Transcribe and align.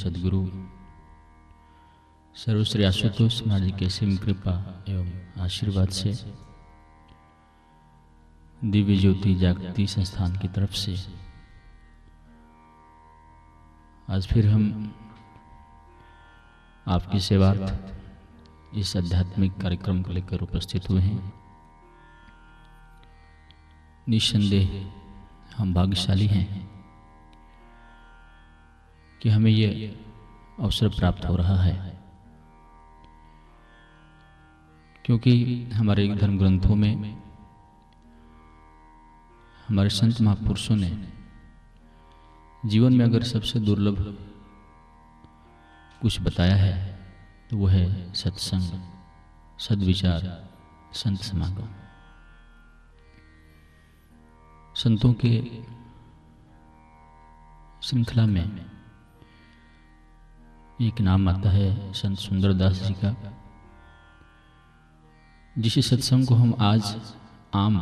सदगुरु। 0.00 0.46
सर्वश्री 2.34 2.84
आशुतोष 2.84 3.42
महाराज 3.46 3.72
के 3.78 3.88
सिम 3.88 4.16
कृपा 4.16 4.84
एवं 4.88 5.42
आशीर्वाद 5.42 5.88
से 5.88 6.12
दिव्य 8.64 8.96
ज्योति 8.96 9.34
जागृति 9.34 9.86
संस्थान 9.86 10.36
की 10.36 10.48
तरफ़ 10.48 10.72
से 10.72 10.96
आज 14.10 14.26
फिर 14.26 14.48
हम 14.48 14.94
आपकी 16.88 17.20
सेवार्थ 17.20 17.94
इस 18.74 18.96
आध्यात्मिक 18.96 19.60
कार्यक्रम 19.60 20.02
को 20.02 20.12
लेकर 20.12 20.40
उपस्थित 20.40 20.90
हुए 20.90 21.00
हैं। 21.00 21.32
निस्संदेह 24.08 24.92
हम 25.56 25.74
भाग्यशाली 25.74 26.26
हैं। 26.26 26.79
कि 29.22 29.28
हमें 29.28 29.50
ये 29.50 29.98
अवसर 30.60 30.88
प्राप्त 30.88 31.24
हो 31.24 31.36
रहा 31.36 31.56
है। 31.62 32.00
क्योंकि 35.04 35.64
हमारे 35.64 36.14
धर्म 36.14 36.38
ग्रंथों 36.38 36.74
में, 36.74 37.22
हमारे 39.68 39.88
संत 39.88 40.20
महापुरुषों 40.20 40.76
ने 40.76 41.12
जीवन 42.66 42.92
में 42.92 43.04
अगर 43.04 43.22
सबसे 43.22 43.60
दुर्लभ 43.60 43.98
कुछ 46.02 46.20
बताया 46.20 46.56
है 46.56 46.98
तो 47.50 47.56
वो 47.56 47.66
है 47.66 48.14
सत्संग, 48.14 48.80
सदविचार, 49.58 50.48
संत 50.92 51.18
समागम। 51.18 51.68
संतों 54.74 55.14
के 55.24 55.42
श्रृंखला 57.86 58.26
में 58.26 58.79
एक 60.82 61.00
नाम 61.00 61.28
आता 61.28 61.50
है 61.50 61.92
संत 61.92 62.18
सुंदरदास 62.18 62.82
जी 62.82 62.92
का, 62.94 63.14
जिस 65.58 65.74
सत्संग 65.88 66.26
को 66.26 66.34
हम 66.34 66.54
आज 66.60 66.94
आम 67.54 67.76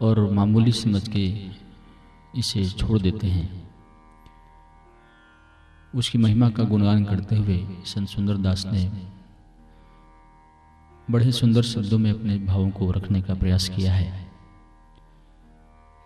और 0.00 0.20
मामूली 0.30 0.72
समझ 0.72 1.08
के 1.08 1.26
इसे 2.38 2.64
छोड़ 2.70 2.98
देते 2.98 3.26
हैं। 3.26 3.70
उसकी 5.94 6.18
महिमा 6.18 6.50
का 6.50 6.64
गुणगान 6.64 7.04
करते 7.04 7.36
हुए 7.36 7.58
संत 7.84 8.08
सुंदरदास 8.08 8.66
ने 8.66 8.84
बड़े 11.10 11.32
सुंदर 11.32 11.62
शब्दों 11.62 11.98
में 11.98 12.10
अपने 12.10 12.38
भावों 12.38 12.70
को 12.70 12.90
रखने 12.90 13.22
का 13.22 13.34
प्रयास 13.34 13.68
किया 13.68 13.92
है। 13.92 14.32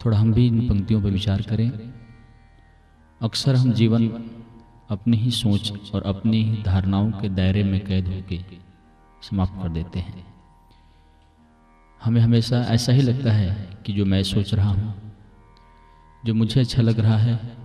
थोड़ा 0.04 0.18
हम 0.18 0.32
भी 0.32 0.46
इन 0.46 0.68
पंक्तियों 0.68 1.02
पर 1.02 1.10
विचार 1.10 1.42
करें। 1.42 1.70
अक्सर 3.20 3.54
हम 3.54 3.72
जीवन 3.72 4.30
अपनी 4.90 5.16
ही 5.16 5.30
सोच 5.30 5.92
और 5.94 6.02
अपनी 6.02 6.42
ही 6.42 6.62
धारणाओं 6.62 7.10
के 7.10 7.28
दायरे 7.28 7.64
में 7.64 7.86
कैद 7.86 8.08
होकर 8.08 8.44
समाप्त 9.22 9.52
कर 9.62 9.68
देते 9.68 9.98
हैं। 9.98 10.34
हमें 12.02 12.20
हमेशा 12.20 12.60
ऐसा 12.60 12.92
ही 12.92 13.02
लगता 13.02 13.32
है 13.32 13.78
कि 13.86 13.92
जो 13.92 14.04
मैं 14.04 14.22
सोच 14.22 14.54
रहा 14.54 14.70
हूँ, 14.70 15.12
जो 16.24 16.34
मुझे 16.34 16.60
अच्छा 16.60 16.82
लग 16.82 17.00
रहा 17.00 17.16
है 17.16 17.56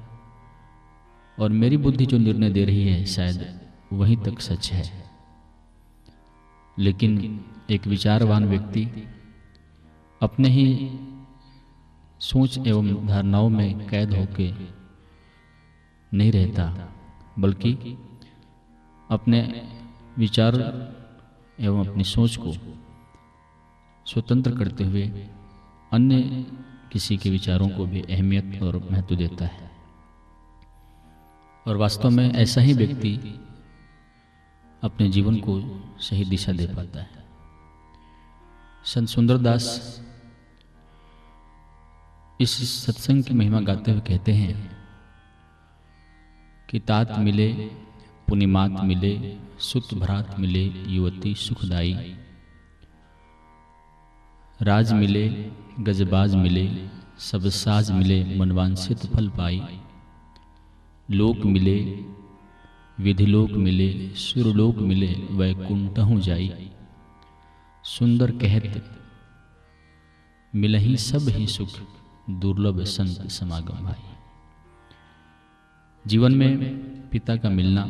और 1.40 1.50
मेरी 1.50 1.78
बुद्धि 1.78 2.06
जो 2.06 2.18
निर्णय 2.18 2.50
दे 2.50 2.66
रही 2.66 2.88
है, 2.88 3.06
शायद 3.06 3.60
वहीं 3.94 4.18
तक 4.18 4.40
सच 4.40 4.72
है। 4.72 5.04
लेकिन 6.80 7.46
एक 7.70 7.88
विचारवान 7.88 8.46
व्यक्ति 8.46 9.08
अपने 10.22 10.50
ही 10.50 10.90
सोच 12.20 12.68
एवं 12.68 13.08
धारणाओं 13.08 13.50
में 13.50 13.88
कैद 13.88 14.14
होके 14.14 14.54
नहीं 16.18 16.32
रहता। 16.32 16.93
बल्कि 17.40 17.74
अपने 19.12 19.70
विचार 20.18 20.56
एवं 21.60 21.88
अपनी 21.88 22.04
सोच 22.04 22.36
को 22.36 22.54
स्वतंत्र 24.06 24.58
करते 24.58 24.84
हुए 24.84 25.08
अन्य 25.94 26.46
किसी 26.92 27.18
के 27.18 27.30
विचारों 27.30 27.70
को 27.70 27.86
भी 27.86 28.02
अहमियत 28.02 28.64
और 28.64 28.88
महत्व 28.92 29.16
देता 29.16 29.46
है। 29.46 29.72
और 31.68 31.78
वास्तव 31.78 32.10
में 32.10 32.34
ऐसा 32.34 32.62
ही 32.62 32.74
व्यक्ति 32.74 33.40
अपने 34.84 35.10
जीवन 35.10 35.36
को 35.36 35.62
सही 36.00 36.26
दिशा 36.26 36.52
दे 36.52 36.68
पाता 36.68 37.00
है। 37.00 37.26
संत 38.86 39.08
सुंदरदास 39.08 40.00
इस 42.42 42.86
सत्संग 42.86 43.24
की 43.24 43.34
महिमा 43.34 43.60
गाते 43.60 43.92
हुए 43.92 44.02
कहते 44.02 44.32
हैं 44.32 44.73
कि 46.74 46.80
तात 46.80 47.20
मिले, 47.20 47.54
पुनिमात 48.30 48.72
मिले, 48.84 49.38
सुत 49.60 49.94
भ्रात 49.94 50.40
मिले, 50.40 50.64
युवती 50.94 51.36
सुखदाई। 51.36 52.16
राज 54.62 54.94
मिले, 54.94 55.30
गजबाज 55.80 56.36
मिले, 56.36 56.90
सब 57.20 57.48
साज 57.50 57.92
मिले 57.92 58.38
मनवांसित 58.38 58.98
फल 58.98 59.30
पाई। 59.30 59.62
लोक 61.12 61.38
मिले 61.46 62.04
विधिलोक 63.00 63.52
मिले 63.52 64.10
सुरलोक 64.10 64.76
मिले 64.76 65.14
वैकुंठहु 65.32 66.20
जाई। 66.20 66.72
सुंदर 67.84 68.32
कहत, 68.32 69.00
मिलही 70.56 70.98
सब 70.98 71.30
ही 71.30 71.48
सुख, 71.48 71.70
दुर्लभ 72.30 72.84
संत 72.84 73.32
समागम 73.32 73.86
भाई। 73.86 74.13
जीवन 76.08 76.36
में 76.36 77.10
पिता 77.10 77.36
का 77.36 77.50
मिलना, 77.50 77.86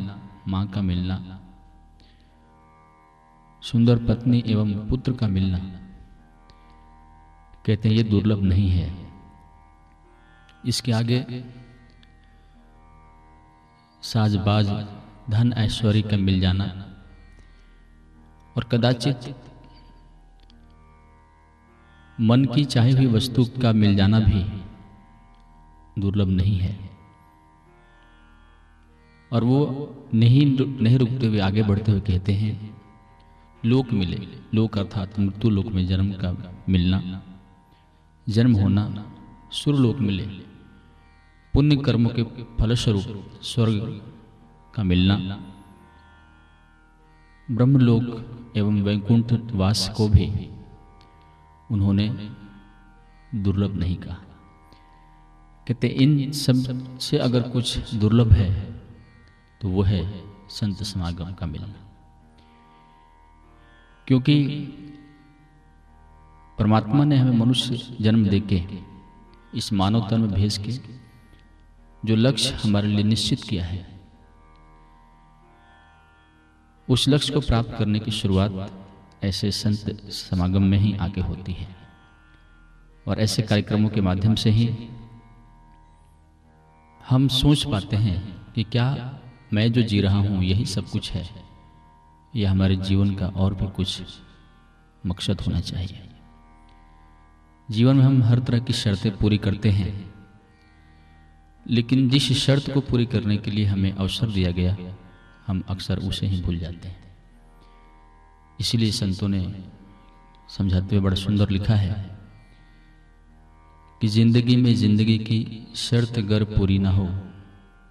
माँ 0.48 0.66
का 0.66 0.82
मिलना, 0.82 1.40
सुंदर 3.62 4.04
पत्नी 4.06 4.42
एवं 4.46 4.72
पुत्र 4.88 5.12
का 5.12 5.28
मिलना, 5.28 5.58
कहते 7.66 7.88
हैं, 7.88 7.96
ये 7.96 8.02
दुर्लभ 8.02 8.42
नहीं 8.42 8.68
है। 8.70 8.92
इसके 10.66 10.92
आगे, 10.92 11.24
साजबाज 14.02 14.68
धन 15.30 15.52
ऐश्वर्य 15.56 16.02
का 16.02 16.16
मिल 16.16 16.40
जाना 16.40 16.64
और 18.56 18.64
कदाचित 18.64 19.34
मन 22.20 22.44
की 22.44 22.64
चाहे 22.64 22.92
हुई 22.92 23.06
वस्तु 23.06 23.44
का 23.62 23.72
मिल 23.72 23.96
जाना 23.96 24.20
भी 24.20 24.44
दुर्लभ 26.00 26.28
नहीं 26.28 26.58
है। 26.58 26.93
और 29.32 29.44
वो 29.44 29.58
नहीं 30.14 30.44
नहीं 30.56 30.98
रुकते 30.98 31.26
हुए 31.26 31.38
आगे 31.40 31.62
बढ़ते 31.62 31.92
हुए 31.92 32.00
कहते 32.00 32.32
हैं, 32.32 32.54
लोक 33.62 33.92
मिले, 33.92 34.18
लोक 34.54 34.78
अर्थात 34.78 35.18
मृत्यु 35.18 35.50
लोक 35.50 35.66
में 35.66 35.86
जन्म 35.86 36.12
का 36.12 36.32
मिलना, 36.68 37.22
जन्म 38.26 38.52
होना 38.52 38.84
सुरलोक 39.52 39.98
मिले, 40.00 40.26
पुण्य 41.54 41.76
कर्मों 41.76 42.10
के 42.10 42.22
फलस्वरूप 42.60 43.40
स्वर्ग 43.42 44.00
का 44.74 44.82
मिलना। 44.82 45.16
ब्रह्मलोक 47.48 48.54
एवं 48.56 48.82
वैकुंठ 48.82 49.32
वास 49.52 49.88
को 49.96 50.08
भी 50.08 50.26
उन्होंने 51.70 52.08
दुर्लभ 53.34 53.74
नहीं 53.76 53.96
कहा। 53.96 54.18
कहते, 55.66 55.86
इन 55.86 56.30
सबसे 56.32 57.18
अगर 57.18 57.48
कुछ 57.48 57.94
दुर्लभ 57.94 58.32
है 58.32 58.73
तो 59.64 59.68
वो 59.68 59.82
है 59.82 60.24
संत 60.48 60.82
समागम 60.82 61.32
का 61.32 61.46
मिलना 61.46 61.74
क्योंकि 64.06 64.34
परमात्मा 66.58 67.04
ने 67.04 67.16
हमें 67.16 67.38
मनुष्य 67.38 67.96
जन्म 68.00 68.28
देके 68.28 68.62
इस 69.58 69.72
मानव 69.72 70.10
तन 70.10 70.20
में 70.20 70.32
भेज 70.32 70.58
के 70.58 70.72
जो 72.08 72.16
लक्ष्य 72.16 72.54
हमारे 72.54 72.88
लिए 72.88 73.04
निश्चित 73.04 73.42
किया 73.42 73.64
है, 73.64 74.00
उस 76.88 77.08
लक्ष्य 77.08 77.34
को 77.34 77.40
प्राप्त 77.40 77.76
करने 77.78 77.98
की 77.98 78.10
शुरुआत 78.10 78.70
ऐसे 79.24 79.50
संत 79.50 80.10
समागम 80.10 80.62
में 80.62 80.78
ही 80.78 80.96
आगे 80.96 81.20
होती 81.20 81.52
है। 81.52 81.76
और 83.08 83.20
ऐसे 83.20 83.42
कार्यक्रमों 83.42 83.90
के 83.90 84.00
माध्यम 84.00 84.34
से 84.34 84.50
ही 84.50 84.88
हम 87.08 87.28
सोच 87.28 87.64
पाते 87.64 87.96
हैं 87.96 88.46
कि 88.52 88.64
क्या 88.64 89.20
मैं 89.54 89.70
जो 89.72 89.82
जी 89.82 90.00
रहा 90.00 90.18
हूँ, 90.18 90.42
यही 90.44 90.64
सब 90.66 90.88
कुछ 90.88 91.10
है। 91.12 91.28
यह 92.32 92.50
हमारे 92.50 92.76
जीवन 92.78 93.14
का 93.14 93.26
और 93.28 93.54
भी 93.54 93.66
कुछ 93.72 94.02
मकसद 95.04 95.40
होना 95.40 95.60
चाहिए। 95.62 96.00
जीवन 97.68 97.96
में 97.96 98.04
हम 98.04 98.22
हर 98.22 98.38
तरह 98.38 98.58
की 98.60 98.72
शर्तें 98.72 99.16
पूरी 99.16 99.38
करते 99.38 99.70
हैं, 99.70 99.92
लेकिन 101.66 102.08
जिस 102.08 102.32
शर्त 102.38 102.70
को 102.70 102.80
पूरी 102.80 103.06
करने 103.06 103.36
के 103.36 103.50
लिए 103.50 103.66
हमें 103.66 103.92
अवसर 103.92 104.30
दिया 104.30 104.50
गया, 104.50 104.76
हम 105.46 105.62
अक्सर 105.68 105.98
उसे 105.98 106.26
ही 106.26 106.40
भूल 106.42 106.58
जाते 106.58 106.88
हैं। 106.88 107.02
इसलिए 108.58 108.90
संतों 108.92 109.28
ने 109.28 109.40
समझाते 110.48 110.96
हुए 110.96 111.04
बड़ा 111.04 111.16
सुंदर 111.16 111.50
लिखा 111.50 111.74
है 111.74 111.94
कि 114.00 114.08
ज़िंदगी 114.08 114.56
में 114.56 114.74
ज़िंदगी 114.74 115.18
की 115.20 115.66
शर्त 115.78 116.18
अगर 116.18 116.44
पूरी 116.46 116.78
ना 116.78 116.90
हो 116.90 117.08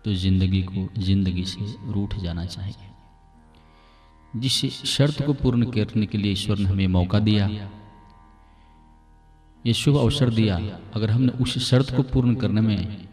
तो 0.05 0.13
ज़िंदगी 0.15 0.61
को 0.63 0.87
ज़िंदगी 0.99 1.43
से 1.45 1.65
रूठ 1.93 2.15
जाना 2.17 2.45
चाहिए। 2.47 2.89
जिस 4.33 4.83
शर्त 4.87 5.21
को 5.25 5.33
पूर्ण 5.35 5.71
करने 5.71 6.05
के 6.05 6.17
लिए 6.17 6.31
ईश्वर 6.31 6.57
ने 6.57 6.65
हमें 6.65 6.87
मौका 6.89 7.19
दिया, 7.21 7.47
ये 9.65 9.73
शुभ 9.73 9.97
अवसर 9.97 10.29
दिया। 10.31 10.55
अगर 10.95 11.11
हमने 11.11 11.31
उस 11.39 11.57
शर्त 11.65 11.95
को 11.95 12.03
पूर्ण 12.05 12.35
करने 12.35 12.61
में 12.61 13.07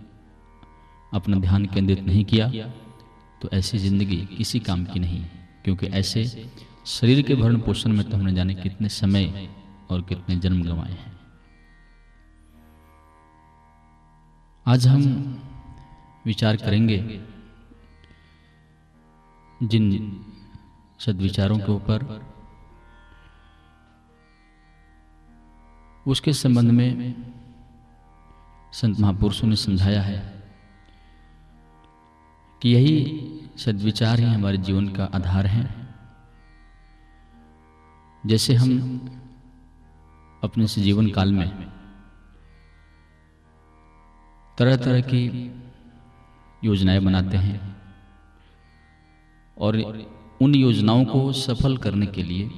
अपना 1.12 1.36
ध्यान 1.38 1.66
केंद्रित 1.66 2.00
नहीं 2.00 2.24
किया 2.24 2.48
तो 3.42 3.48
ऐसी 3.52 3.78
ज़िंदगी 3.78 4.16
किसी 4.28 4.60
काम 4.60 4.84
की 4.84 5.00
नहीं, 5.00 5.22
क्योंकि 5.64 5.86
ऐसे 5.88 6.24
शरीर 6.88 7.22
के 7.22 7.34
भरण 7.34 7.60
पोषण 7.60 7.92
में 7.92 8.08
तो 8.10 8.16
हमने 8.16 8.32
जाने 8.34 8.54
कितने 8.56 8.88
समय 8.90 9.48
और 9.90 10.02
कितने 10.02 10.36
जन्म 10.36 10.62
गंवाए 10.62 10.90
हैं। 10.90 11.12
आज 14.66 14.86
हम 14.86 15.02
विचार 16.26 16.56
करेंगे। 16.56 17.24
जिन 19.62 20.24
सदविचारों 20.98 21.58
के 21.58 21.72
ऊपर। 21.72 22.30
उसके 26.06 26.32
संबंध 26.32 26.70
में 26.70 27.14
संत 28.72 29.00
महापुरुषों 29.00 29.48
ने 29.48 29.56
समझाया 29.56 30.02
है 30.02 30.44
कि 32.62 32.68
यही 32.68 33.30
सदविचार 33.56 34.18
ही 34.18 34.24
हमारे 34.24 34.56
जीवन 34.56 34.88
का 34.88 35.04
आधार 35.04 35.46
है। 35.46 35.94
जैसे 38.26 38.54
हम 38.54 39.00
अपने 40.44 40.66
से 40.66 40.80
जीवन 40.80 41.10
काल 41.10 41.32
में 41.32 41.70
तरह 44.58 44.76
तरह 44.76 45.00
की 45.00 45.50
योजनाएँ 46.64 47.00
बनाते 47.00 47.36
हैं 47.36 47.76
और 49.58 49.76
उन 50.42 50.54
योजनाओं 50.54 51.04
को 51.04 51.32
सफल 51.32 51.76
करने 51.76 52.06
के 52.06 52.22
लिए 52.22 52.50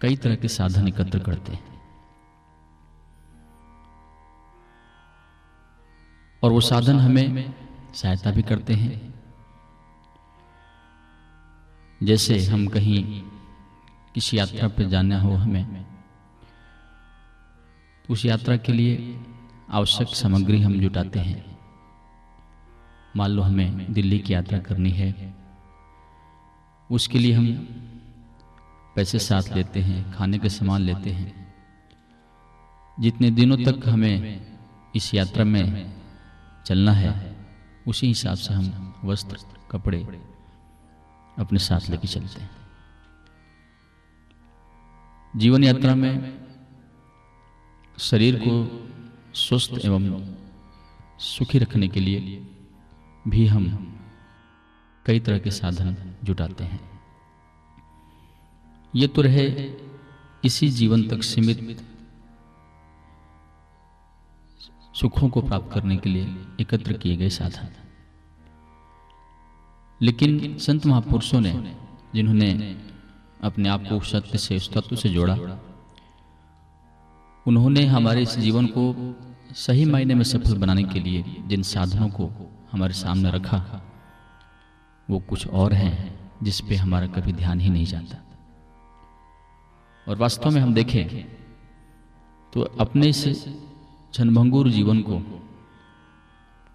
कई 0.00 0.16
तरह 0.16 0.36
के 0.36 0.48
साधन 0.48 0.88
एकत्र 0.88 1.18
करते 1.18 1.52
हैं। 1.52 1.72
और 6.42 6.52
वो 6.52 6.60
साधन 6.60 6.98
हमें 6.98 7.54
सहायता 7.94 8.30
भी 8.30 8.42
करते 8.42 8.74
हैं। 8.74 9.14
जैसे 12.02 12.38
हम 12.46 12.66
कहीं 12.66 13.22
किसी 14.14 14.38
यात्रा 14.38 14.68
पर 14.68 14.82
जाना 14.82 15.20
हो 15.20 15.34
हमें, 15.34 15.86
उस 18.10 18.26
यात्रा 18.26 18.56
के 18.56 18.72
लिए 18.72 19.20
आवश्यक 19.70 20.08
सामग्री 20.08 20.62
हम 20.62 20.80
जुटाते 20.80 21.18
हैं। 21.18 21.51
मान 23.16 23.30
लो 23.30 23.42
हमें 23.42 23.92
दिल्ली 23.92 24.18
की 24.18 24.34
यात्रा 24.34 24.58
करनी 24.58 24.90
है। 24.90 25.34
उसके 26.90 27.18
लिए 27.18 27.32
हम 27.32 27.46
पैसे 28.96 29.18
साथ 29.18 29.42
लेते 29.56 29.80
हैं, 29.80 30.12
खाने 30.12 30.38
के 30.38 30.48
सामान 30.48 30.80
लेते 30.80 31.10
हैं। 31.10 31.54
जितने 33.00 33.30
दिनों 33.30 33.56
तक 33.56 33.88
हमें 33.88 34.46
इस 34.96 35.14
यात्रा 35.14 35.44
में 35.44 35.96
चलना 36.66 36.92
है, 36.92 37.36
उसी 37.88 38.06
हिसाब 38.06 38.34
से 38.34 38.54
हम 38.54 38.94
वस्त्र, 39.04 39.38
कपड़े 39.70 40.22
अपने 41.38 41.58
साथ 41.58 41.90
लेके 41.90 42.08
चलते 42.08 42.40
हैं। 42.40 42.50
जीवन 45.36 45.64
यात्रा 45.64 45.94
में 45.94 46.46
शरीर 47.98 48.42
को 48.48 48.88
स्वस्थ 49.34 49.72
एवं 49.84 50.34
सुखी 51.18 51.58
रखने 51.58 51.88
के 51.88 52.00
लिए 52.00 52.48
भी 53.28 53.46
हम 53.46 53.96
कई 55.06 55.20
तरह 55.20 55.38
के 55.38 55.50
साधन 55.50 56.14
जुटाते 56.24 56.64
हैं। 56.64 56.80
ये 58.96 59.06
तो 59.06 59.22
रहे 59.22 59.74
इसी 60.44 60.68
जीवन 60.68 61.08
तक 61.08 61.22
सीमित 61.22 61.86
सुखों 64.94 65.28
को 65.28 65.42
प्राप्त 65.42 65.72
करने 65.72 65.96
के 65.96 66.10
लिए 66.10 66.46
एकत्र 66.60 66.92
किए 66.92 67.16
गए 67.16 67.28
साधन। 67.28 67.68
लेकिन 70.02 70.58
संत 70.58 70.86
महापुरुषों 70.86 71.40
ने, 71.40 71.76
जिन्होंने 72.14 72.76
अपने 73.42 73.68
आप 73.68 73.82
को 73.82 74.00
सत्य 74.00 74.38
से 74.38 74.58
तत्व 74.58 74.96
से 74.96 75.08
जोड़ा, 75.08 75.34
उन्होंने 77.46 77.86
हमारे 77.86 78.22
इस 78.22 78.38
जीवन 78.38 78.66
को 78.66 79.14
सही 79.54 79.84
मायने 79.84 80.14
में 80.14 80.24
सफल 80.24 80.58
बनाने 80.58 80.84
के 80.84 81.00
लिए 81.00 81.42
जिन 81.46 81.62
साधनों 81.62 82.08
को 82.08 82.51
हमारे 82.72 82.94
सामने 82.94 83.30
रखा। 83.30 83.58
वो 85.08 85.18
कुछ 85.20 85.46
और 85.48 85.72
हैं 85.72 86.30
जिस 86.42 86.60
पे 86.60 86.76
हमारा 86.76 87.06
कभी 87.06 87.32
ध्यान 87.32 87.60
ही 87.60 87.70
नहीं 87.70 87.84
जाता। 87.84 88.18
और 90.06 90.16
वास्तव 90.16 90.50
में 90.50 90.60
हम 90.60 90.74
देखें 90.74 91.06
तो 92.52 92.62
अपने 92.80 93.08
इस 93.08 93.24
क्षणभंगुर 94.12 94.70
जीवन 94.70 95.00
को, 95.00 95.20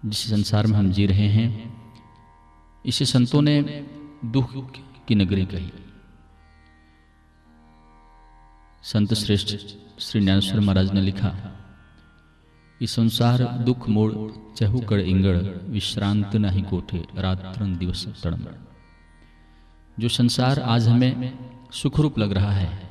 जिस 0.06 0.30
संसार 0.30 0.66
में 0.66 0.78
हम 0.78 0.90
जी 0.92 1.06
रहे 1.06 1.28
हैं, 1.28 1.48
इसे 2.84 3.04
संतों 3.04 3.42
ने 3.42 3.60
दुख 4.24 4.52
की 5.08 5.14
नगरी 5.14 5.44
कही। 5.44 5.72
संत 8.84 9.14
श्रेष्ठ 9.14 9.56
श्री 10.00 10.20
ज्ञानेश्वर 10.20 10.60
महाराज 10.60 10.92
ने 10.92 11.00
लिखा 11.00 11.28
संसार 12.86 13.42
दुख 13.42 13.88
मोड़ 13.88 14.12
चहुकड़ 14.54 15.00
इंगड़, 15.00 15.36
विश्रांत 15.68 16.36
नहीं 16.36 16.62
कोठे 16.62 17.04
रात्रन 17.14 17.76
दिवस 17.76 18.22
तड़म। 18.24 18.46
जो 19.98 20.08
संसार 20.08 20.60
आज 20.60 20.88
हमें 20.88 21.38
सुखरूप 21.72 22.18
लग 22.18 22.32
रहा 22.32 22.52
है, 22.52 22.90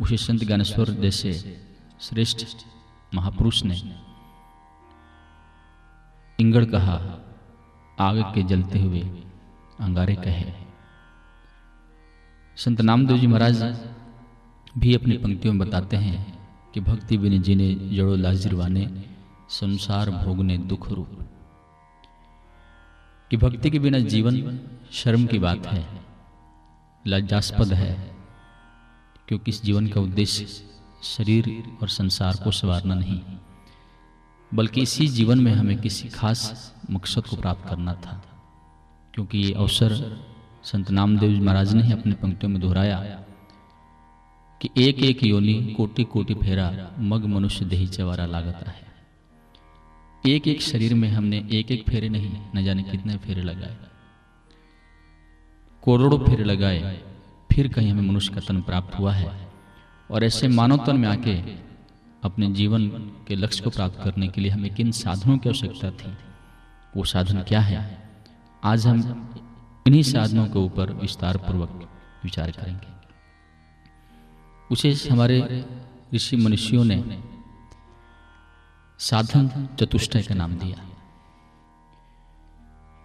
उसे 0.00 0.16
संत 0.16 0.44
ज्ञानेश्वर 0.44 0.90
जैसे 0.90 1.32
श्रेष्ठ 2.00 2.46
महापुरुष 3.14 3.64
ने 3.64 3.80
इंगड़ 6.40 6.64
कहा, 6.64 6.94
आग 8.00 8.34
के 8.34 8.42
जलते 8.42 8.78
हुए 8.78 9.00
अंगारे 9.80 10.14
कहे। 10.14 10.52
संत 12.56 12.80
नामदेव 12.80 13.18
जी 13.18 13.26
महाराज 13.26 13.62
भी 14.78 14.94
अपनी 14.94 15.16
पंक्तियों 15.16 15.54
में 15.54 15.68
बताते 15.68 15.96
हैं 15.96 16.37
कि 16.74 16.80
भक्ति 16.80 17.18
बिन 17.18 17.42
जीने 17.42 17.74
जड़ो 17.74 18.16
लाजिरवाने, 18.16 19.04
संसार 19.50 20.10
भोगने 20.10 20.58
दुख 20.58 20.88
रूप। 20.88 21.18
कि 23.30 23.36
भक्ति 23.36 23.70
के 23.70 23.78
बिना 23.78 23.98
जीवन 23.98 24.60
शर्म 24.92 25.26
की 25.26 25.38
बात 25.38 25.66
है 25.66 25.86
लज्जास्पद 27.06 27.72
है, 27.72 28.16
क्योंकि 29.28 29.50
इस 29.50 29.62
जीवन 29.62 29.86
का 29.86 30.00
उद्देश्य 30.00 30.46
शरीर 31.02 31.76
और 31.82 31.88
संसार 31.88 32.36
को 32.44 32.50
संवारना 32.50 32.94
नहीं, 32.94 33.20
बल्कि 34.54 34.82
इसी 34.82 35.06
जीवन 35.08 35.40
में 35.40 35.52
हमें 35.52 35.78
किसी 35.78 36.08
खास 36.08 36.74
मकसद 36.90 37.26
को 37.26 37.36
प्राप्त 37.36 37.68
करना 37.68 37.94
था। 37.94 38.22
क्योंकि 39.14 39.38
ये 39.38 39.52
अवसर 39.52 39.94
संत 40.64 40.90
नामदेव 40.90 41.42
महाराज 41.42 41.74
ने 41.74 41.82
ही 41.82 41.92
अपने 41.92 42.12
पंक्तियों 42.12 42.52
में 42.52 42.60
दोहराया 42.60 43.24
कि 44.62 44.70
एक 44.76 44.98
एक 44.98 45.24
योनि 45.24 45.74
कोटि 45.76 46.04
कोटि 46.04 46.34
फेरा 46.34 46.90
मग 46.98 47.24
मनुष्य 47.24 47.64
देही 47.64 47.86
चवारा 47.86 48.26
लागता 48.26 48.70
है 48.70 48.88
एक 50.26 50.48
एक 50.48 50.62
शरीर 50.62 50.94
में 50.94 51.08
हमने 51.08 51.48
एक 51.52 51.70
एक 51.70 51.84
फेरे 51.88 52.08
नहीं, 52.08 52.36
न 52.56 52.64
जाने 52.64 52.82
कितने 52.82 53.16
फेरे 53.16 53.42
लगाए। 53.42 53.76
करोड़ों 55.86 56.18
फेरे 56.18 56.44
लगाए, 56.44 57.02
फिर 57.52 57.68
कहीं 57.68 57.92
हमें 57.92 58.02
मनुष्य 58.02 58.34
का 58.34 58.40
तन 58.40 58.60
प्राप्त 58.60 58.98
हुआ 58.98 59.12
है। 59.12 59.48
और 60.10 60.24
ऐसे 60.24 60.48
मानव 60.48 60.86
तन 60.86 60.96
में 60.96 61.08
आके 61.08 61.34
अपने 62.22 62.50
जीवन 62.52 62.88
के 63.28 63.36
लक्ष्य 63.36 63.64
को 63.64 63.70
प्राप्त 63.70 64.00
करने 64.04 64.28
के 64.28 64.40
लिए 64.40 64.50
हमें 64.50 64.74
किन 64.74 64.90
साधनों 64.90 65.38
की 65.38 65.48
आवश्यकता 65.48 65.90
थी? 65.90 66.12
वो 66.96 67.04
साधन 67.04 67.42
क्या 67.42 67.60
है? 67.60 68.10
आज 68.64 68.86
हम 68.86 69.30
इन्हीं 69.86 70.02
साधनों 70.02 70.46
के 70.46 70.58
ऊपर 70.58 70.92
विस्तार 70.92 71.36
पूर्वक 71.36 71.90
विचार 72.24 72.50
करेंगे। 72.50 72.97
उसे 74.72 74.92
हमारे 75.10 75.66
ऋषि 76.14 76.36
मनुष्यों 76.36 76.84
ने 76.84 77.24
साधन 78.98 79.68
चतुष्टय 79.80 80.22
का 80.22 80.34
नाम 80.34 80.54
दिया। 80.54 80.84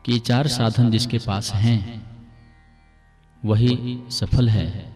कि 0.06 0.20
चार 0.20 0.48
साधन 0.48 0.92
जिसके 0.92 1.18
पास 1.18 1.54
हैं, 1.54 2.04
वही 3.46 4.04
सफल 4.10 4.50
है, 4.50 4.96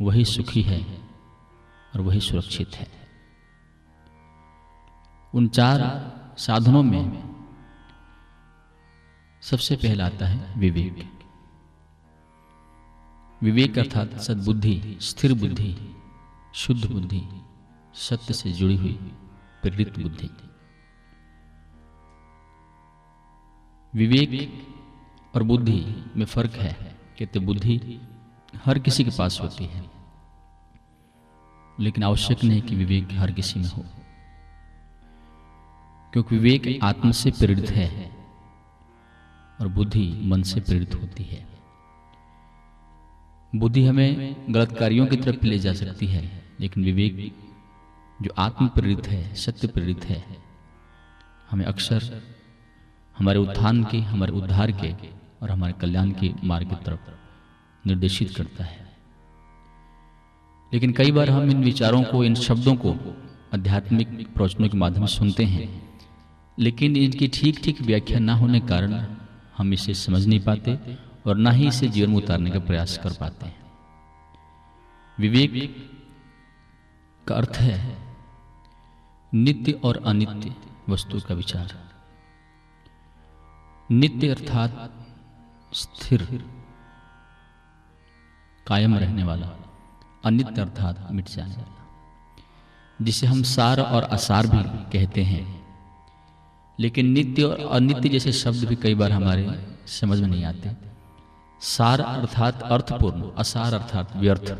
वही 0.00 0.24
सुखी 0.24 0.62
है 0.62 1.08
और 1.94 2.00
वही 2.00 2.20
सुरक्षित 2.20 2.74
है। 2.74 2.88
उन 5.34 5.48
चार 5.48 6.12
साधनों 6.38 6.82
में 6.82 7.36
सबसे 9.42 9.76
पहला 9.76 10.06
आता 10.06 10.26
है 10.26 10.54
विवेक। 10.60 11.10
विवेक 13.42 13.78
अर्थात 13.78 14.20
सद्बुद्धि, 14.20 14.98
स्थिर 15.00 15.34
बुद्धि। 15.34 15.95
शुद्ध 16.56 16.90
बुद्धि 16.92 17.20
सत्य 17.94 18.34
से 18.34 18.50
जुड़ी 18.52 18.76
हुई 18.76 18.92
प्रेरित 19.62 19.98
बुद्धि। 19.98 20.28
विवेक 23.94 25.34
और 25.34 25.42
बुद्धि 25.42 26.04
में 26.16 26.24
फ़र्क 26.26 26.50
है 26.50 26.72
कहते 27.18 27.38
बुद्धि 27.38 28.00
हर 28.64 28.78
किसी 28.78 29.04
के 29.04 29.10
पास 29.10 29.40
होती 29.40 29.64
है, 29.64 29.84
लेकिन 31.80 32.04
आवश्यक 32.04 32.44
नहीं 32.44 32.62
कि 32.62 32.76
विवेक 32.76 33.12
हर 33.12 33.32
किसी 33.32 33.60
में 33.60 33.68
हो। 33.68 33.84
क्योंकि 36.12 36.38
विवेक 36.38 36.84
आत्म 36.84 37.10
से 37.10 37.30
प्रेरित 37.30 37.70
है 37.70 38.10
और 39.60 39.68
बुद्धि 39.68 40.08
मन 40.22 40.42
से 40.42 40.60
प्रेरित 40.60 40.94
होती 40.94 41.24
है। 41.24 41.46
बुद्धि 43.56 43.86
हमें 43.86 44.36
गलत 44.50 44.76
कार्यों 44.78 45.06
की 45.06 45.16
तरफ़ 45.16 45.46
ले 45.46 45.58
जा 45.58 45.72
सकती 45.74 46.06
है 46.06 46.45
लेकिन 46.60 46.84
विवेक 46.84 47.34
जो 48.22 48.30
आत्म 48.38 48.68
प्रेरित 48.68 49.06
है 49.08 49.34
सत्य 49.34 49.68
प्रेरित 49.68 50.04
है, 50.04 50.24
हमें 51.50 51.64
अक्सर 51.64 52.22
हमारे 53.18 53.38
उत्थान 53.38 53.84
के, 53.84 53.98
हमारे 53.98 54.32
उद्धार 54.32 54.70
के 54.72 54.92
और 55.42 55.50
हमारे 55.50 55.72
कल्याण 55.72 56.10
के 56.10 56.32
मार्ग 56.44 56.68
की 56.68 56.84
तरफ़ 56.84 57.10
निर्देशित 57.86 58.34
करता 58.36 58.64
है। 58.64 58.96
लेकिन 60.72 60.92
कई 60.92 61.12
बार 61.12 61.30
हम 61.30 61.50
इन 61.50 61.64
विचारों 61.64 62.02
को, 62.02 62.24
इन 62.24 62.34
शब्दों 62.34 62.74
को 62.76 62.90
आध्यात्मिक 63.54 64.34
प्रवचनों 64.34 64.68
के 64.68 64.76
माध्यम 64.76 65.06
से 65.06 65.16
सुनते 65.16 65.44
हैं, 65.44 65.98
लेकिन 66.58 66.96
इनकी 66.96 67.28
ठीक 67.28 67.60
ठीक 67.64 67.82
व्याख्या 67.82 68.18
ना 68.18 68.34
होने 68.34 68.60
के 68.60 68.66
कारण 68.66 68.94
हम 69.56 69.72
इसे 69.72 69.94
समझ 69.94 70.26
नहीं 70.26 70.40
पाते 70.40 70.78
और 71.26 71.36
ना 71.36 71.50
ही 71.50 71.68
इसे 71.68 71.88
जीवन 71.88 72.10
में 72.10 72.16
उतारने 72.16 72.50
का 72.50 72.58
प्रयास 72.58 72.98
कर 72.98 73.12
पाते 73.12 73.46
हैं। 73.46 73.56
विवेक 75.20 75.90
का 77.28 77.34
अर्थ 77.34 77.56
है 77.56 77.96
नित्य 79.34 79.72
और 79.72 80.02
अनित्य 80.06 80.54
वस्तु 80.88 81.20
का 81.20 81.34
विचार। 81.34 81.72
नित्य 83.90 84.28
अर्थात 84.28 84.92
स्थिर, 85.72 86.22
कायम 88.66 88.94
रहने 88.94 89.24
वाला, 89.24 89.50
अनित्य 90.24 90.60
अर्थात 90.60 91.08
मिट 91.12 91.28
जाने 91.28 91.54
वाला, 91.54 91.86
जिसे 93.02 93.26
हम 93.26 93.42
सार 93.42 93.80
और 93.80 94.02
असार 94.02 94.46
भी 94.46 94.62
कहते 94.92 95.22
हैं। 95.22 95.66
लेकिन 96.80 97.06
नित्य 97.06 97.42
और 97.42 97.60
अनित्य 97.72 98.08
जैसे 98.08 98.32
शब्द 98.32 98.64
भी 98.64 98.76
कई 98.76 98.94
बार 98.94 99.12
हमारे 99.12 99.76
समझ 99.86 100.20
में 100.20 100.28
नहीं 100.28 100.44
आते। 100.44 100.76
सार 101.60 102.00
अर्थात 102.00 102.62
अर्थपूर्ण, 102.62 103.30
असार 103.32 103.74
अर्थात 103.74 104.16
व्यर्थ, 104.16 104.54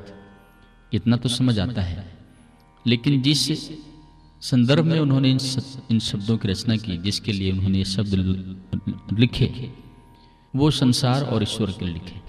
इतना 0.93 1.17
तो 1.17 1.29
समझ 1.29 1.59
आता 1.59 1.83
है। 1.83 2.16
लेकिन 2.87 3.23
जिस 3.23 3.41
संदर्भ 4.43 4.85
में 4.85 4.99
उन्होंने 5.01 5.31
इन 5.31 5.39
इन 5.91 5.99
शब्दों 5.99 6.37
की 6.39 6.49
रचना 6.49 6.77
की, 6.77 6.97
जिसके 6.99 7.33
लिए 7.33 7.53
उन्होंने 7.53 7.79
ये 7.79 7.85
शब्द 7.85 8.15
लिखे, 9.13 9.73
वो 10.55 10.71
संसार 10.71 11.25
और 11.25 11.43
ईश्वर 11.43 11.71
के 11.71 11.87
लिखे। 11.87 12.21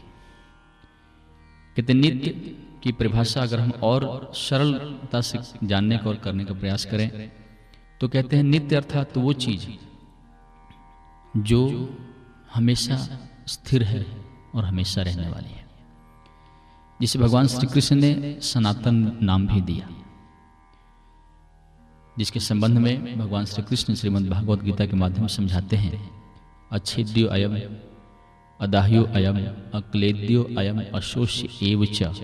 कहते 1.78 1.94
नित्य 1.94 2.30
की 2.84 2.92
परिभाषा 2.92 3.42
अगर 3.42 3.60
हम 3.60 3.72
और 3.84 4.32
सरलता 4.36 5.22
से 5.22 5.40
जानने 5.64 5.98
का 5.98 6.10
और 6.10 6.16
करने 6.16 6.46
का 6.46 6.54
प्रयास 6.54 6.86
करें 6.86 7.10
तो 8.02 8.08
कहते 8.08 8.36
हैं 8.36 8.44
नित्य 8.44 8.76
अर्थात 8.76 9.12
तो 9.14 9.22
वो 9.22 9.34
चीज़ 9.34 9.68
जो 11.36 11.62
हमेशा 12.54 12.98
स्थिर 13.48 13.84
है 13.84 14.06
और 14.56 14.66
हमेशा 14.66 15.02
रहने 15.02 15.30
वाली 15.30 15.50
है। 15.50 15.66
जिसे 17.02 17.20
भगवान 17.20 17.48
श्री 17.48 17.68
कृष्ण 17.68 17.96
ने 17.96 18.38
सनातन 18.42 19.18
नाम 19.22 19.48
भी 19.48 19.62
दिया। 19.62 19.90
जिसके 22.20 22.40
संबंध 22.40 22.78
में 22.78 23.20
भगवान 23.20 23.46
श्री 23.46 23.64
कृष्ण 23.64 23.96
श्रीमद 23.96 24.30
भागवत 24.30 24.64
गीता 24.64 24.86
के 24.86 24.96
माध्यम 24.96 25.28
से 25.28 25.36
समझाते 25.36 25.76
हैं। 25.76 26.12
अच्छेद्यो 26.72 27.28
अयम, 27.28 27.58
अदाह्यो 28.62 29.04
अयम, 29.04 29.38
अक्लेद्यो 29.74 30.44
अयम, 30.58 30.84
अशोष्य 30.94 31.50
एव 31.64 31.86
च। 31.86 32.22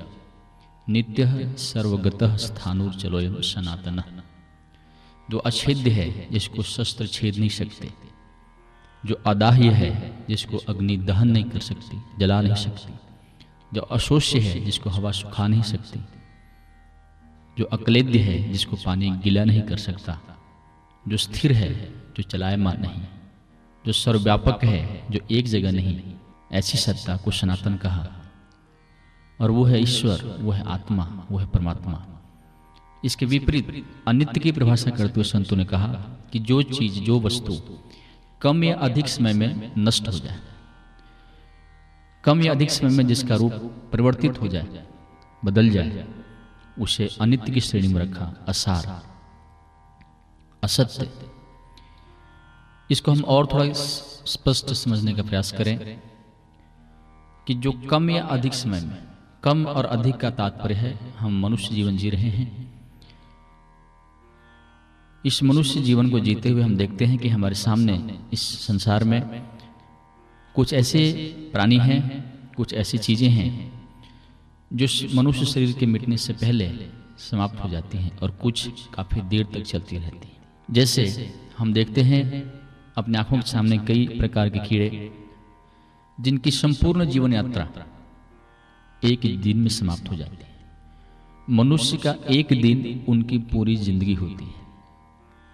नित्य 0.90 1.56
सर्वगत 1.58 2.24
स्थानुर्चलोयम 2.24 3.42
सनातन। 3.42 4.04
जो 5.32 5.38
अछेद्य 5.38 5.92
है, 5.92 6.28
जिसको 6.32 6.64
शस्त्र 6.64 7.08
छेद 7.08 7.36
नहीं 7.36 7.50
सकते। 7.50 7.94
जो 9.06 9.22
अदाह्य 9.26 9.72
है, 9.72 10.26
जिसको 10.30 10.58
अग्नि 10.58 10.98
दहन 10.98 11.28
नहीं 11.28 11.44
कर 11.44 11.60
सकती, 11.60 12.02
जला 12.20 12.42
नहीं 12.42 12.56
सकती। 12.56 12.94
जो 13.74 13.82
अशोष्य 13.82 14.40
है, 14.40 14.66
जिसको 14.66 14.90
हवा 14.90 15.12
सुखा 15.12 15.48
नहीं 15.48 15.62
सकती। 15.62 16.00
जो 17.58 17.66
अकलेद्य 17.66 18.20
है, 18.20 18.52
जिसको 18.52 18.76
पानी 18.76 19.10
गिला 19.10 19.44
नहीं 19.44 19.62
कर 19.62 19.78
सकता, 19.78 20.20
जो 21.08 21.18
स्थिर 21.18 21.52
है, 21.52 21.90
जो 22.18 22.24
चलायमान 22.24 22.82
नहीं, 22.82 23.02
जो 23.86 23.92
सर्वव्यापक 23.92 24.64
है, 24.64 25.08
जो 25.12 25.20
एक 25.32 25.46
जगह 25.46 25.72
नहीं, 25.72 26.02
ऐसी 26.52 26.78
सत्ता 26.78 27.18
को 27.18 27.32
सनातन 27.32 27.76
कहा। 27.76 28.08
और 29.42 29.52
वो 29.52 29.64
है 29.64 29.82
ईश्वर, 29.82 30.38
वो 30.40 30.52
है 30.52 30.64
आत्मा, 30.64 31.28
वो 31.32 31.38
है 31.38 31.46
परमात्मा। 31.48 32.06
इसके 33.06 33.26
विपरीत 33.26 33.86
अनित्य 34.08 34.40
की 34.40 34.52
परिभाषा 34.52 34.92
करते 34.92 35.14
हुए 35.14 35.24
संतों 35.24 35.58
ने 35.58 35.66
कहा 35.66 35.88
कि 36.32 36.40
जो 36.40 36.62
चीज़, 36.62 37.00
जो 37.00 37.20
वस्तु, 37.20 37.58
कम 38.42 38.64
या 38.64 38.76
अधिक 38.76 39.08
समय 39.08 39.34
में 39.34 39.72
नष्ट 39.78 40.08
हो 40.08 40.20
जाए, 40.20 40.40
कम 42.24 42.42
या 42.42 42.52
अधिक 42.52 42.72
समय 42.72 42.90
में 42.90 43.08
जिसका 43.08 43.36
रूप 43.36 43.54
परिवर्तित 43.94 44.42
हो 44.42 44.48
जाए, 44.48 44.86
बदल 45.46 45.70
जाए 45.70 46.08
उसे 46.80 47.10
अनित्य 47.22 47.52
की 47.52 47.62
श्रेणी 47.62 47.88
में 47.88 48.02
रखा, 48.02 48.46
असार, 48.48 49.02
असत्य। 50.64 51.10
इसको 52.92 53.12
हम 53.12 53.22
और 53.22 53.48
थोड़ा 53.48 53.74
स्पष्ट 53.74 54.74
समझने 54.74 55.14
का 55.14 55.24
प्रयास 55.24 55.52
करें 55.52 56.02
कि 57.48 57.54
जो 57.54 57.72
कम 57.72 58.10
या 58.10 58.24
अधिक 58.24 58.54
समय 58.54 58.82
में, 58.82 58.98
कम 59.44 59.66
और 59.66 59.86
अधिक 59.86 60.16
का 60.16 60.30
तात्पर्य 60.30 60.76
है, 60.76 61.14
हम 61.20 61.40
मनुष्य 61.40 61.76
जीवन 61.76 61.98
जी 61.98 62.10
रहे 62.10 62.30
हैं। 62.30 62.74
इस 65.26 65.44
मनुष्य 65.44 65.82
जीवन 65.82 66.10
को 66.12 66.20
जीते 66.20 66.50
हुए 66.50 66.64
हम 66.64 66.78
देखते 66.78 67.06
हैं 67.06 67.18
कि 67.18 67.30
हमारे 67.30 67.56
सामने 67.56 68.20
इस 68.34 68.68
संसार 68.68 69.04
में 69.04 69.22
कुछ 70.56 70.74
ऐसे 70.74 71.12
प्राणी 71.54 71.78
हैं, 71.78 72.54
कुछ 72.58 72.74
ऐसी 72.74 72.98
चीज़ें 72.98 73.30
हैं 73.30 73.83
जो 74.76 74.88
मनुष्य 75.16 75.46
शरीर 75.46 75.74
के 75.74 75.86
मिटने 75.86 76.18
से 76.18 76.34
पहले 76.34 76.90
समाप्त 77.18 77.60
हो 77.64 77.70
जाती 77.70 77.98
हैं 77.98 78.18
और 78.18 78.32
कुछ 78.32 78.70
काफ़ी 78.94 79.22
देर 79.22 79.46
तक 79.46 79.62
चलती 79.62 79.98
रहती 79.98 80.28
हैं। 80.28 80.38
जैसे 80.72 81.34
हम 81.58 81.74
देखते 81.74 82.02
हैं, 82.02 82.44
अपने 82.98 83.18
आँखों 83.18 83.38
के 83.38 83.50
सामने 83.50 83.78
कई 83.78 84.08
प्रकार 84.08 84.50
के 84.50 84.60
कीड़े, 84.60 85.12
जिनकी 86.22 86.52
संपूर्ण 86.52 87.06
जीवन 87.06 87.34
यात्रा 87.34 87.86
एक 89.04 89.42
दिन 89.42 89.58
में 89.58 89.70
समाप्त 89.70 90.10
हो 90.10 90.16
जाती 90.16 90.44
है। 90.44 90.52
मनुष्य 91.50 91.98
का 91.98 92.16
एक 92.30 92.48
दिन 92.48 93.06
उनकी 93.08 93.38
पूरी 93.38 93.76
ज़िंदगी 93.76 94.14
होती 94.14 94.46
है। 94.46 94.62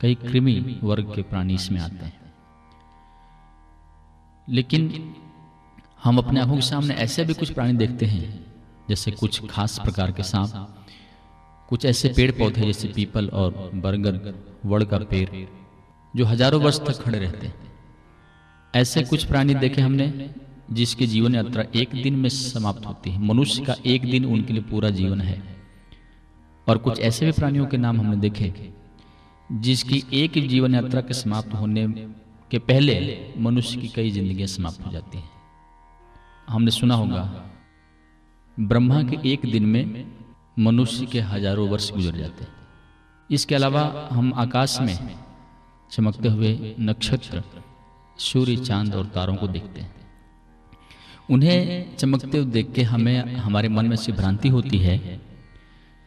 कई 0.01 0.15
कृमि 0.15 0.79
वर्ग 0.83 1.15
के 1.15 1.21
प्राणी 1.21 1.53
इसमें 1.53 1.81
आते 1.81 2.05
हैं। 2.05 2.33
लेकिन 4.49 5.13
हम 6.03 6.17
अपने 6.17 6.39
आँखों 6.39 6.55
के 6.55 6.61
सामने 6.61 6.93
ऐसे 6.93 7.25
भी 7.25 7.33
कुछ 7.33 7.53
प्राणी 7.53 7.73
देखते 7.73 8.05
हैं 8.05 8.48
जैसे 8.89 9.11
कुछ 9.11 9.41
खास 9.49 9.79
प्रकार 9.79 10.11
के 10.11 10.23
सांप 10.23 10.75
कुछ 11.69 11.85
ऐसे 11.85 12.09
पेड़ 12.09 12.31
पौधे 12.31 12.61
जैसे 12.61 12.87
पीपल 12.87 13.27
और 13.33 13.71
बरगद 13.75 14.33
वड़ 14.65 14.83
का 14.83 14.97
पेड़ 15.09 15.29
जो 16.13 16.25
हज़ारों 16.25 16.61
वर्ष 16.61 16.79
तक 16.79 17.01
खड़े 17.01 17.19
रहते 17.19 17.47
हैं। 17.47 17.55
ऐसे 18.73 19.03
कुछ 19.03 19.23
प्राणी 19.25 19.55
देखे 19.55 19.81
हमने 19.81 20.29
जिसकी 20.71 21.07
जीवन 21.07 21.35
यात्रा 21.35 21.63
एक 21.75 21.91
दिन 22.03 22.15
में 22.15 22.29
समाप्त 22.29 22.85
होती 22.85 23.09
है। 23.09 23.21
मनुष्य 23.21 23.63
का 23.65 23.75
एक 23.85 24.09
दिन 24.11 24.25
उनके 24.25 24.53
लिए 24.53 24.63
पूरा 24.63 24.89
जीवन 24.89 25.21
है। 25.21 25.37
और 26.67 26.77
कुछ 26.77 26.99
ऐसे 27.01 27.25
भी 27.25 27.31
प्राणियों 27.31 27.65
के 27.65 27.77
नाम 27.77 27.99
हमने 27.99 28.17
देखे 28.17 28.53
जिसकी 29.49 30.03
एक 30.13 30.33
जीवन 30.47 30.75
यात्रा 30.75 31.01
के 31.01 31.13
समाप्त 31.13 31.53
होने 31.53 31.87
के 32.51 32.59
पहले 32.59 32.95
मनुष्य 33.39 33.81
की 33.81 33.87
कई 33.87 34.11
जिंदगियाँ 34.11 34.47
समाप्त 34.47 34.85
हो 34.85 34.91
जाती 34.91 35.17
हैं। 35.17 35.29
हमने 36.47 36.71
सुना 36.71 36.95
होगा 36.95 37.23
ब्रह्मा 38.57 39.03
के 39.03 39.17
एक 39.33 39.41
दिन 39.51 39.65
में 39.65 40.05
मनुष्य 40.59 41.05
के 41.05 41.19
हज़ारों 41.19 41.67
वर्ष 41.69 41.91
गुजर 41.91 42.15
जाते 42.15 42.43
हैं। 42.43 42.51
इसके 43.29 43.55
अलावा 43.55 44.09
हम 44.11 44.33
आकाश 44.33 44.79
में 44.81 44.97
चमकते 45.91 46.29
हुए 46.29 46.75
नक्षत्र, 46.79 47.43
सूर्य, 48.19 48.55
चाँद 48.55 48.95
और 48.95 49.05
तारों 49.05 49.35
को 49.35 49.47
देखते 49.47 49.81
हैं। 49.81 49.95
उन्हें 51.29 51.95
चमकते 51.95 52.37
हुए 52.37 52.47
देख 52.47 52.71
के 52.73 52.83
हमें, 52.83 53.35
हमारे 53.35 53.69
मन 53.69 53.85
में 53.85 53.95
से 53.95 54.11
भ्रांति 54.11 54.49
होती 54.49 54.77
है 54.77 54.97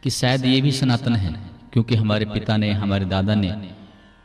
कि 0.03 0.09
शायद 0.09 0.45
ये 0.45 0.61
भी 0.61 0.71
सनातन 0.71 1.15
है, 1.15 1.33
क्योंकि 1.73 1.95
हमारे 1.95 2.25
पिता 2.25 2.57
ने, 2.57 2.71
हमारे 2.71 3.05
दादा 3.05 3.35
ने, 3.35 3.71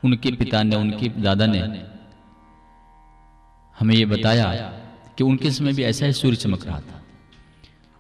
उनके 0.04 0.32
पिता 0.32 0.62
ने, 0.62 0.76
उनके 0.76 1.08
दादा 1.08 1.46
ने 1.46 1.60
हमें 3.78 3.94
ये 3.94 4.04
बताया 4.04 4.52
कि 5.18 5.24
उनके 5.24 5.50
समय 5.50 5.72
भी 5.72 5.82
ऐसा 5.82 6.06
ही 6.06 6.12
सूर्य 6.12 6.36
चमक 6.36 6.66
रहा 6.66 6.80
था। 6.80 6.97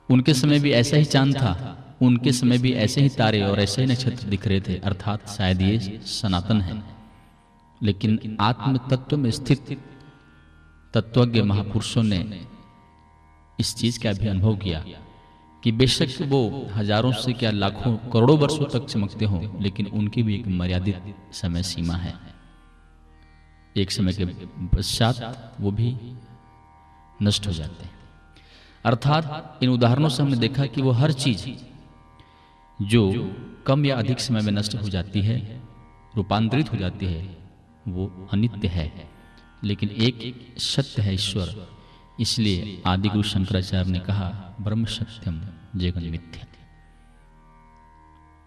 उनके 0.08 0.34
समय 0.34 0.58
भी 0.58 0.70
ऐसा 0.72 0.96
ही 0.96 1.04
चाँद 1.04 1.36
था। 1.36 1.74
उनके 2.02 2.32
समय 2.32 2.58
भी 2.58 2.72
ऐसे 2.74 3.00
ही 3.00 3.08
तारे 3.08 3.42
और 3.42 3.60
ऐसे 3.60 3.82
ही 3.82 3.88
नक्षत्र 3.88 4.28
दिख 4.28 4.46
रहे 4.46 4.60
थे 4.60 4.76
अर्थात 4.80 5.28
शायद 5.28 5.62
ये 5.62 5.78
सनातन 6.06 6.60
है। 6.60 6.82
लेकिन 7.80 8.36
आत्म 8.40 8.78
तत्व 8.90 9.16
में 9.16 9.30
स्थित 9.30 9.76
तत्वज्ञ 10.94 11.42
महापुरुषों 11.42 12.02
ने 12.02 12.46
इस 13.58 13.74
चीज़ 13.76 14.00
का 14.02 14.12
भी 14.12 14.28
अनुभव 14.28 14.56
किया 14.56 14.84
कि 15.62 15.72
बेशक 15.72 16.22
वो 16.22 16.40
हज़ारों 16.74 17.12
से 17.12 17.32
क्या 17.32 17.50
लाखों 17.50 17.96
करोड़ों 18.12 18.38
वर्षों 18.38 18.64
तक 18.64 18.86
चमकते 18.86 19.24
हों 19.24 19.62
लेकिन 19.62 19.86
उनकी 19.86 20.22
भी 20.22 20.34
एक 20.34 20.46
मर्यादित 20.46 21.14
समय 21.32 21.62
सीमा 21.62 21.94
है। 21.96 22.14
एक 23.76 23.90
समय 23.90 24.12
के 24.12 24.24
पश्चात 24.76 25.56
वो 25.60 25.70
भी 25.70 25.94
नष्ट 27.22 27.46
हो 27.46 27.52
जाते 27.52 27.84
हैं। 27.84 27.97
अर्थात 28.84 29.58
इन 29.62 29.70
उदाहरणों 29.70 30.08
से 30.08 30.22
हमने 30.22 30.36
देखा 30.36 30.66
कि 30.66 30.82
वो 30.82 30.90
हर 30.90 31.12
चीज़ 31.12 31.48
जो 32.82 33.32
कम 33.66 33.86
या 33.86 33.96
अधिक 33.96 34.20
समय 34.20 34.40
में 34.40 34.52
नष्ट 34.52 34.74
हो 34.74 34.88
जाती 34.88 35.22
है, 35.22 35.62
रूपांतरित 36.16 36.72
हो 36.72 36.76
जाती 36.76 37.06
है, 37.06 37.38
वो 37.88 38.28
अनित्य 38.32 38.68
है। 38.68 39.10
लेकिन 39.64 39.88
एक 39.88 40.54
सत्य 40.58 41.02
है 41.02 41.14
ईश्वर। 41.14 41.78
इसलिए 42.20 42.82
आदि 42.86 43.08
गुरु 43.08 43.22
शंकराचार्य 43.22 43.90
ने 43.90 43.98
कहा, 43.98 44.56
ब्रह्म 44.60 44.84
सत्यम, 44.84 45.42
जगन 45.76 46.04
मिथ्या। 46.04 46.46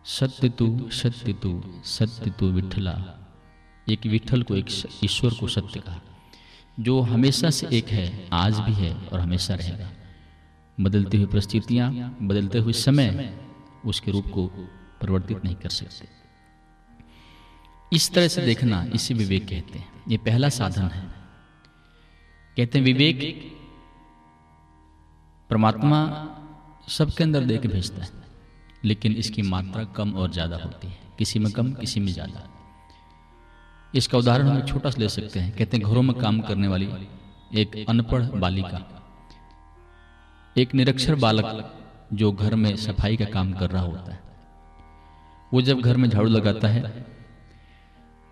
सत्य 0.05 0.49
तु 0.49 0.89
सत्य 0.91 1.33
तु 1.33 1.63
सत्य 1.85 2.31
तु 2.31 2.45
विठला। 2.45 3.03
एक 3.89 4.05
विठल 4.05 4.43
को 4.43 4.55
एक 4.55 4.65
ईश्वर 5.03 5.33
को 5.33 5.47
सत्य 5.47 5.79
कहा। 5.79 6.01
जो 6.79 7.01
हमेशा 7.01 7.49
से 7.49 7.67
एक 7.71 7.87
है, 7.87 8.29
आज 8.33 8.59
भी 8.59 8.73
है 8.73 8.95
और 8.95 9.19
हमेशा 9.19 9.53
रहेगा। 9.53 9.89
बदलती 10.77 11.17
हुई 11.17 11.25
परिस्थितियाँ, 11.25 11.91
बदलते 12.21 12.59
हुए 12.59 12.73
समय 12.73 13.33
उसके 13.85 14.11
रूप 14.11 14.25
को 14.33 14.47
परिवर्तित 15.01 15.43
नहीं 15.45 15.55
कर 15.55 15.69
सकते। 15.69 16.07
इस 17.91 18.11
तरह 18.13 18.27
से 18.27 18.41
देखना 18.41 18.83
इसे 18.93 19.13
विवेक 19.13 19.47
कहते 19.47 19.79
हैं। 19.79 19.87
ये 20.09 20.17
पहला 20.17 20.49
साधन 20.49 20.87
है। 20.89 21.01
कहते 22.57 22.77
हैं, 22.77 22.85
विवेक 22.85 23.19
परमात्मा 25.49 25.99
सबके 26.89 27.23
अंदर 27.23 27.43
दे 27.43 27.57
के 27.57 27.67
भेजता 27.67 28.03
है, 28.03 28.09
लेकिन 28.85 29.13
इसकी 29.13 29.41
मात्रा 29.41 29.83
कम 29.95 30.13
और 30.13 30.31
ज़्यादा 30.31 30.57
होती 30.57 30.87
है। 30.87 30.99
किसी 31.17 31.39
में 31.39 31.51
कम, 31.51 31.73
किसी 31.73 31.99
में 31.99 32.11
ज़्यादा। 32.13 32.47
इसका 33.93 34.17
उदाहरण 34.17 34.47
हम 34.47 34.61
छोटा 34.61 34.89
सा 34.89 34.99
ले 34.99 35.09
सकते 35.09 35.39
हैं। 35.39 35.51
कहते 35.51 35.77
हैं, 35.77 35.85
घरों 35.85 36.01
में 36.01 36.15
काम 36.17 36.39
करने 36.41 36.67
वाली 36.67 36.89
एक 37.53 37.85
अनपढ़ 37.89 38.21
बालिका 38.39 38.79
एक 40.55 40.73
निरक्षर 40.75 41.15
बालक 41.15 41.73
जो 42.13 42.31
घर 42.31 42.55
में 42.55 42.75
सफ़ाई 42.77 43.17
का 43.17 43.25
काम 43.25 43.51
कर 43.53 43.69
रहा 43.69 43.83
होता 43.83 44.11
है। 44.11 44.19
वो 45.53 45.61
जब 45.61 45.81
घर 45.81 45.97
में 45.97 46.09
झाड़ू 46.09 46.29
लगाता 46.29 46.67
है, 46.67 47.05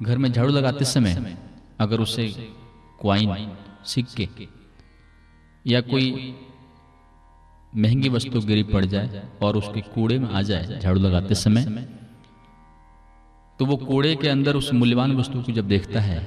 घर 0.02 0.18
में 0.18 0.32
झाड़ू 0.32 0.50
लगाते 0.50 0.86
समय 0.86 1.38
अगर 1.80 2.00
उसे 2.00 2.28
क्वाइन, 3.02 3.52
सिक्के 3.86 4.28
या 5.66 5.82
कोई 5.82 6.36
महँगी 7.74 8.10
वस्तु 8.10 8.42
गिरी 8.42 8.64
पड़ 8.64 8.86
जाए 8.86 9.24
और 9.42 9.58
उसके 9.58 9.82
कूड़े 9.94 10.20
में 10.20 10.30
आ 10.30 10.42
जाए 10.42 10.80
झाड़ू 10.80 11.00
लगाते 11.00 11.36
समय 11.36 11.66
तो 13.60 13.66
वो 13.66 13.78
कूड़े 13.78 14.16
के 14.16 14.30
अंदर 14.30 14.56
उस 14.56 14.74
मूल्यवान 14.74 15.16
वस्तु 15.18 15.42
को 15.42 15.52
जब 15.52 15.68
देखता 15.68 16.00
है, 16.00 16.20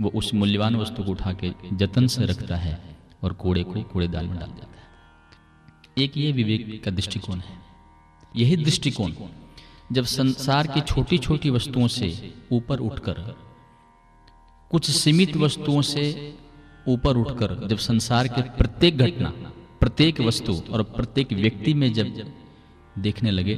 वो 0.00 0.10
उस 0.14 0.32
मूल्यवान 0.34 0.76
वस्तु 0.76 1.04
को 1.04 1.10
उठा 1.10 1.32
के 1.32 1.52
जतन 1.72 2.06
से 2.06 2.26
रखता 2.26 2.56
है 2.56 2.78
और 3.22 3.32
कूड़े 3.34 3.62
को 3.64 3.82
कूड़ेदान 3.82 4.26
में 4.26 4.38
डाल 4.38 4.48
देता 4.48 4.66
है। 4.66 4.77
एक 5.98 6.16
ये 6.16 6.32
विवेक 6.32 6.82
का 6.84 6.90
दृष्टिकोण 6.90 7.38
है। 7.40 7.56
यही 8.36 8.56
दृष्टिकोण, 8.56 9.12
जब 9.92 10.04
संसार 10.06 10.66
की 10.66 10.80
छोटी 10.82 11.18
छोटी 11.18 11.50
वस्तुओं 11.50 11.86
से 11.88 12.08
ऊपर 12.52 12.80
उठकर, 12.80 13.14
कुछ 14.70 14.90
सीमित 14.90 15.36
वस्तुओं 15.36 15.82
से 15.82 16.04
ऊपर 16.88 17.16
उठकर, 17.16 17.54
जब 17.68 17.78
संसार 17.78 18.28
के 18.28 18.42
प्रत्येक 18.56 18.98
घटना, 18.98 19.30
प्रत्येक 19.80 20.20
वस्तु 20.20 20.60
और 20.72 20.82
प्रत्येक 20.90 21.32
व्यक्ति 21.32 21.74
में 21.74 21.92
जब 21.92 22.32
देखने 22.98 23.30
लगे 23.30 23.56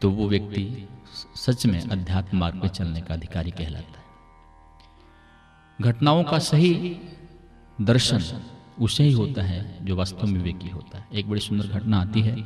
तो 0.00 0.10
वो 0.10 0.28
व्यक्ति 0.28 0.88
सच 1.36 1.64
में 1.66 1.80
अध्यात्म 1.80 2.38
मार्ग 2.38 2.60
पर 2.60 2.68
चलने 2.68 3.00
का 3.00 3.14
अधिकारी 3.14 3.50
कहलाता 3.50 3.98
है। 3.98 4.04
घटनाओं 5.80 6.22
का 6.24 6.38
सही 6.40 6.72
दर्शन 7.78 8.22
उसे 8.80 9.04
ही 9.04 9.12
होता 9.12 9.42
है 9.42 9.84
जो 9.84 9.96
वास्तव 9.96 10.26
में 10.26 10.32
विवेकी 10.32 10.68
होता 10.68 10.98
है। 10.98 11.06
एक 11.14 11.30
बड़ी 11.30 11.40
सुंदर 11.40 11.66
घटना 11.66 12.00
आती 12.00 12.20
है, 12.20 12.36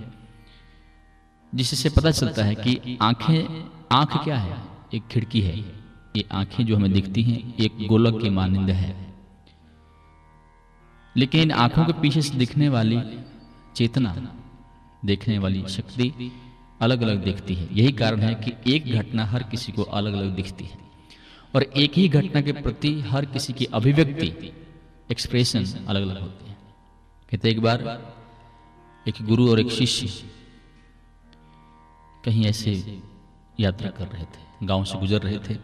जिससे 1.54 1.90
पता 1.90 2.10
चलता 2.10 2.44
है 2.44 2.54
कि 2.54 2.98
आँखें, 3.02 3.70
आँख 3.92 4.24
क्या 4.24 4.38
है? 4.38 4.56
एक 4.94 5.06
खिड़की 5.06 5.40
है। 5.40 5.58
ये 6.16 6.24
आँखें 6.32 6.66
जो 6.66 6.76
हमें 6.76 6.92
दिखती 6.92 7.22
हैं, 7.22 7.54
एक 7.56 7.86
गोलक 7.88 8.22
की 8.22 8.30
मानिंद 8.30 8.70
है। 8.70 9.14
लेकिन 11.16 11.40
इन 11.40 11.50
आँखों 11.50 11.84
के 11.84 11.92
पीछे 11.92 12.22
से 12.22 12.38
दिखने 12.38 12.68
वाली 12.68 13.00
चेतना, 13.76 14.34
देखने 15.04 15.38
वाली 15.38 15.64
शक्ति 15.68 16.32
अलग 16.80 17.02
अलग 17.02 17.24
दिखती 17.24 17.54
है। 17.54 17.68
यही 17.72 17.92
कारण 17.92 18.20
है 18.20 18.34
कि 18.34 18.74
एक 18.74 18.92
घटना 18.92 19.24
हर 19.24 19.42
किसी 19.42 19.72
को 19.72 19.82
अलग 19.82 20.12
अलग 20.12 20.34
दिखती 20.36 20.64
है। 20.64 20.78
और 21.54 21.62
एक 21.62 21.92
ही 21.96 22.08
घटना 22.08 22.40
के 22.40 22.52
प्रति 22.52 23.00
हर 23.00 23.24
किसी 23.24 23.52
की 23.52 23.64
अभिव्यक्ति 23.64 24.52
एक्सप्रेशन 25.10 25.64
अलग 25.86 26.02
अलग 26.02 26.20
होते 26.20 26.44
हैं। 26.44 26.56
कहते 27.30 27.50
एक 27.50 27.60
बार 27.60 27.82
एक 29.06 29.22
गुरु 29.22 29.50
और 29.50 29.60
एक 29.60 29.70
शिष्य 29.70 30.06
कहीं 32.24 32.44
ऐसे 32.46 32.72
यात्रा 33.58 33.90
कर 33.90 34.08
रहे 34.08 34.24
थे, 34.24 34.66
गाँव 34.66 34.84
से 34.84 34.98
गुजर 34.98 35.20
रहे 35.20 35.38
थे। 35.40 35.54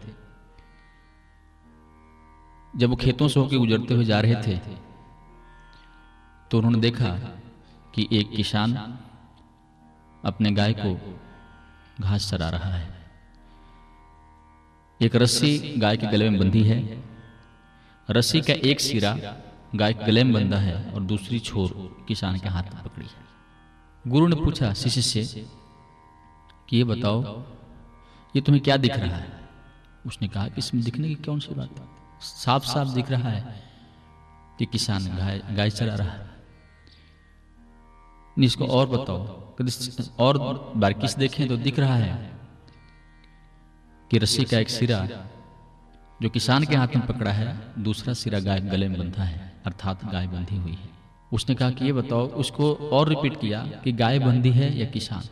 जब 2.73 2.89
वो 2.89 2.95
खेतों 2.95 3.27
से 3.27 3.39
होकर 3.39 3.57
गुजरते 3.57 3.93
हुए 3.93 4.05
जा 4.05 4.19
रहे 4.21 4.35
थे 4.43 4.57
तो 6.51 6.57
उन्होंने 6.57 6.79
देखा 6.79 7.09
कि 7.95 8.07
एक 8.11 8.31
किसान 8.31 8.73
अपने 10.23 10.51
गाय 10.51 10.73
को 10.79 11.19
घास 12.01 12.29
चरा 12.31 12.49
रहा 12.49 12.71
है। 12.71 12.91
एक 14.99 15.15
रस्सी 15.15 15.57
गाय 15.77 15.97
के 15.97 16.07
गले 16.07 16.29
में 16.29 16.39
बंधी 16.39 16.63
है। 16.63 16.77
रस्सी 18.09 18.41
का 18.41 18.53
एक 18.53 18.79
सिरा 18.79 19.37
गाय 19.75 19.93
गले 19.93 20.23
में 20.23 20.33
बंधा 20.33 20.57
है 20.57 20.91
और 20.91 21.01
दूसरी 21.01 21.39
छोर 21.39 21.69
किसान 22.07 22.39
के 22.39 22.49
हाथ 22.49 22.63
में 22.63 22.83
पकड़ी 22.83 23.05
है। 23.05 23.23
गुरु 24.07 24.27
ने 24.27 24.35
पूछा, 24.35 24.73
शिष्य 24.73 25.01
से, 25.01 25.47
कि 26.69 26.77
ये 26.77 26.83
बताओ, 26.83 27.43
ये 28.35 28.41
तुम्हें 28.41 28.63
क्या 28.63 28.77
दिख 28.77 28.95
रहा 28.95 29.15
है? 29.17 29.49
उसने 30.05 30.27
कहा, 30.27 30.47
कि 30.47 30.55
इसमें 30.57 30.83
दिखने 30.83 31.07
की 31.07 31.15
कौन 31.15 31.39
सी 31.39 31.55
बात 31.55 31.69
साफ़ 32.21 32.63
साफ़ 32.63 32.87
दिख 32.87 33.11
रहा 33.11 33.29
है 33.29 33.63
कि 34.59 34.65
किसान 34.65 35.05
गाय 35.05 35.41
गाय 35.51 35.69
चरा 35.69 35.95
रहा 35.95 36.09
है। 36.09 36.31
इसको 38.39 38.65
और 38.67 38.89
बताओ 38.89 39.23
और 40.19 40.73
बारीकी 40.75 41.07
से 41.07 41.19
देखें 41.19 41.47
तो 41.47 41.57
दिख 41.57 41.79
रहा 41.79 41.95
है? 41.95 42.33
कि 44.11 44.17
रस्सी 44.17 44.43
का 44.43 44.59
एक 44.59 44.69
सिरा 44.69 45.07
जो 46.19 46.29
किसान 46.29 46.63
के 46.63 46.75
हाथ 46.75 46.95
में 46.95 47.05
पकड़ा 47.07 47.31
है, 47.31 47.47
दूसरा 47.79 48.13
सिरा 48.15 48.39
गाय 48.39 48.59
गले 48.63 48.87
में 48.87 48.97
बंधा 48.99 49.23
है, 49.23 49.51
अर्थात 49.65 50.05
गाय 50.05 50.27
बंधी 50.27 50.57
हुई 50.57 50.71
है। 50.73 50.89
उसने 51.31 51.55
कहा 51.55 51.71
कि 51.71 51.85
ये 51.85 51.93
बताओ, 51.93 52.27
उसको 52.27 52.73
और 52.73 53.09
रिपीट 53.09 53.39
किया 53.41 53.61
कि 53.83 53.91
गाय 53.93 54.19
बंधी 54.19 54.49
है 54.51 54.77
या 54.79 54.85
किसान? 54.87 55.23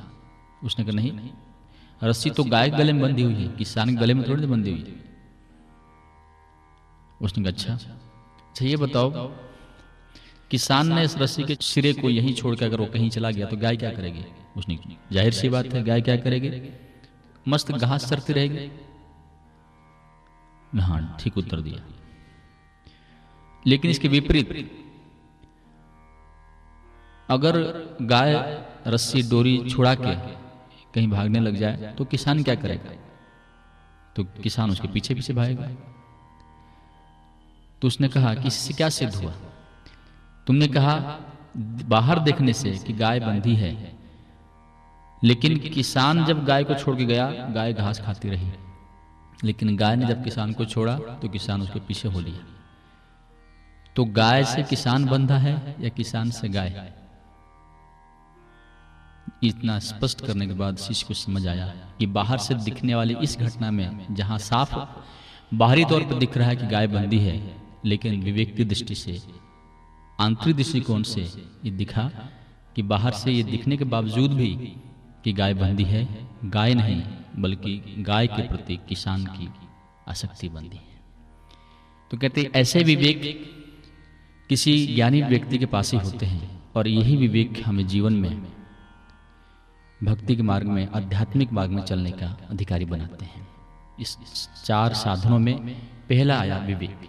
उसने 0.64 0.86
कहा, 0.86 0.96
नहीं, 0.96 1.12
रस्सी 2.02 2.30
तो 2.30 2.44
गाय 2.46 2.70
गले 2.72 2.94
में 2.94 3.02
बंधी 3.02 3.24
हुई 3.24 3.34
है, 3.36 3.48
किसान 3.58 3.90
के 3.90 3.96
गले 3.96 4.14
में 4.14 4.28
थोड़ी 4.28 4.46
बंधी 4.48 4.72
हुई 4.72 4.96
उसने 7.22 7.44
कहा 7.44 7.52
अच्छा 7.52 7.74
अच्छा 7.74 8.66
ये 8.66 8.78
बताओ, 8.78 9.10
किसान 10.52 10.94
ने 10.94 11.04
इस 11.04 11.18
रस्सी 11.18 11.44
के 11.44 11.56
सिरे 11.62 11.92
को 11.94 12.10
यहीं 12.10 12.34
छोड़ 12.36 12.56
के 12.56 12.66
अगर 12.66 12.80
वो 12.80 12.86
कहीं 12.94 13.10
चला 13.10 13.32
गया 13.32 13.48
तो 13.48 13.58
गाय 13.58 13.78
क्या 13.78 13.92
करेगी? 13.92 14.24
उसने 14.58 14.78
ज़ाहिर 15.12 15.34
सी 15.34 15.50
बात 15.50 15.74
है, 15.74 15.84
गाय 15.84 16.02
क्या 16.02 16.16
करेगी? 16.18 16.52
मस्त 17.46 17.72
घास 17.72 18.10
चरती 18.10 18.34
रहेगी। 18.34 18.70
हाँ 20.74 21.18
ठीक 21.20 21.38
उत्तर 21.38 21.62
दिया। 21.62 21.84
लेकिन 23.68 23.92
इसके 23.92 24.08
विपरीत, 24.08 24.72
अगर 27.30 27.56
गाय 28.02 28.34
रस्सी 28.88 29.22
डोरी 29.30 29.70
छुड़ा 29.70 29.96
के 29.96 30.16
कहीं 30.94 31.08
भागने 31.08 31.40
लग 31.40 31.56
जाए 31.56 31.94
तो 31.98 32.06
किसान 32.06 32.44
क्या 32.44 32.56
करेगा? 32.56 32.92
तो 34.16 34.24
किसान 34.24 34.72
उसके 34.72 34.88
पीछे 34.88 35.16
पीछे 35.16 35.34
भागेगा। 35.34 35.68
तो 37.82 37.88
उसने 37.88 38.08
कहा 38.08 38.34
कि 38.34 38.48
इससे 38.48 38.74
क्या 38.74 38.90
सिद्ध 38.90 39.14
हुआ? 39.16 39.32
तुमने 40.48 40.68
कहा, 40.68 41.20
बाहर 41.88 42.20
देखने 42.20 42.54
से 42.54 42.72
कि 42.78 42.94
गाय 42.94 43.20
बंधी 43.20 43.56
है। 43.56 43.98
लेकिन 45.24 45.58
किसान 45.70 46.26
जब 46.26 46.46
गाय 46.46 46.64
को 46.64 46.74
छोड़ 46.74 46.96
के 46.98 47.06
गया, 47.06 47.32
गाय 47.32 47.74
घास 47.74 48.02
खाती 48.02 48.30
रही। 48.30 48.52
लेकिन 49.44 49.78
गाय 49.78 49.96
ने 49.96 50.06
जब 50.06 50.24
किसान 50.24 50.54
को 50.54 50.66
छोड़ा 50.66 50.98
तो 50.98 51.30
किसान 51.30 51.62
उसके 51.62 51.80
पीछे 51.80 52.08
हो 52.08 52.20
लिया 52.20 52.46
तो 53.96 54.06
गाय 54.06 54.44
से 54.44 54.64
किसान 54.64 55.06
बंधा 55.06 55.38
है 55.38 55.76
या 55.80 55.90
किसान 55.90 56.32
से 56.32 56.50
गाय? 56.50 56.94
इतना 59.44 59.80
स्पष्ट 59.80 60.26
करने 60.26 60.48
के 60.48 60.54
बाद 60.54 60.78
शिष्य 60.78 61.06
को 61.08 61.14
समझ 61.14 61.48
आया 61.48 61.66
कि 62.00 62.06
बाहर 62.06 62.38
से 62.38 62.56
दिखने 62.56 62.96
वाली 62.96 63.16
इस 63.24 63.38
घटना 63.40 63.72
में 63.72 64.16
जहाँ 64.16 64.38
साफ़ 64.38 64.76
बाहरी 65.54 65.86
तौर 65.86 66.02
पर 66.02 66.16
दिख 66.16 66.38
रहा 66.38 66.48
है 66.48 66.56
कि 66.56 66.68
गाय 66.68 66.88
बंदी 66.88 67.20
है, 67.20 67.62
लेकिन 67.86 68.24
विवेक 68.24 68.56
की 68.56 68.66
दृष्टि 68.66 68.96
से, 68.96 69.22
आंतरिक 70.20 70.56
दृष्टिकोण 70.56 71.04
से 71.04 71.22
ये 71.66 71.72
दिखा 71.72 72.12
कि 72.76 72.82
बाहर 72.82 73.12
से 73.12 73.32
ये 73.32 73.44
दिखने 73.44 73.78
के 73.78 73.84
बावजूद 73.84 74.34
भी 74.34 74.76
कि 75.24 75.34
गाय 75.34 75.54
बंदी 75.54 75.84
है, 75.84 76.28
गाय 76.46 76.74
नहीं 76.74 77.04
बल्कि 77.38 77.96
गाय 77.98 78.28
के 78.28 78.48
प्रति 78.48 78.80
किसान 78.90 79.26
की 79.26 79.50
आसक्ति 80.08 80.50
बनती 80.50 80.78
है। 80.78 81.00
तो 82.12 82.18
कहते 82.18 82.52
ऐसे 82.56 82.84
विवेक 82.84 83.22
किसी 84.50 84.88
ज्ञानी 84.88 85.22
व्यक्ति 85.22 85.58
के 85.58 85.66
पास 85.66 85.92
ही 85.94 86.00
होते 86.00 86.26
हैं 86.26 86.64
और 86.76 86.88
यही 86.88 87.16
विवेक 87.16 87.64
हमें 87.66 87.88
जीवन 87.88 88.14
में 88.14 88.52
भक्ति 90.04 90.36
के 90.36 90.44
मार्ग 90.44 90.68
में 90.68 90.88
आध्यात्मिक 90.88 91.54
मार्ग 91.54 91.72
में 91.72 91.84
चलने 91.84 92.12
का 92.12 92.38
अधिकारी 92.50 92.86
बनाते 92.86 93.26
हैं। 93.26 93.48
इस 94.00 94.18
चार 94.66 94.94
साधनों 94.94 95.40
में 95.40 95.58
पहला 96.10 96.40
आया 96.40 96.58
विवेक। 96.58 97.00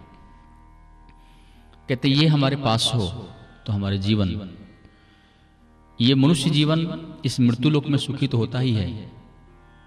कहते 1.88 2.08
ये 2.08 2.26
हमारे 2.26 2.56
पास 2.56 2.90
हो 2.94 3.08
तो 3.66 3.72
हमारे 3.72 3.98
जीवन। 3.98 4.50
ये 6.00 6.14
मनुष्य 6.14 6.50
जीवन 6.50 6.78
इस 7.24 7.40
मृत्यु 7.40 7.70
लोक 7.70 7.86
में 7.86 7.98
सुखी 7.98 8.28
तो 8.28 8.38
होता 8.38 8.58
ही। 8.58 8.72
है। 8.72 9.21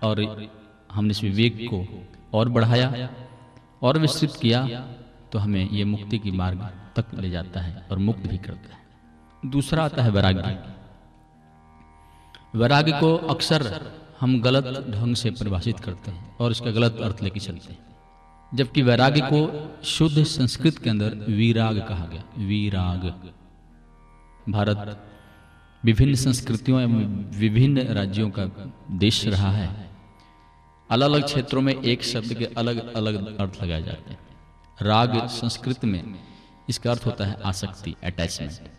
और 0.03 0.47
हमने 0.91 1.11
इस 1.11 1.23
विवेक 1.23 1.65
को 1.69 2.07
और 2.33 2.49
बढ़ाया 2.49 3.09
और 3.81 3.97
विस्तृत 3.97 4.37
किया 4.41 4.65
तो 5.31 5.39
हमें 5.39 5.69
ये 5.69 5.83
मुक्ति 5.83 6.17
की 6.19 6.31
मार्ग 6.31 6.69
तक 6.95 7.05
ले 7.13 7.29
जाता 7.29 7.61
है 7.61 7.87
और 7.91 7.97
मुक्त 7.97 8.27
भी 8.27 8.37
करता 8.37 8.75
है। 8.75 9.49
दूसरा 9.51 9.83
आता 9.85 10.03
है 10.03 10.11
वैराग्य। 10.11 10.57
वैराग्य 12.55 12.91
को 12.91 13.15
अक्सर 13.15 13.91
हम 14.19 14.39
गलत 14.41 14.65
ढंग 14.89 15.15
से 15.15 15.31
परिभाषित 15.31 15.79
करते 15.79 16.11
हैं 16.11 16.37
और 16.37 16.51
इसका 16.51 16.71
गलत 16.71 16.99
अर्थ 17.03 17.23
लेके 17.23 17.39
चलते 17.39 17.73
हैं। 17.73 17.79
जबकि 18.55 18.81
वैराग्य 18.81 19.21
को 19.23 19.39
शुद्ध 19.83 20.23
संस्कृत 20.23 20.77
के 20.77 20.89
अंदर 20.89 21.15
वीराग 21.29 21.79
कहा 21.79 22.05
गया, 22.05 22.23
वीराग। 22.37 23.03
भारत 24.49 25.03
विभिन्न 25.83 26.15
संस्कृतियों 26.15 26.81
एवं 26.81 27.03
विभिन्न 27.39 27.81
राज्यों 27.93 28.29
का 28.29 28.45
देश 28.91 29.25
रहा 29.27 29.51
है। 29.51 29.84
अलग 30.89 31.11
अलग 31.11 31.23
क्षेत्रों 31.23 31.61
में 31.61 31.73
एक 31.73 32.03
शब्द 32.03 32.33
के 32.33 32.45
अलग 32.57 32.93
अलग 32.95 33.37
अर्थ 33.39 33.61
लगाए 33.63 33.83
जाते 33.83 34.11
हैं। 34.11 34.19
राग 34.81 35.27
संस्कृत 35.27 35.85
में 35.85 36.03
इसका 36.69 36.91
अर्थ 36.91 37.05
होता 37.05 37.25
है 37.25 37.41
आसक्ति 37.45 37.95
अटैचमेंट 38.03 38.69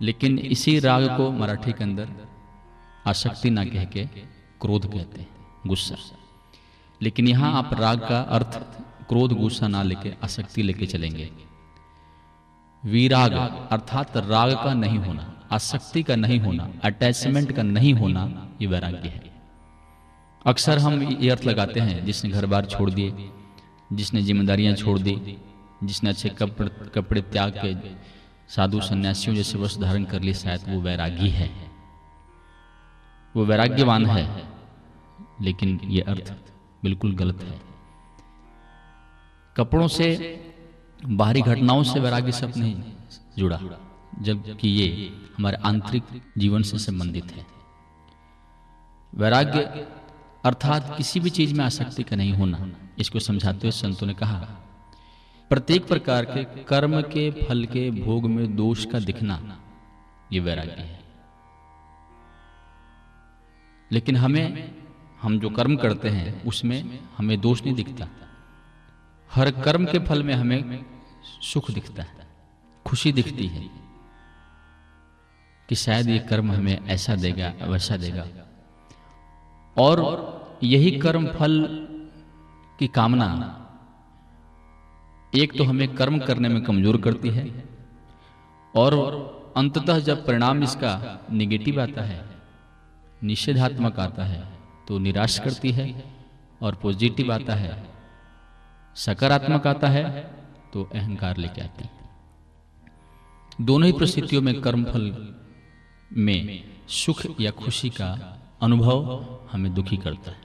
लेकिन 0.00 0.38
इसी 0.38 0.78
राग 0.78 1.06
को 1.16 1.30
मराठी 1.32 1.72
के 1.72 1.84
अंदर 1.84 2.08
आसक्ति 3.06 3.50
ना 3.50 3.64
कह 3.64 3.84
के 3.84 4.04
क्रोध 4.60 4.86
कहते 4.92 5.20
हैं, 5.20 5.28
गुस्सा। 5.66 5.96
लेकिन 7.00 7.28
यहाँ 7.28 7.52
आप 7.54 7.70
राग 7.74 8.00
का 8.00 8.20
अर्थ 8.20 8.58
क्रोध, 9.08 9.32
गुस्सा 9.32 9.68
ना 9.68 9.82
लेके, 9.82 10.12
आसक्ति 10.24 10.62
लेके 10.62 10.86
चलेंगे। 10.86 11.30
वीराग 12.82 13.32
अर्थात 13.72 14.16
राग 14.16 14.54
का 14.54 14.74
नहीं 14.74 14.98
होना, 14.98 15.32
आसक्ति 15.52 16.02
का 16.02 16.16
नहीं 16.16 16.40
होना 16.40 16.70
अटैचमेंट 16.84 17.52
का 17.52 17.62
नहीं 17.62 17.92
होना, 17.94 18.26
ये 18.60 18.66
वैराग्य 18.66 19.08
है। 19.08 19.35
अक्सर 20.46 20.78
हम 20.78 21.02
ये 21.02 21.30
अर्थ 21.30 21.44
लगाते 21.44 21.80
हैं, 21.80 22.04
जिसने 22.04 22.30
घर 22.30 22.46
बार 22.46 22.66
छोड़ 22.66 22.90
दिए, 22.90 23.30
जिसने 23.92 24.22
जिम्मेदारियाँ 24.22 24.74
छोड़ 24.74 24.98
दी, 24.98 25.36
जिसने 25.84 26.10
अच्छे 26.10 26.28
कपड़े 26.28 26.68
कपड़े 26.94 27.20
त्याग 27.22 27.52
के 27.56 27.74
साधु 28.54 28.80
सन्यासियों 28.80 29.34
जैसे 29.36 29.58
वस्त्र 29.58 29.82
धारण 29.82 30.04
कर 30.04 30.20
लिए, 30.20 30.34
शायद 30.34 30.60
वो 30.68 30.80
वैरागी 30.80 31.28
है। 31.28 31.50
वो 33.34 33.44
वैराग्यवान 33.44 34.06
है, 34.06 34.24
लेकिन 35.42 35.80
ये 35.84 36.00
अर्थ 36.02 36.32
बिल्कुल 36.82 37.14
गलत 37.14 37.42
है। 37.42 37.60
कपड़ों 39.56 39.88
से, 39.88 40.08
बाहरी 41.00 41.42
घटनाओं 41.42 41.82
से 41.82 42.00
वैराग्य 42.00 42.32
शब्द 42.32 42.56
नहीं 42.56 42.82
जुड़ा, 43.38 43.60
जबकि 44.22 44.68
ये 44.68 45.12
हमारे 45.38 45.56
आंतरिक 45.64 46.22
जीवन 46.38 46.62
से 46.62 46.78
संबंधित 46.78 47.32
है। 47.32 47.46
वैराग्य 49.12 49.86
अर्थात 50.46 50.94
किसी 50.96 51.20
भी 51.20 51.30
चीज़ 51.30 51.54
में 51.54 51.64
आसक्ति 51.64 52.02
का 52.02 52.16
नहीं 52.16 52.32
होना। 52.32 52.72
इसको 52.98 53.18
समझाते 53.18 53.58
हुए 53.58 53.70
संतों 53.70 54.06
ने 54.06 54.14
कहा, 54.14 54.36
प्रत्येक 55.50 55.88
प्रकार 55.88 56.24
के 56.24 56.44
कर्म 56.44 57.00
के, 57.02 57.30
फल 57.30 57.64
के, 57.64 57.90
भोग 57.90 58.24
में 58.24 58.56
दोष 58.56 58.84
का 58.84 58.98
दिखना, 58.98 59.60
ये 60.32 60.40
वैराग्य 60.40 60.72
है। 60.72 61.00
लेकिन 63.92 64.16
हमें, 64.16 64.74
हम 65.22 65.40
जो 65.40 65.50
कर्म 65.50 65.76
करते 65.76 66.08
हैं, 66.08 66.44
उसमें 66.44 66.98
हमें 67.18 67.40
दोष 67.40 67.62
नहीं 67.62 67.74
दिखता। 67.74 68.08
हर 69.32 69.50
कर्म 69.50 69.84
के 69.84 69.98
फल 69.98 70.22
में 70.22 70.34
हमें 70.34 70.86
सुख 71.42 71.70
दिखता 71.70 72.02
है, 72.02 72.28
खुशी 72.86 73.12
दिखती 73.12 73.46
है, 73.46 73.70
कि 75.68 75.74
शायद 75.74 76.08
ये 76.08 76.18
कर्म 76.18 76.52
हमें 76.52 76.86
ऐसा 76.86 77.14
देगा, 77.14 77.52
वैसा 77.62 77.96
देगा। 77.96 78.26
और 79.78 80.35
यही 80.64 80.90
कर्म 80.98 81.26
फल 81.28 81.54
की 82.78 82.86
कामना। 82.88 83.28
एक 85.32 85.56
तो 85.58 85.64
हमें 85.64 85.88
कर्म 85.94 86.18
करने 86.18 86.48
में 86.48 86.62
कमज़ोर 86.64 87.00
करती 87.00 87.30
है 87.30 87.44
और 88.74 88.94
अंततः 89.56 89.98
जब 90.00 90.24
परिणाम 90.26 90.62
इसका 90.62 90.92
निगेटिव 91.32 91.80
आता 91.82 92.02
है, 92.02 92.24
निषेधात्मक 93.22 93.98
आता 94.00 94.24
है 94.24 94.42
तो 94.88 94.98
निराश 94.98 95.38
करती 95.38 95.70
है 95.72 95.86
और 96.60 96.74
पॉजिटिव 96.74 97.32
आता 97.32 97.54
है, 97.54 97.76
सकारात्मक 98.96 99.66
आता 99.66 99.88
है 99.88 100.04
तो 100.72 100.88
अहंकार 100.94 101.36
लेके 101.36 101.60
आती 101.62 101.84
है। 101.84 101.90
दोनों 103.60 103.86
ही 103.86 103.92
परिस्थितियों 103.92 104.42
में 104.42 104.60
कर्मफल 104.62 105.04
में 106.10 106.62
सुख 106.94 107.22
या 107.40 107.50
खुशी 107.52 107.90
का 107.90 108.08
अनुभव 108.62 109.24
हमें 109.52 109.72
दुखी 109.74 109.96
करता 109.98 110.30
है। 110.30 110.44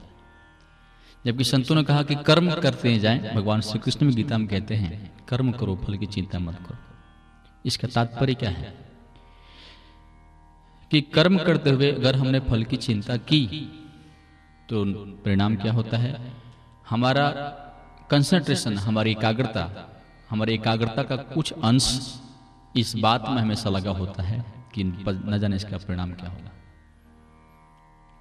जबकि 1.26 1.44
संतों 1.44 1.74
ने 1.74 1.82
कहा 1.84 2.02
कि 2.02 2.14
कर्म 2.26 2.50
करते 2.52 2.98
जाएँ, 2.98 3.34
भगवान 3.34 3.60
श्री 3.60 3.78
कृष्ण 3.78 4.06
में 4.06 4.14
गीता 4.14 4.38
में 4.38 4.46
कहते 4.48 4.74
हैं, 4.74 5.26
कर्म 5.28 5.50
करो, 5.52 5.76
फल 5.76 5.96
की 5.96 6.06
चिंता 6.06 6.38
मत 6.38 6.58
करो। 6.58 6.78
इसका 7.66 7.88
तात्पर्य 7.88 8.34
क्या 8.34 8.50
है? 8.50 8.74
कि 10.90 11.00
कर्म 11.00 11.38
करते 11.38 11.70
हुए 11.70 11.90
अगर 11.92 12.16
हमने 12.16 12.40
फल 12.40 12.64
की 12.64 12.76
चिंता 12.76 13.16
की 13.16 13.46
तो 14.68 14.84
परिणाम 15.24 15.56
क्या 15.56 15.72
होता 15.72 15.96
है? 15.96 16.32
हमारा 16.90 17.28
कंसंट्रेशन 18.10 18.78
हमारी 18.78 19.10
एकाग्रता 19.10 19.64
हमारी 20.30 20.54
एकाग्रता 20.54 21.02
का 21.02 21.16
कुछ 21.16 21.52
अंश 21.52 21.86
इस 22.76 22.94
बात 22.96 23.28
में 23.28 23.40
हमेशा 23.42 23.70
लगा 23.70 23.90
होता 23.90 24.22
है 24.22 24.44
कि 24.74 24.84
न 24.84 25.38
जाने 25.40 25.56
इसका 25.56 25.76
परिणाम 25.78 26.12
क्या 26.12 26.30
होगा। 26.30 26.50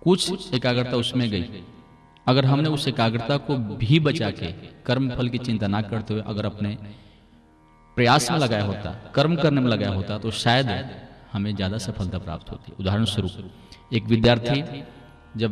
कुछ 0.02 0.54
एकाग्रता 0.54 0.98
उसमें 0.98 1.30
गई 1.30 1.64
अगर 2.28 2.46
हमने 2.46 2.70
उस 2.70 2.88
एकाग्रता 2.88 3.38
को 3.40 3.56
भी 3.78 4.00
बचा 4.02 4.30
के 4.32 4.52
कर्म 4.86 5.10
फल 5.16 5.30
की 5.30 5.38
चिंता 5.40 5.68
ना 5.68 5.82
करते 5.84 6.14
हुए 6.14 6.24
अगर 6.28 6.46
अपने 6.46 6.78
प्रयास 7.98 8.30
में 8.32 8.38
लगाया 8.40 8.64
होता, 8.66 8.92
कर्म 9.16 9.36
करने 9.38 9.62
में 9.62 9.70
लगाया 9.70 9.94
होता 9.94 10.18
तो 10.18 10.32
शायद 10.34 10.70
हमें 11.32 11.56
ज़्यादा 11.56 11.78
सफलता 11.80 12.18
प्राप्त 12.20 12.52
होती। 12.52 12.74
उदाहरण 12.80 13.06
स्वरूप 13.06 13.94
एक 13.94 14.06
विद्यार्थी 14.08 14.64
जब 15.38 15.52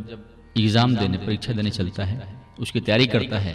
एग्ज़ाम 0.55 0.95
देने, 0.95 1.17
परीक्षा 1.19 1.53
देने 1.53 1.69
चलता 1.71 2.03
है, 2.03 2.17
उसकी 2.59 2.79
तैयारी 2.81 3.07
करता 3.07 3.39
है 3.39 3.53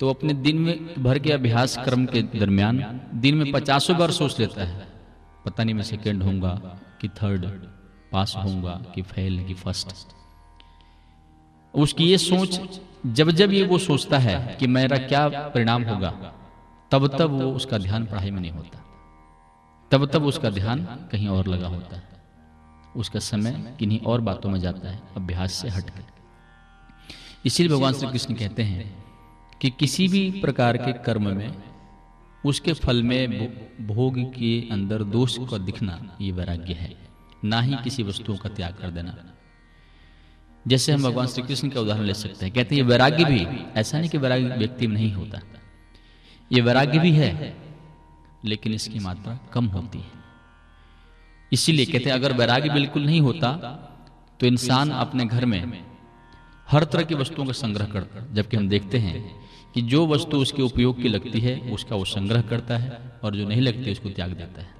तो 0.00 0.10
अपने 0.10 0.34
दिन 0.36 0.58
में 0.58 1.02
भर 1.02 1.18
के 1.18 1.32
अभ्यास 1.32 1.76
क्रम 1.78 2.04
के 2.06 2.22
दरमियान 2.34 3.00
दिन 3.16 3.34
में 3.36 3.50
पचासों 3.52 3.96
बार 3.98 4.10
सोच 4.12 4.38
लेता 4.40 4.64
है, 4.64 4.86
पता 5.44 5.64
नहीं 5.64 5.74
मैं 5.74 5.82
सेकेंड 5.84 6.22
होऊँगा 6.22 6.54
कि 7.00 7.08
थर्ड, 7.10 7.44
पास 8.12 8.34
होऊँगा 8.36 8.80
कि 8.94 9.02
फेल, 9.04 9.44
कि 9.46 9.54
फ़र्स्ट। 9.56 10.06
उसकी 11.74 12.04
ये 12.04 12.18
सोच 12.18 12.60
जब 13.06 13.30
जब 13.30 13.52
ये 13.52 13.66
वो 13.66 13.78
सोचता 13.78 14.18
है 14.18 14.56
कि 14.60 14.66
मेरा 14.66 14.96
क्या 14.98 15.28
परिणाम 15.28 15.82
होगा 15.82 16.10
तब 16.92 17.06
तब 17.18 17.30
वो 17.30 17.52
उसका 17.52 17.78
ध्यान 17.78 18.06
पढ़ाई 18.06 18.30
में 18.30 18.40
नहीं 18.40 18.50
होता। 18.50 18.78
तब 19.90 20.06
तब 20.06 20.24
उसका 20.24 20.50
ध्यान 20.50 20.84
कहीं 21.12 21.28
और 21.28 21.46
लगा 21.46 21.68
होता। 21.68 21.96
है 21.96 22.02
उसका 22.96 23.20
समय 23.20 23.76
किन्हीं 23.78 24.00
और 24.00 24.20
बातों 24.20 24.50
में 24.50 24.60
जाता 24.60 24.88
है, 24.88 25.02
अभ्यास 25.16 25.52
से 25.52 25.68
हटकर। 25.68 26.04
इसीलिए 27.46 27.76
भगवान 27.76 27.92
श्री 27.92 28.08
कृष्ण 28.08 28.34
कहते 28.34 28.62
हैं 28.62 29.04
कि 29.60 29.70
किसी 29.70 30.08
भी 30.08 30.30
प्रकार 30.30 30.76
के 30.76 30.92
कर्म 30.92 31.28
में 31.36 31.54
उसके 32.46 32.72
फल 32.72 33.02
में 33.02 33.50
भोग 33.86 34.18
के 34.18 34.68
अंदर 34.70 35.02
दोष 35.02 35.38
का 35.50 35.58
दिखना 35.58 36.16
ये 36.20 36.32
वैराग्य 36.32 36.72
है। 36.72 36.96
ना 37.44 37.60
ही 37.60 37.76
किसी 37.84 38.02
वस्तुओं 38.02 38.36
का 38.36 38.48
त्याग 38.48 38.74
कर 38.74 38.90
देना। 38.90 39.14
जैसे 40.64 40.92
हम 40.92 41.02
भगवान 41.02 41.26
श्री 41.26 41.42
कृष्ण 41.42 41.68
का 41.68 41.80
उदाहरण 41.80 42.04
ले 42.04 42.14
सकते 42.14 42.44
हैं। 42.46 42.54
कहते 42.54 42.74
हैं, 42.74 42.82
ये 42.82 42.88
वैराग्य 42.88 43.24
भी 43.24 43.46
ऐसा 43.80 43.98
नहीं 43.98 44.10
कि 44.10 44.18
वैराग्य 44.18 44.56
व्यक्ति 44.58 44.86
में 44.86 44.94
नहीं 44.94 45.12
होता। 45.12 45.40
ये 46.50 46.60
वैराग्य 46.60 46.98
भी 46.98 47.12
है, 47.12 47.56
लेकिन 48.44 48.72
इसकी 48.72 48.98
मात्रा 48.98 49.38
कम 49.52 49.66
होती 49.66 49.98
है। 49.98 50.18
इसीलिए 51.52 51.86
कहते 51.86 52.04
हैं, 52.04 52.16
अगर 52.16 52.32
वैराग्य 52.32 52.70
बिल्कुल 52.70 53.04
नहीं 53.06 53.20
होता 53.20 53.52
तो 54.40 54.46
इंसान 54.46 54.90
अपने 54.90 55.24
घर 55.24 55.44
में 55.44 55.84
हर 56.68 56.84
तरह 56.84 57.02
की 57.02 57.14
वस्तुओं 57.14 57.46
का 57.46 57.52
संग्रह 57.52 57.86
करता 57.86 58.26
जबकि 58.34 58.56
हम 58.56 58.68
देखते 58.68 58.98
हैं 58.98 59.22
कि 59.74 59.82
जो 59.82 60.06
वस्तु 60.06 60.36
उसके 60.36 60.62
उपयोग 60.62 61.02
की 61.02 61.08
लगती 61.08 61.40
है, 61.40 61.58
उसका 61.72 61.96
वो 61.96 62.04
संग्रह 62.04 62.42
करता 62.42 62.76
है 62.76 62.98
और 63.24 63.36
जो 63.36 63.48
नहीं 63.48 63.60
लगती, 63.60 63.92
उसको 63.92 64.08
त्याग 64.10 64.30
देता 64.32 64.62
है। 64.62 64.74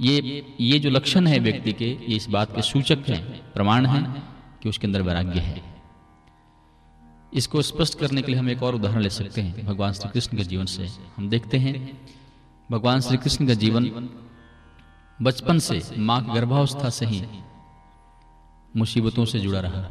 ये 0.00 0.44
ये 0.60 0.78
जो 0.78 0.90
लक्षण 0.90 1.26
है 1.26 1.38
व्यक्ति 1.38 1.72
के, 1.72 1.84
ये 1.84 2.16
इस 2.16 2.28
बात 2.28 2.54
के 2.56 2.62
सूचक 2.62 3.08
हैं, 3.08 3.52
प्रमाण 3.52 3.86
हैं 3.86 4.04
कि 4.62 4.68
उसके 4.68 4.86
अंदर 4.86 5.02
वैराग्य 5.02 5.40
है। 5.40 5.62
इसको 7.34 7.62
स्पष्ट 7.62 7.98
करने 7.98 8.22
के 8.22 8.32
लिए 8.32 8.40
हम 8.40 8.50
एक 8.50 8.62
और 8.62 8.74
उदाहरण 8.74 9.00
ले 9.00 9.10
सकते 9.10 9.40
हैं, 9.40 9.66
भगवान 9.66 9.92
श्री 9.92 10.10
कृष्ण 10.10 10.36
के 10.36 10.44
जीवन 10.44 10.64
से। 10.64 10.88
हम 11.16 11.28
देखते 11.28 11.58
हैं, 11.58 12.00
भगवान 12.70 13.00
श्री 13.00 13.16
कृष्ण 13.16 13.46
का 13.46 13.54
जीवन 13.54 14.08
बचपन 15.22 15.58
से 15.58 15.82
माँ 15.98 16.24
की 16.24 16.32
गर्भावस्था 16.32 16.90
से 16.90 17.06
ही 17.06 17.24
मुसीबतों 18.76 19.24
से 19.24 19.38
जुड़ा 19.38 19.60
रहा। 19.60 19.88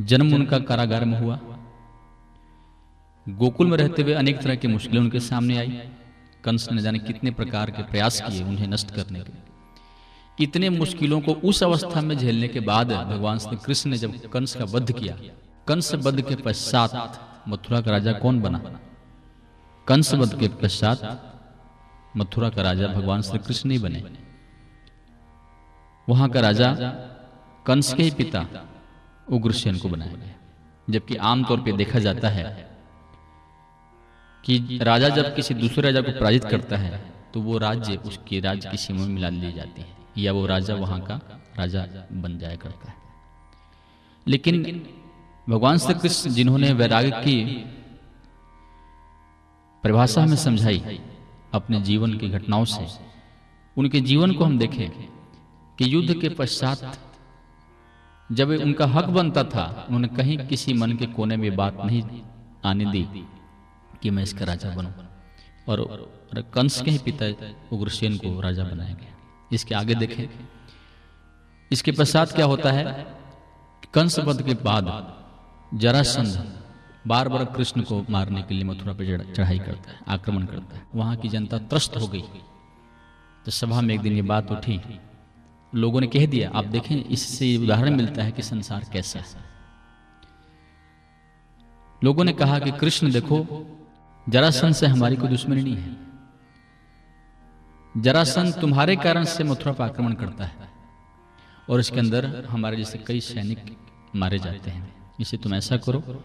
जन्म 0.00 0.34
उनका 0.34 0.58
कारागार 0.58 1.04
में 1.04 1.20
हुआ। 1.20 1.38
गोकुल 3.28 3.66
में 3.66 3.76
रहते 3.78 4.02
हुए 4.02 4.12
अनेक 4.12 4.40
तरह 4.42 4.54
की 4.54 4.68
मुश्किलें 4.68 5.00
उनके 5.00 5.20
सामने 5.20 5.58
आई। 5.58 5.68
कंस 6.44 6.68
ने 6.72 6.82
जाने 6.82 6.98
कितने 6.98 7.30
प्रकार 7.30 7.70
के 7.70 7.82
प्रयास 7.82 8.20
किए 8.20 8.44
उन्हें 8.44 8.66
नष्ट 8.66 8.90
करने 8.90 9.20
के। 9.20 9.43
इतने 10.38 10.68
मुश्किलों 10.70 11.20
को 11.20 11.32
उस 11.44 11.62
अवस्था 11.62 12.00
में 12.00 12.16
झेलने 12.16 12.48
के 12.48 12.60
बाद 12.60 12.92
भगवान 12.92 13.38
श्री 13.38 13.56
कृष्ण 13.56 13.90
ने 13.90 13.96
जब 13.96 14.16
कंस 14.30 14.54
का 14.56 14.64
वध 14.64 14.92
किया 14.92 15.16
कंस 15.68 15.94
वध 15.96 16.20
के 16.22 16.36
पश्चात 16.36 17.20
मथुरा 17.48 17.80
का 17.80 17.90
राजा 17.90 18.12
कौन 18.14 18.40
बना? 18.40 18.58
कंस 19.86 20.14
वध 20.14 20.38
के 20.40 20.48
पश्चात 20.48 21.00
मथुरा 22.16 22.48
का 22.50 22.62
राजा 22.62 22.86
भगवान 22.88 23.22
श्री 23.22 23.38
कृष्ण 23.38 23.70
ही 23.70 23.78
बने। 23.78 24.02
वहाँ 26.08 26.28
का 26.28 26.40
राजा 26.40 26.72
कंस 27.66 27.92
के 27.94 28.02
ही 28.02 28.10
पिता 28.10 28.46
उग्रसेन 29.30 29.78
को 29.78 29.88
बनाया 29.88 30.12
गया। 30.12 30.34
जबकि 30.90 31.16
आमतौर 31.16 31.60
पर 31.60 31.76
देखा 31.76 31.98
जाता 31.98 32.28
है 32.28 32.44
कि 34.44 34.78
राजा 34.82 35.08
जब 35.08 35.34
किसी 35.34 35.54
दूसरे 35.54 35.82
राजा 35.82 36.00
को 36.00 36.20
पराजित 36.20 36.44
करता 36.44 36.76
है 36.76 37.02
तो 37.34 37.40
वो 37.40 37.58
राज्य 37.58 37.96
उसके 38.06 38.40
राज्य 38.40 38.70
की 38.70 38.76
सीमा 38.76 39.00
में 39.00 39.14
मिला 39.14 39.28
ली 39.30 39.52
जाती 39.52 39.82
है। 39.82 40.02
या 40.18 40.32
वो 40.32 40.46
राजा 40.46 40.74
वहाँ 40.74 41.00
का 41.00 41.20
राजा 41.58 41.86
बन 42.12 42.38
जाया 42.38 42.56
करता 42.56 42.88
है। 42.88 42.96
लेकिन 44.28 44.86
भगवान 45.48 45.78
श्री 45.78 45.94
कृष्ण 45.94 46.30
जिन्होंने 46.30 46.72
वैराग्य 46.72 47.10
की 47.10 47.44
परिभाषा 49.84 50.26
में 50.26 50.36
समझाई 50.36 51.00
अपने 51.54 51.80
जीवन 51.80 52.18
की 52.18 52.28
घटनाओं 52.28 52.64
से, 52.64 52.86
उनके 53.76 54.00
जीवन 54.00 54.32
को 54.32 54.44
हम 54.44 54.58
देखें 54.58 54.90
कि 55.78 55.94
युद्ध 55.94 56.20
के 56.20 56.28
पश्चात 56.28 56.98
जब 58.32 58.48
उनका 58.48 58.86
हक 58.86 59.04
बनता 59.04 59.44
था, 59.44 59.84
उन्होंने 59.88 60.08
कहीं 60.08 60.38
किसी 60.38 60.72
मन 60.72 60.92
के 60.92 61.06
कोने 61.06 61.36
में 61.36 61.56
बात 61.56 61.78
नहीं 61.84 62.02
आने 62.64 62.84
दी 62.84 63.26
कि 64.02 64.10
मैं 64.10 64.22
इसका 64.22 64.44
राजा 64.44 64.70
बनूं। 64.70 64.92
और 65.68 66.10
कंस 66.54 66.82
के 66.82 66.90
ही 66.90 66.98
पिता 66.98 67.26
उग्रसेन 67.72 68.16
को 68.16 68.40
राजा 68.40 68.64
बनाया 68.64 68.94
गया। 68.94 69.13
इसके 69.54 69.74
आगे 69.74 69.94
देखें। 69.94 70.26
इसके 71.72 71.92
पश्चात 71.92 72.32
क्या 72.32 72.46
होता 72.46 72.72
है? 72.72 73.06
कंस 73.94 74.18
वध 74.18 74.42
के 74.42 74.54
बाद 74.54 75.16
जरासंध 75.74 76.52
बार 77.06 77.28
बार 77.28 77.44
कृष्ण 77.44 77.80
को 77.80 78.06
मारने 78.10 78.42
के 78.42 78.54
लिए 78.54 78.64
मथुरा 78.64 78.92
पर 78.92 79.34
चढ़ाई 79.36 79.58
करता 79.58 79.90
है 79.90 79.98
आक्रमण 80.08 80.44
करता 80.46 80.76
है। 80.76 80.86
वहाँ 80.94 81.16
की 81.16 81.28
जनता 81.28 81.58
त्रस्त 81.58 81.96
हो 81.96 82.06
गई। 82.06 82.22
तो 83.44 83.50
सभा 83.50 83.80
में 83.80 83.94
एक 83.94 84.00
दिन 84.00 84.12
ये 84.12 84.22
बात 84.22 84.50
उठी। 84.50 84.80
लोगों 85.74 86.00
ने 86.00 86.06
कह 86.06 86.26
दिया 86.26 86.50
आप 86.54 86.64
देखें 86.64 86.96
इससे 87.04 87.56
उदाहरण 87.56 87.96
मिलता 87.96 88.22
है 88.22 88.32
कि 88.32 88.42
संसार 88.42 88.84
कैसा 88.92 89.18
है? 89.18 89.26
लोगों 92.04 92.24
ने 92.24 92.32
कहा 92.32 92.58
कि 92.58 92.70
कृष्ण 92.70 93.12
देखो 93.12 93.66
जरासन 94.28 94.72
से 94.72 94.86
हमारी 94.86 95.16
कोई 95.16 95.28
दुश्मनी 95.28 95.62
नहीं 95.62 95.76
है। 95.76 96.13
जरासन 97.96 98.52
तुम्हारे 98.52 98.96
कारण 98.96 99.24
से 99.24 99.44
मथुरा 99.44 99.72
पर 99.72 99.84
आक्रमण 99.84 100.12
करता 100.12 100.44
है। 100.44 100.56
और 101.70 101.80
इसके 101.80 101.98
अंदर 101.98 102.44
हमारे 102.44 102.76
जैसे 102.76 102.98
कई 102.98 103.20
सैनिक 103.20 103.78
मारे 104.16 104.38
जाते 104.38 104.70
हैं। 104.70 105.12
इसे 105.20 105.36
तुम 105.36 105.54
ऐसा 105.54 105.76
करो, 105.76 106.24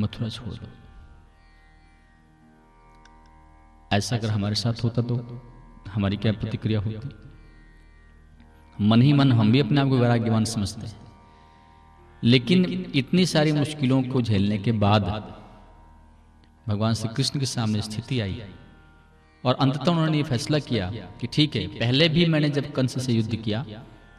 मथुरा 0.00 0.28
छोड़ 0.28 0.54
दो। 0.54 0.66
ऐसा 3.92 4.16
अगर 4.16 4.30
हमारे 4.30 4.54
साथ 4.54 4.84
होता 4.84 5.02
तो 5.02 5.16
हमारी 5.88 6.16
क्या 6.16 6.32
प्रतिक्रिया 6.32 6.80
होती? 6.80 7.08
मन 8.80 9.02
ही 9.02 9.12
मन 9.12 9.32
हम 9.32 9.52
भी 9.52 9.60
अपने 9.60 9.80
आप 9.80 9.88
को 9.88 9.98
वैराग्यवान 9.98 10.44
समझते 10.44 10.86
हैं। 10.86 11.00
लेकिन 12.24 12.92
इतनी 12.94 13.26
सारी 13.26 13.52
मुश्किलों 13.52 14.02
को 14.02 14.22
झेलने 14.22 14.58
के 14.58 14.72
बाद 14.72 15.02
भगवान 16.68 16.94
श्री 16.94 17.08
कृष्ण 17.08 17.40
के 17.40 17.46
सामने 17.46 17.82
स्थिति 17.82 18.20
आई। 18.20 18.54
और 19.44 19.54
अंततः 19.56 19.90
उन्होंने 19.90 20.16
ये 20.16 20.22
फैसला 20.24 20.58
किया 20.60 20.90
कि 21.20 21.26
ठीक 21.26 21.56
है, 21.56 21.66
पहले 21.68 22.08
भी 22.08 22.26
मैंने 22.26 22.48
जब 22.50 22.72
कंस 22.72 23.04
से 23.06 23.12
युद्ध 23.12 23.36
किया 23.36 23.64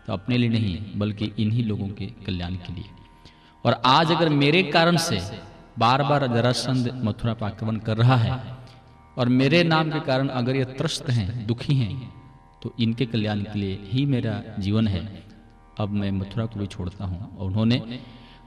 तो 0.08 0.14
अपने 0.14 0.38
लिए 0.38 0.50
नहीं, 0.50 0.78
बल्कि 0.96 1.32
इन्हीं 1.40 1.64
लोगों 1.66 1.88
के 1.90 2.06
कल्याण 2.26 2.56
के 2.58 2.74
लिए। 2.74 2.90
और 3.64 3.82
आज 3.88 4.12
अगर 4.12 4.30
मेरे 4.32 4.64
कारण 4.66 4.98
से 5.00 5.20
बार 5.80 6.04
बार 6.04 6.28
जरासंध 6.28 6.92
मथुरा 7.06 7.34
पर 7.34 7.46
आक्रमण 7.46 7.78
कर 7.80 7.98
रहा 7.98 8.16
है, 8.18 8.36
और 9.18 9.30
मेरे 9.32 9.64
नाम 9.66 9.92
के 9.92 10.00
कारण 10.02 10.28
अगर 10.32 10.56
ये 10.56 10.66
त्रस्त 10.74 11.10
हैं, 11.10 11.46
दुखी 11.48 11.76
हैं 11.76 11.94
तो 12.64 12.74
इनके 12.80 13.06
कल्याण 13.06 13.42
के 13.44 13.60
लिए 13.60 13.80
ही 13.84 14.06
मेरा 14.06 14.42
जीवन 14.60 14.88
है। 14.88 15.04
अब 15.80 15.90
मैं 15.92 16.12
मथुरा 16.12 16.46
को 16.46 16.60
भी 16.60 16.68
छोड़ता 16.68 17.06
हूँ। 17.06 17.38
और 17.38 17.48
उन्होंने 17.48 18.00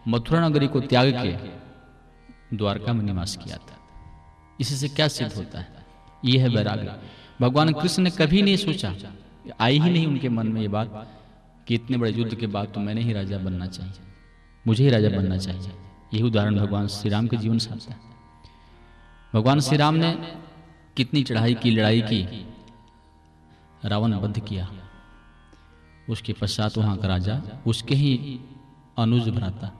मथुरा 0.08 0.40
नगरी 0.40 0.66
को 0.66 0.80
त्याग 0.82 1.12
के 1.16 2.56
द्वारका 2.56 2.92
में 2.92 3.04
निवास 3.04 3.36
किया 3.36 3.56
था। 3.58 3.76
इससे 4.60 4.88
क्या 4.90 5.08
सिद्ध 5.08 5.32
होता 5.32 5.58
है? 5.58 5.77
यह 6.24 6.42
है 6.42 6.48
वैराग्य 6.48 6.98
भगवान 7.40 7.72
कृष्ण 7.72 8.02
ने 8.02 8.10
कभी 8.10 8.42
नहीं 8.42 8.56
सोचा 8.56 8.94
आई 9.60 9.78
ही 9.78 9.90
नहीं 9.90 10.06
उनके 10.06 10.28
मन 10.28 10.48
में 10.48 10.60
ये 10.60 10.68
बात 10.68 11.14
कि 11.68 11.74
इतने 11.74 11.96
बड़े 11.96 12.10
युद्ध 12.12 12.34
के 12.34 12.46
बाद 12.46 12.72
तो 12.74 12.80
मैंने 12.80 13.02
ही 13.02 13.12
राजा 13.12 13.38
बनना 13.38 13.66
चाहिए 13.66 14.06
मुझे 14.66 14.84
ही 14.84 14.90
राजा 14.90 15.08
बनना 15.08 15.36
चाहिए। 15.36 15.70
यही 16.14 16.22
उदाहरण 16.22 16.56
भगवान 16.56 16.86
श्री 16.88 17.10
राम 17.10 17.26
के 17.26 17.36
जीवन 17.36 17.58
से 17.58 17.70
आता 17.70 17.92
है। 17.92 17.98
भगवान 19.34 19.60
श्री 19.60 19.76
राम 19.76 19.94
ने 19.94 20.12
कितनी 20.96 21.22
चढ़ाई 21.22 21.54
की 21.54 21.70
लड़ाई 21.70 22.00
की 22.02 22.22
रावण 23.84 24.18
बद्ध 24.20 24.38
किया। 24.40 24.68
उसके 26.08 26.32
पश्चात 26.32 26.78
वहाँ 26.78 26.96
का 26.96 27.08
राजा 27.08 27.40
उसके 27.66 27.94
ही 27.94 28.40
अनुज 28.98 29.28
भ्राता 29.28 29.72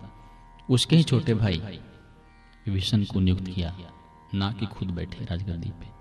उसके 0.71 0.97
ही 0.97 1.03
छोटे 1.03 1.35
भाई 1.35 1.63
विभीषण 2.67 3.05
को 3.05 3.21
नियुक्त 3.21 3.47
किया 3.47 3.77
ना 4.35 4.53
कि 4.53 4.67
खुद 4.67 4.91
बैठे 4.91 5.25
राजगद्दी 5.25 5.71
पे। 5.71 5.98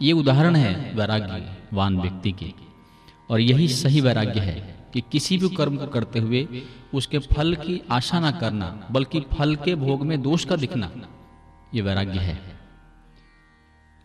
ये 0.00 0.12
उदाहरण 0.12 0.56
है 0.56 0.92
वैराग्यवान 0.94 2.00
व्यक्ति 2.00 2.32
के। 2.32 2.52
और 3.30 3.40
यही 3.40 3.68
सही 3.68 4.00
वैराग्य 4.00 4.40
है 4.40 4.54
कि 4.94 5.00
किसी 5.12 5.38
भी 5.38 5.48
कर्म 5.48 5.76
को 5.76 5.86
करते 5.86 6.18
हुए 6.18 6.46
उसके 6.94 7.18
फल 7.18 7.54
की 7.54 7.80
आशा 7.90 8.20
ना 8.20 8.30
करना, 8.30 8.88
बल्कि 8.90 9.20
फल 9.32 9.56
के 9.56 9.74
भोग 9.74 10.06
में 10.06 10.20
दोष 10.22 10.44
का 10.44 10.56
दिखना, 10.56 10.90
ये 11.74 11.82
वैराग्य 11.82 12.18
है। 12.18 12.40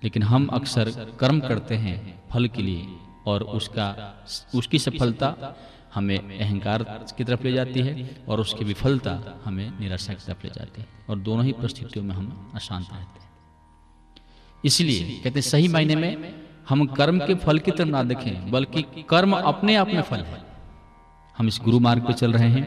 लेकिन 0.03 0.23
हम 0.23 0.45
अक्सर 0.47 0.89
कर्म 1.19 1.39
करते 1.39 1.75
हैं 1.75 2.23
फल 2.29 2.47
के 2.47 2.61
लिए 2.61 2.87
और 3.25 3.43
उसका, 3.43 4.15
उसकी 4.55 4.79
सफलता 4.79 5.55
हमें 5.95 6.39
अहंकार 6.39 6.83
की 7.17 7.23
तरफ़ 7.23 7.43
ले 7.43 7.53
जाती 7.53 7.81
है 7.81 8.09
और 8.27 8.39
उसकी 8.39 8.65
विफलता 8.65 9.41
हमें 9.45 9.79
निराशा 9.79 10.13
की 10.13 10.25
तरफ़ 10.27 10.43
ले 10.43 10.49
जाती 10.49 10.81
है। 10.81 10.87
और 11.09 11.19
दोनों 11.19 11.45
ही 11.45 11.51
परिस्थितियों 11.51 12.05
में 12.05 12.15
हम 12.15 12.51
अशांत 12.55 12.87
रहते 12.93 13.19
हैं। 13.19 13.26
इसलिए 14.67 15.19
कहते 15.23 15.41
सही 15.43 15.67
मायने 15.67 15.95
में 15.95 16.11
हम 16.69 16.85
कर्म 16.93 17.19
के 17.19 17.35
फल 17.35 17.59
की 17.59 17.71
तरफ़ 17.71 17.87
ना 17.87 18.03
देखें 18.03 18.51
बल्कि 18.51 18.81
कर्म 19.09 19.33
अपने 19.33 19.75
आप 19.75 19.87
में 19.87 20.01
फल 20.01 20.21
है। 20.23 20.39
हम 21.35 21.47
इस 21.47 21.59
गुरु 21.63 21.79
मार्ग 21.79 22.05
पर 22.05 22.13
चल 22.13 22.33
रहे 22.33 22.49
हैं। 22.49 22.65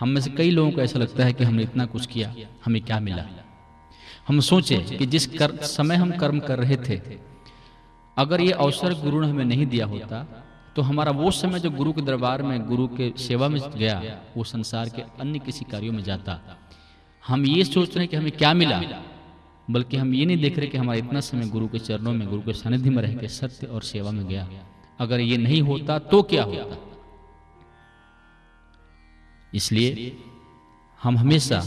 हम 0.00 0.08
में 0.08 0.20
से 0.20 0.30
कई 0.30 0.50
लोगों 0.50 0.70
को 0.70 0.80
ऐसा 0.80 0.98
लगता 0.98 1.24
है 1.24 1.32
कि 1.32 1.44
हमने 1.44 1.62
इतना 1.62 1.84
कुछ 1.86 2.06
किया 2.06 2.34
हमें 2.64 2.80
क्या 2.82 2.98
मिला? 3.00 3.24
हम 4.28 4.40
सोचे 4.40 4.76
कि 4.90 5.06
जिस 5.06 5.26
कर, 5.28 5.56
समय 5.68 5.96
हम 5.96 6.10
कर्म 6.16 6.38
कर 6.40 6.58
रहे 6.58 6.76
थे 6.78 7.00
अगर 8.16 8.40
ये 8.40 8.52
अवसर 8.52 8.94
गुरु 8.94 9.20
ने 9.20 9.28
हमें 9.30 9.44
नहीं 9.44 9.66
दिया 9.66 9.86
होता 9.86 10.18
तो 10.76 10.82
हमारा 10.82 11.12
वो 11.12 11.30
समय 11.30 11.60
जो 11.60 11.70
गुरु 11.70 11.92
के 11.92 12.02
दरबार 12.02 12.42
में 12.42 12.66
गुरु 12.66 12.86
के 12.90 13.12
सेवा 13.18 13.48
में 13.48 13.60
गया 13.72 13.96
वो 14.36 14.44
संसार 14.44 14.88
के 14.88 15.02
अन्य 15.20 15.38
किसी 15.38 15.64
कार्यों 15.64 15.92
में 15.92 16.02
जाता। 16.02 16.40
हम 17.22 17.44
ये 17.46 17.64
सोच 17.64 17.88
रहे 17.88 18.00
हैं 18.00 18.08
कि 18.08 18.16
हमें 18.16 18.32
क्या 18.32 18.52
मिला? 18.54 18.78
बल्कि 19.70 19.96
हम 19.96 20.14
ये 20.14 20.24
नहीं 20.24 20.36
देख 20.36 20.58
रहे 20.58 20.66
कि 20.66 20.78
हमारा 20.78 20.98
इतना 20.98 21.20
समय 21.20 21.48
गुरु 21.48 21.68
के 21.68 21.78
चरणों 21.78 22.12
में, 22.12 22.28
गुरु 22.28 22.42
के 22.42 22.52
सानिध्य 22.52 22.90
में 22.90 23.02
रह 23.02 23.14
के 23.14 23.28
सत्य 23.28 23.66
और 23.66 23.82
सेवा 23.82 24.10
में 24.10 24.26
गया। 24.26 24.48
अगर 25.00 25.20
ये 25.20 25.36
नहीं 25.36 25.60
होता 25.62 25.98
तो 25.98 26.22
क्या 26.22 26.44
होता? 26.44 26.76
इसलिए 29.54 30.16
हम 31.02 31.18
हमेशा 31.18 31.62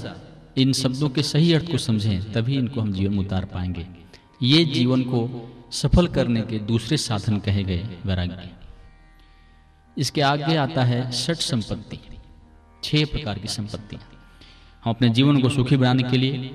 इन 0.57 0.73
शब्दों 0.73 1.09
के 1.09 1.23
सही 1.23 1.53
अर्थ 1.53 1.71
को 1.71 1.77
समझें, 1.77 2.31
तभी 2.33 2.57
इनको 2.57 2.81
हम 2.81 2.91
जीवन 2.93 3.13
में 3.13 3.19
उतार 3.19 3.45
पाएँगे। 3.45 3.87
ये 4.41 4.63
जीवन 4.65 5.03
को 5.03 5.29
सफल 5.71 6.07
करने 6.07 6.41
के 6.41 6.59
दूसरे 6.59 6.97
साधन 6.97 7.37
कहे 7.39 7.63
गए 7.63 7.97
वैराग्य। 8.05 8.49
इसके 9.97 10.21
आगे 10.21 10.55
आता 10.55 10.83
है 10.83 11.11
षट 11.11 11.35
संपत्ति, 11.43 11.99
छह 12.83 13.05
प्रकार 13.05 13.39
की 13.39 13.47
संपत्ति। 13.47 13.95
हम 14.83 14.93
अपने 14.93 15.09
जीवन 15.09 15.41
को 15.41 15.49
सुखी 15.49 15.77
बनाने 15.77 16.03
के 16.03 16.17
लिए 16.17 16.51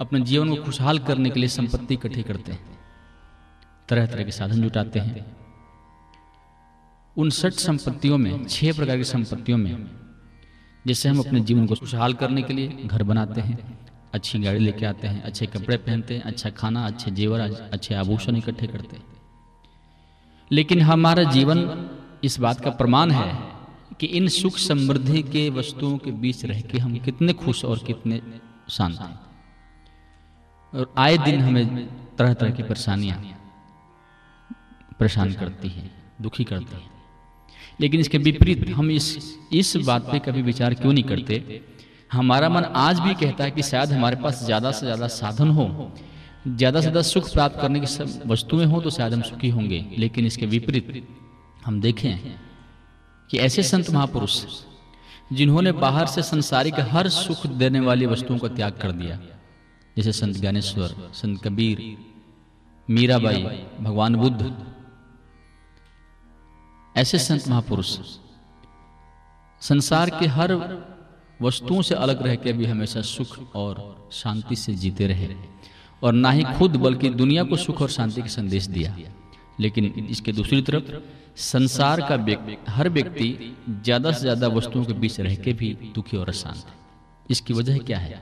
अपने 0.00 0.20
जीवन 0.20 0.56
को 0.56 0.62
खुशहाल 0.62 0.98
करने 0.98 1.30
के 1.30 1.40
लिए 1.40 1.48
संपत्ति 1.48 1.94
इकट्ठी 1.94 2.22
करते 2.22 2.52
हैं। 2.52 2.78
तरह 3.88 4.06
तरह 4.06 4.24
के 4.24 4.30
साधन 4.30 4.62
जुटाते 4.62 4.98
हैं। 4.98 5.36
उन 7.16 7.30
षट 7.30 7.52
संपत्तियों 7.52 8.18
में, 8.18 8.44
छह 8.44 8.72
प्रकार 8.72 8.96
की 8.96 9.04
संपत्तियों 9.04 9.58
में, 9.58 9.90
जिससे 10.86 11.08
हम 11.08 11.18
अपने 11.18 11.40
जीवन 11.40 11.66
को 11.66 11.74
खुशहाल 11.74 12.14
करने 12.14 12.42
के 12.42 12.52
लिए 12.52 12.68
घर 12.68 13.02
बनाते 13.02 13.40
हैं, 13.40 13.78
अच्छी 14.14 14.38
गाड़ी 14.38 14.58
लेके 14.58 14.86
आते 14.86 15.06
हैं, 15.06 15.22
अच्छे 15.22 15.46
कपड़े 15.46 15.76
पहनते 15.76 16.14
हैं 16.14 16.22
अच्छा 16.22 16.50
खाना, 16.50 16.86
अच्छे 16.86 17.10
जेवर, 17.10 17.40
अच्छे 17.72 17.94
आभूषण 17.94 18.36
इकट्ठे 18.36 18.66
करते 18.66 18.96
हैं। 18.96 19.04
लेकिन 20.52 20.80
हमारा 20.80 21.22
जीवन 21.22 21.90
इस 22.24 22.38
बात 22.38 22.60
का 22.60 22.70
प्रमाण 22.70 23.10
है 23.10 23.50
कि 24.00 24.06
इन 24.06 24.28
सुख 24.28 24.58
समृद्धि 24.58 25.22
के 25.22 25.50
वस्तुओं 25.50 25.98
के 25.98 26.10
बीच 26.10 26.44
रह 26.44 26.60
के 26.60 26.78
हम 26.78 26.98
कितने 26.98 27.32
खुश 27.32 27.64
और 27.64 27.78
कितने 27.78 28.22
शांत 28.70 28.98
हैं। 28.98 29.23
और 30.74 30.92
आए 30.98 31.16
दिन 31.18 31.40
हमें 31.40 31.86
तरह 32.18 32.32
तरह 32.34 32.50
की 32.50 32.62
परेशानियाँ 32.64 33.18
परेशान 35.00 35.32
करती 35.34 35.68
हैं, 35.68 35.90
दुखी 36.22 36.44
करती 36.44 36.74
हैं। 36.74 36.90
लेकिन 37.80 38.00
इसके 38.00 38.18
विपरीत 38.20 38.68
हम 38.70 38.90
इस 38.90 39.06
इस 39.52 39.76
बात 39.86 40.10
पे 40.10 40.18
कभी 40.20 40.42
विचार 40.42 40.74
क्यों 40.74 40.92
नहीं 40.92 41.04
करते? 41.04 41.62
हमारा 42.12 42.48
मन 42.48 42.64
आज 42.78 43.00
भी 43.00 43.14
कहता 43.16 43.44
है 43.44 43.50
कि 43.50 43.62
शायद 43.64 43.92
हमारे 43.92 44.16
पास 44.16 44.44
ज़्यादा 44.44 44.70
से 44.72 44.86
ज़्यादा 44.86 45.06
साधन 45.10 45.48
हो। 45.50 45.66
ज़्यादा 46.48 46.80
से 46.80 46.82
ज़्यादा 46.82 47.02
सुख 47.04 47.32
प्राप्त 47.32 47.60
करने 47.60 47.80
की 47.80 47.86
सब 47.88 48.22
वस्तुएँ 48.26 48.66
हो 48.66 48.80
तो 48.80 48.90
शायद 48.90 49.14
हम 49.14 49.22
सुखी 49.22 49.48
होंगे। 49.50 49.84
लेकिन 49.98 50.26
इसके 50.26 50.46
विपरीत 50.46 51.06
हम 51.64 51.80
देखें 51.80 52.18
कि 53.30 53.38
ऐसे 53.40 53.62
संत 53.64 53.90
महापुरुष, 53.90 54.42
जिन्होंने 55.32 55.72
बाहर 55.74 56.06
से 56.06 56.22
संसारिक 56.24 56.80
हर 56.90 57.08
सुख 57.10 57.46
देने 57.48 57.80
वाली 57.82 58.06
वस्तुओं 58.06 58.38
का 58.38 58.48
त्याग 58.50 58.78
कर 58.82 58.92
दिया। 58.94 59.18
जैसे 59.96 60.12
संत 60.12 60.36
ज्ञानेश्वर, 60.36 60.94
संत 61.14 61.42
कबीर, 61.44 61.80
मीराबाई, 62.88 63.42
भगवान 63.80 64.16
बुद्ध, 64.16 64.52
ऐसे 66.94 67.18
संत 67.20 67.48
महापुरुष 67.48 67.96
संसार 69.62 70.10
के 70.10 70.26
हर 70.28 70.52
वस्तुओं 71.42 71.82
से 71.82 71.94
अलग 71.96 72.22
रह 72.22 72.34
के 72.36 72.52
भी 72.52 72.64
हमेशा 72.66 73.00
सुख 73.04 73.54
और 73.56 74.08
शांति 74.12 74.56
से 74.56 74.74
जीते 74.74 75.06
रहे 75.06 75.28
और 76.02 76.12
ना 76.14 76.30
ही 76.30 76.44
खुद, 76.58 76.76
बल्कि 76.76 77.10
दुनिया 77.12 77.44
को 77.44 77.56
सुख 77.56 77.82
और 77.82 77.90
शांति 77.90 78.22
का 78.22 78.28
संदेश 78.28 78.66
दिया। 78.68 78.96
लेकिन 79.60 79.84
इसके 80.10 80.32
दूसरी 80.32 80.62
तरफ़ 80.62 80.92
संसार 81.42 82.00
का 82.02 82.16
हर 82.68 82.88
व्यक्ति 82.90 83.56
ज़्यादा 83.70 84.12
से 84.12 84.20
ज़्यादा 84.20 84.48
वस्तुओं 84.50 84.84
के 84.84 84.92
बीच 84.94 85.20
रह 85.20 85.34
के 85.36 85.52
भी 85.52 85.72
दुखी 85.94 86.16
और 86.16 86.28
अशांत 86.28 86.56
है। 86.56 86.74
इसकी 87.30 87.54
वजह 87.54 87.78
क्या 87.80 87.98
है? 87.98 88.20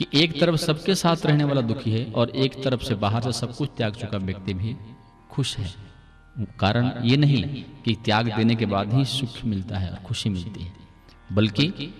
कि 0.00 0.06
एक 0.14 0.38
तरफ़ 0.40 0.56
सबके 0.56 0.94
साथ 0.94 1.24
रहने 1.26 1.44
वाला 1.44 1.60
दुखी 1.60 1.90
है 1.90 2.04
और 2.12 2.30
एक 2.42 2.54
तरफ़ 2.64 2.82
से 2.82 2.94
बाहर 2.96 3.22
से 3.22 3.32
सब 3.32 3.54
कुछ 3.56 3.70
त्याग 3.76 3.94
चुका 3.94 4.18
व्यक्ति 4.18 4.54
भी 4.54 4.74
खुश 5.30 5.56
है। 5.58 5.72
कारण 6.60 6.90
ये 7.04 7.16
नहीं 7.16 7.42
कि 7.84 7.94
त्याग 8.04 8.32
देने 8.36 8.54
के 8.54 8.66
बाद 8.66 8.94
ही 8.94 9.04
सुख 9.04 9.44
मिलता 9.44 9.78
है 9.78 10.02
खुशी 10.06 10.30
मिलती 10.30 10.62
है, 10.62 10.72
बल्कि 11.32 11.92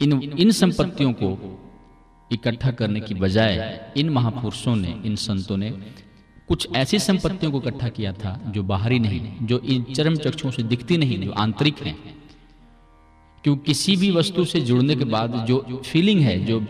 इन 0.00 0.20
इन 0.38 0.50
संपत्तियों 0.50 1.12
को 1.12 1.30
इकट्ठा 2.32 2.70
करने 2.70 3.00
की 3.00 3.14
बजाय 3.14 3.92
इन 3.96 4.10
महापुरुषों 4.10 4.76
ने, 4.76 5.00
इन 5.04 5.16
संतों 5.16 5.56
ने 5.56 5.70
कुछ 6.48 6.68
ऐसी 6.76 6.98
संपत्तियों 6.98 7.52
को 7.52 7.58
इकट्ठा 7.58 7.88
किया 7.88 8.12
था 8.12 8.38
जो 8.46 8.62
बाहरी 8.64 8.98
नहीं, 8.98 9.46
जो 9.46 9.58
इन 9.58 9.82
चरम 9.94 10.16
चक्षुओं 10.18 10.50
से 10.50 10.62
दिखती 10.64 10.98
नहीं, 10.98 11.22
जो 11.22 11.32
आंतरिक 11.38 11.82
है। 11.82 11.96
क्यों 13.44 13.56
किसी 13.56 13.96
भी 13.96 14.10
वस्तु 14.10 14.44
से 14.44 14.60
जुड़ने 14.60 14.96
के 14.96 15.04
बाद 15.06 15.44
जो 15.48 15.82
फीलिंग 15.86 16.20
है, 16.20 16.38
जो 16.44 16.60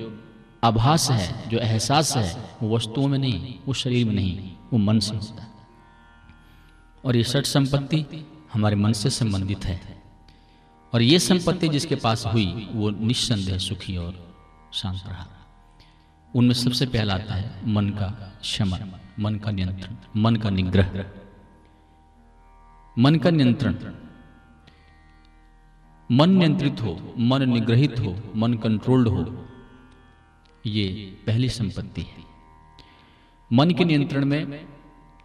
आभास 0.65 1.11
है, 1.11 1.49
जो 1.49 1.59
एहसास 1.59 2.17
है, 2.17 2.51
वो 2.63 2.77
वस्तुओं 2.77 3.09
में 3.09 3.19
नहीं, 3.19 3.59
वो 3.67 3.73
शरीर 3.73 4.07
में 4.07 4.15
नहीं, 4.15 4.53
वो 4.73 4.79
मन 4.79 4.99
से 4.99 5.17
होता 5.17 5.43
है। 5.43 5.51
और 7.05 7.17
ये 7.17 7.25
सठ 7.25 7.45
संपत्ति 7.45 8.27
हमारे 8.53 8.77
मन 8.77 8.93
से 8.93 9.11
संबंधित 9.11 9.65
है। 9.65 10.03
और 10.95 11.03
ये 11.03 11.19
संपत्ति 11.19 11.69
जिसके 11.69 11.95
पास 11.95 12.27
हुई, 12.27 12.69
वो 12.73 12.91
निस्संदेह 12.91 13.59
सुखी 13.59 13.97
और 13.97 14.37
शांत 14.73 15.03
रहा। 15.07 15.27
उनमें 16.37 16.55
सबसे 16.55 16.87
पहला 16.87 17.15
आता 17.15 17.35
है 17.35 17.69
मन 17.69 17.89
का 17.89 18.39
शमन 18.43 19.01
मन 19.21 19.35
का 19.35 19.51
नियंत्रण, 19.51 19.97
मन 20.17 20.37
का 20.37 20.51
निग्रह। 20.51 21.05
मन 22.99 23.17
का 23.17 23.31
नियंत्रण। 23.31 23.75
मन 26.13 26.31
नियंत्रित 26.31 26.81
हो, 26.81 27.15
मन 27.19 27.51
निग्रहित 27.51 28.01
हो, 28.01 28.33
मन 28.37 28.55
कंट्रोल्ड 28.55 29.09
हो 29.09 29.47
ये 30.67 31.17
पहली 31.27 31.49
संपत्ति 31.49 32.03
है। 32.03 32.25
मन 33.53 33.71
के 33.71 33.85
नियंत्रण 33.85 34.25
में 34.25 34.65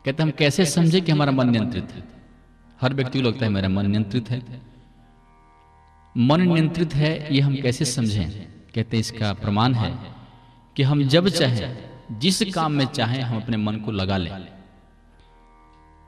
कहते 0.05 0.23
हम 0.23 0.31
कैसे 0.31 0.65
समझे 0.65 1.01
कि 1.01 1.11
हमारा 1.11 1.31
मन 1.31 1.49
नियंत्रित 1.49 1.91
है? 1.91 2.03
हर 2.81 2.93
व्यक्ति 2.93 3.21
को 3.21 3.27
लगता 3.27 3.45
है, 3.45 3.51
मेरा 3.51 3.69
मन 3.69 3.89
नियंत्रित 3.89 4.29
है। 4.29 4.61
मन 6.17 6.41
नियंत्रित 6.41 6.95
है, 6.95 7.35
ये 7.35 7.41
हम 7.41 7.55
कैसे 7.55 7.85
समझें? 7.85 8.51
कहते 8.75 8.99
इसका 8.99 9.33
प्रमाण 9.33 9.73
है 9.73 10.15
कि 10.75 10.83
हम 10.83 11.03
जब 11.03 11.29
चाहें, 11.29 11.89
जिस 12.11 12.53
काम 12.53 12.71
में 12.71 12.85
चाहें, 12.85 13.21
हम 13.21 13.41
अपने 13.41 13.57
मन 13.57 13.75
को 13.75 13.91
लगा 13.91 14.17
लें। 14.17 14.47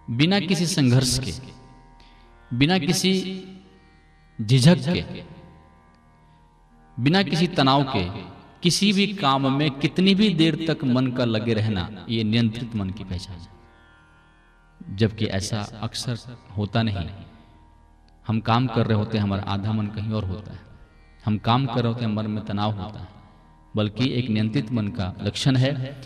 बिना 0.10 0.40
किसी 0.40 0.66
संघर्ष 0.66 1.20
के, 1.20 1.34
बिना 2.58 2.78
किसी 2.78 3.44
झिझक 4.42 4.78
के, 4.94 5.24
बिना 7.00 7.24
किसी 7.24 7.48
तनाव 7.48 7.84
के 7.84 8.37
किसी 8.64 8.94
भी 8.94 9.08
काम 9.08 9.58
में 9.58 9.72
कितनी 9.72 10.16
भी 10.16 10.34
देर 10.34 10.66
तक 10.68 10.84
मन 10.84 11.08
का 11.08 11.26
लगे 11.26 11.54
रहना, 11.54 12.06
ये 12.10 12.24
नियंत्रित 12.24 12.76
मन 12.76 12.90
की 12.90 13.04
पहचान 13.04 13.38
है। 13.38 13.58
जबकि 14.98 15.26
ऐसा 15.26 15.80
अक्सर 15.82 16.38
होता 16.58 16.84
नहीं। 16.84 17.10
हम 18.28 18.40
काम 18.40 18.68
कर 18.68 18.88
रहे 18.88 18.98
होते 18.98 19.18
हैं, 19.18 19.24
हमारा 19.24 19.44
आधा 19.44 19.72
मन 19.72 19.88
कहीं 19.88 20.12
और 20.12 20.26
होता 20.26 20.54
है। 20.54 20.60
हम 21.26 21.38
काम 21.38 21.66
कर 21.66 21.84
रहे 21.84 21.94
होते 21.94 22.06
हैं, 22.06 22.14
मन 22.14 22.28
में 22.28 22.46
तनाव 22.46 22.72
होता 22.72 23.00
है। 23.00 23.08
बल्कि 23.76 24.12
एक 24.12 24.30
नियंत्रित 24.30 24.72
मन 24.72 24.88
का 24.88 25.16
लक्षण 25.24 25.56
है 25.56 26.02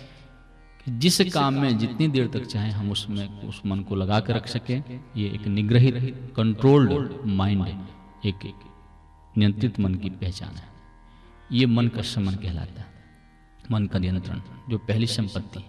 कि 0.85 0.99
जिस 0.99 1.33
काम 1.33 1.53
में 1.53 1.77
जितनी 1.77 2.07
देर 2.07 2.27
तक 2.27 2.45
चाहे, 2.45 2.71
हम 2.71 2.91
उसमें, 2.91 3.41
उस 3.41 3.61
मन 3.65 3.79
को 3.79 3.95
लगा 3.95 4.19
कर 4.19 4.35
रख 4.35 4.47
सकें। 4.47 5.03
ये 5.17 5.29
एक 5.29 5.47
निग्रहित 5.47 6.33
कंट्रोल्ड 6.37 7.25
माइंड 7.25 7.67
एक 8.25 8.53
नियंत्रित 9.37 9.79
मन 9.79 9.95
की 9.95 10.09
पहचान 10.09 10.55
है। 10.55 10.70
ये 11.51 11.65
मन 11.65 11.87
का 11.87 12.01
समन 12.01 12.35
कहलाता 12.35 12.81
है, 12.81 12.87
मन 13.71 13.87
का 13.87 13.99
नियंत्रण, 13.99 14.41
जो 14.69 14.77
पहली 14.77 15.07
संपत्ति 15.07 15.63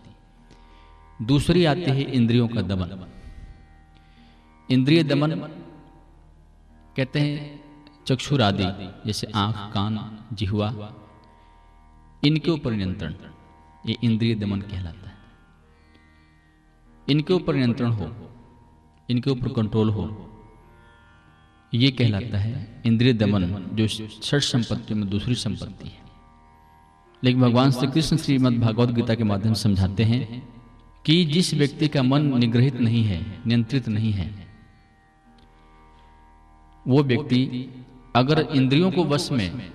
दूसरी 1.25 1.65
आती 1.65 1.81
है 1.83 2.03
इंद्रियों 2.03 2.49
का 2.49 2.63
दमन। 2.63 3.09
इंद्रिय 4.69 5.03
दमन 5.05 5.31
कहते 6.97 7.21
हैं 7.21 7.61
चक्षुर 8.07 8.43
आदि 8.43 8.65
जैसे 9.07 9.27
आँख, 9.27 9.57
कान, 9.75 10.19
जिहवा, 10.33 10.69
इनके 12.25 12.51
ऊपर 12.51 12.73
नियंत्रण। 12.73 13.15
ये 13.87 13.97
इंद्रिय 14.05 14.35
दमन 14.35 14.61
कहलाता 14.61 15.09
है। 15.09 15.17
इनके 17.11 17.33
ऊपर 17.35 17.55
नियंत्रण 17.55 17.93
हो, 17.93 18.11
इनके 19.09 19.31
ऊपर 19.31 19.53
कंट्रोल 19.53 19.91
हो 19.91 20.05
ये 21.75 21.91
कहलाता 21.91 22.39
है 22.39 22.83
इंद्रिय 22.87 23.13
दमन, 23.13 23.45
जो 23.73 23.87
छठ 24.23 24.41
संपत्ति 24.41 24.95
में 24.95 25.09
दूसरी 25.11 25.35
संपत्ति 25.35 25.89
है। 25.89 26.01
लेकिन 27.25 27.41
भगवान 27.41 27.71
श्री 27.71 27.87
कृष्ण 27.87 28.17
श्रीमद 28.17 28.59
भागवत 28.61 28.91
गीता 28.91 29.15
के 29.15 29.25
माध्यम 29.25 29.55
से 29.55 29.63
समझाते 29.63 30.05
हैं 30.05 30.43
कि 31.07 31.25
जिस 31.25 31.53
व्यक्ति 31.55 31.89
का 31.89 32.03
मन 32.03 32.39
निग्रहित 32.39 32.75
नहीं 32.75 33.05
है, 33.05 33.39
नियंत्रित 33.47 33.89
नहीं 33.89 34.13
है, 34.13 34.31
वो 36.89 37.03
व्यक्ति 37.03 37.41
अगर 38.17 38.41
इंद्रियों 38.41 38.91
को 38.93 39.05
वश 39.05 39.31
में 39.33 39.73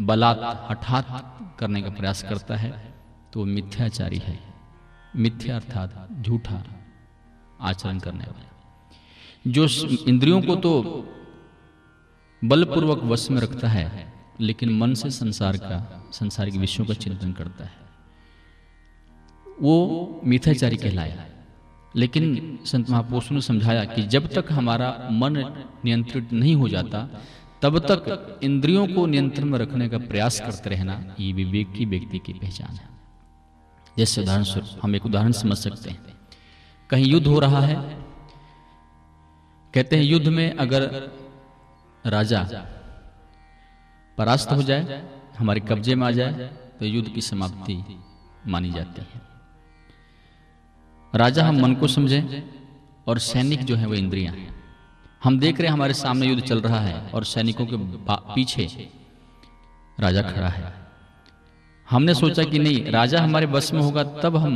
बलात् 0.00 0.70
हठात 0.70 1.56
करने 1.60 1.82
का 1.82 1.90
प्रयास 1.90 2.22
करता 2.22 2.56
है 2.56 2.94
तो 3.32 3.44
मिथ्याचारी 3.44 4.18
है। 4.18 4.38
मिथ्या 5.16 5.56
अर्थात 5.56 6.08
झूठा 6.20 6.62
आचरण 7.60 7.98
करने 7.98 8.24
वाला। 8.24 8.46
जो 9.46 9.66
इंद्रियों 10.08 10.42
को 10.42 10.56
तो 10.56 10.72
बलपूर्वक 12.44 12.98
वश 12.98 13.30
में 13.30 13.40
रखता 13.40 13.68
है, 13.68 14.12
लेकिन 14.40 14.78
मन 14.78 14.94
से 14.94 15.10
संसार 15.10 15.56
का, 15.56 16.10
संसारिक 16.12 16.54
विषयों 16.54 16.86
का 16.86 16.94
चिंतन 16.94 17.32
करता 17.32 17.64
है। 17.64 17.72
वो 19.60 20.20
मिथ्याचारी 20.24 20.76
कहलाया। 20.76 21.26
लेकिन 21.96 22.58
संत 22.64 22.90
महापुरुषों 22.90 23.34
ने 23.34 23.40
समझाया 23.40 23.84
कि 23.84 24.02
जब 24.02 24.26
तक 24.26 24.44
हमारा 24.52 25.08
मन 25.12 25.36
नियंत्रित 25.84 26.32
नहीं 26.32 26.54
हो 26.54 26.68
जाता, 26.68 27.08
तब 27.62 27.78
तक 27.78 28.40
इंद्रियों 28.42 28.86
को 28.86 29.06
नियंत्रण 29.06 29.44
में 29.44 29.58
रखने 29.58 29.88
का 29.88 29.98
प्रयास 29.98 30.40
करते 30.40 30.70
रहना 30.70 31.14
ये 31.20 31.32
विवेक 31.32 31.72
की 31.72 31.84
व्यक्ति 31.84 32.18
की 32.18 32.32
पहचान 32.32 32.74
है। 32.74 32.88
जैसे 33.98 34.22
उदाहरण 34.22 34.42
स्वरूप 34.42 34.80
हम 34.82 34.96
एक 34.96 35.06
उदाहरण 35.06 35.32
समझ 35.32 35.58
सकते 35.58 35.90
हैं। 35.90 36.02
कहीं 36.90 37.06
युद्ध 37.06 37.26
हो 37.26 37.38
रहा 37.38 37.60
है, 37.60 37.74
कहते 39.74 39.96
हैं 39.96 40.02
युद्ध 40.02 40.28
में 40.28 40.56
अगर 40.56 41.12
राजा, 42.04 42.42
परास्त 44.18 44.52
हो 44.52 44.62
जाए, 44.62 45.02
हमारे 45.38 45.60
कब्जे 45.60 45.94
में 45.94 46.06
आ 46.06 46.10
जाए 46.10 46.32
तो 46.78 46.86
युद्ध 46.86 47.08
की 47.08 47.20
समाप्ति 47.20 47.82
मानी 48.46 48.70
जाती 48.72 49.02
है। 49.02 49.20
राजा, 51.14 51.44
हम 51.44 51.60
मन 51.60 51.74
को 51.74 51.86
समझें 51.86 52.42
और 53.06 53.18
सैनिक 53.18 53.64
जो 53.64 53.76
है 53.76 53.86
वो 53.86 53.94
इंद्रियाँ 53.94 54.34
हम 55.24 55.38
देख 55.38 55.58
रहे 55.58 55.66
हैं 55.66 55.72
हमारे 55.72 55.94
सामने 55.94 56.26
युद्ध 56.26 56.42
चल 56.42 56.60
रहा 56.60 56.80
है 56.80 57.10
और 57.10 57.24
सैनिकों 57.24 57.66
के 57.66 57.76
पीछे 58.34 58.88
राजा 60.00 60.22
खड़ा 60.22 60.48
है। 60.48 60.72
हमने 61.90 62.14
सोचा 62.14 62.42
कि 62.42 62.58
नहीं, 62.58 62.84
राजा 62.84 63.22
हमारे 63.22 63.46
बस 63.46 63.72
में 63.72 63.80
होगा, 63.80 64.02
तब 64.02 64.36
हम 64.36 64.54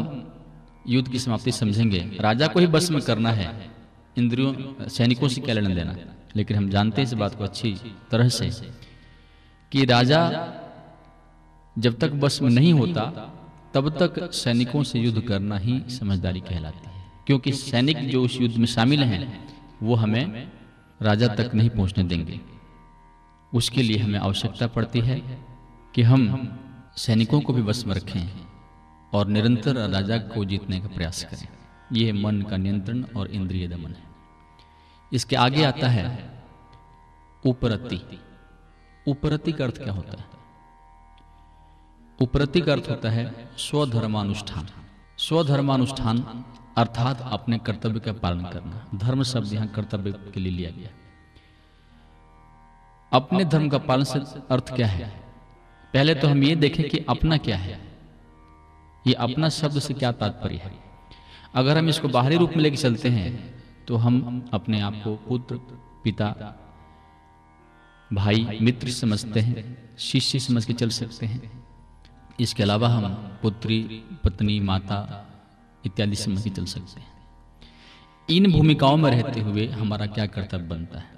युद्ध 0.86 1.09
की 1.11 1.18
समाप्ति 1.18 1.53
समझेंगे। 1.53 1.99
राजा 2.20 2.47
को 2.47 2.61
ही 2.61 2.66
बस 2.66 2.90
में 2.90 3.01
करना 3.03 3.30
है। 3.30 3.70
इंद्रियों, 4.18 4.88
सैनिकों 4.88 5.28
से 5.28 5.40
क्या 5.40 5.55
लेना। 5.55 5.74
देना 5.74 5.97
लेकिन 6.37 6.57
हम 6.57 6.68
जानते 6.68 7.01
हैं 7.01 7.07
इस 7.07 7.14
बात 7.14 7.35
को 7.35 7.45
अच्छी 7.45 7.76
तरह 8.11 8.28
से 8.28 8.51
कि 9.72 9.85
राजा 9.85 10.53
जब 11.78 11.99
तक 11.99 12.12
बस 12.12 12.43
में 12.43 12.51
नहीं 12.51 12.72
होता, 12.72 13.30
तब 13.74 13.99
तक 13.99 14.32
सैनिकों 14.32 14.82
से 14.82 14.99
युद्ध 14.99 15.20
करना 15.20 15.59
ही 15.59 15.82
समझदारी 15.89 16.41
कहलाती 16.41 16.91
है। 16.91 17.05
क्योंकि 17.26 17.53
सैनिक 17.53 18.09
जो 18.09 18.24
उस 18.24 18.41
युद्ध 18.41 18.57
में 18.57 18.66
शामिल 18.66 19.05
हैं, 19.05 19.49
वो 19.82 19.95
हमें 19.95 20.53
राजा 21.03 21.28
तक 21.28 21.55
नहीं 21.55 21.70
पहुँचने 21.70 22.05
देंगे। 22.05 22.41
उसके 23.55 23.82
लिए 23.82 23.99
हमें 23.99 24.18
आवश्यकता 24.18 24.66
पड़ती 24.66 25.01
है 25.01 25.47
कि 25.95 26.03
हम 26.03 26.59
सैनिकों 26.97 27.41
को 27.41 27.53
भी 27.53 27.62
बस 27.62 27.87
में 27.87 27.95
रखें 27.95 28.32
और 29.12 29.26
निरंतर 29.26 29.91
राजा 29.91 30.18
को 30.18 30.45
जीतने 30.45 30.80
का 30.80 30.89
प्रयास 30.89 31.24
करें। 31.24 31.49
यह 31.93 32.14
मन 32.14 32.43
का 32.43 32.57
नियंत्रण 32.57 33.05
और 33.16 33.26
इंद्रिय 33.26 33.68
दमन 33.68 33.91
है। 33.91 34.03
इसके 35.14 35.36
आगे 35.36 35.64
आता 35.64 35.88
है 35.88 36.30
उपरति। 37.46 38.20
उपरति 39.08 39.52
का 39.52 39.64
अर्थ 39.64 39.78
क्या 39.78 39.92
होता 39.92 40.18
है? 40.18 40.24
उपरति 42.22 42.60
का 42.60 42.72
अर्थ 42.72 42.90
होता 42.90 43.10
है 43.10 43.48
स्वधर्मानुष्ठान। 43.58 44.68
स्वधर्मानुष्ठान 45.18 46.44
अर्थात 46.76 47.20
अपने 47.20 47.58
कर्तव्य 47.58 48.00
का 48.00 48.12
पालन 48.12 48.44
करना। 48.44 48.86
धर्म 48.94 49.22
शब्द 49.22 49.52
यहाँ 49.52 49.68
कर्तव्य 49.68 50.12
के 50.12 50.40
लिए 50.40 50.52
लिया 50.52 50.70
गया। 50.70 50.88
अपने 53.12 53.44
धर्म 53.44 53.68
का 53.68 53.78
पालन 53.78 54.04
से 54.04 54.18
अर्थ 54.50 54.74
क्या 54.74 54.86
है? 54.86 55.08
पहले 55.94 56.14
तो 56.14 56.28
हम 56.28 56.42
ये 56.42 56.56
देखें 56.56 56.88
कि 56.88 56.98
अपना 57.08 57.36
क्या 57.36 57.56
है। 57.56 57.98
ये 59.06 59.14
अपना 59.14 59.48
शब्द 59.48 59.78
से 59.78 59.94
क्या 59.94 60.12
तात्पर्य 60.12 60.56
है? 60.56 60.72
अगर 61.54 61.78
हम 61.78 61.88
इसको 61.88 62.08
बाहरी 62.08 62.36
रूप 62.36 62.50
में 62.50 62.58
लेके 62.58 62.76
चलते 62.76 63.08
हैं 63.08 63.53
तो 63.89 63.97
हम 63.97 64.49
अपने 64.53 64.80
आप 64.80 65.01
को 65.05 65.16
पुत्र, 65.16 65.57
पिता, 66.05 66.61
भाई, 68.12 68.59
मित्र 68.62 68.89
समझते 68.89 69.41
हैं, 69.41 69.89
शिष्य 69.99 70.39
समझ 70.39 70.64
के 70.64 70.72
चल 70.72 70.89
सकते 70.89 71.26
हैं। 71.26 71.64
इसके 72.41 72.62
अलावा 72.62 72.89
हम 72.89 73.14
पुत्री, 73.43 74.05
पत्नी, 74.24 74.61
माता 74.61 75.26
इत्यादि 75.87 76.16
समझ 76.16 76.45
के 76.45 76.51
चल 76.51 76.64
सकते 76.64 77.01
हैं। 77.01 77.12
इन 78.30 78.53
भूमिकाओं 78.53 78.97
में 78.97 79.11
रहते 79.11 79.41
हुए 79.41 79.66
हमारा 79.68 80.07
क्या 80.07 80.26
कर्तव्य 80.26 80.64
बनता 80.64 80.99
है? 80.99 81.14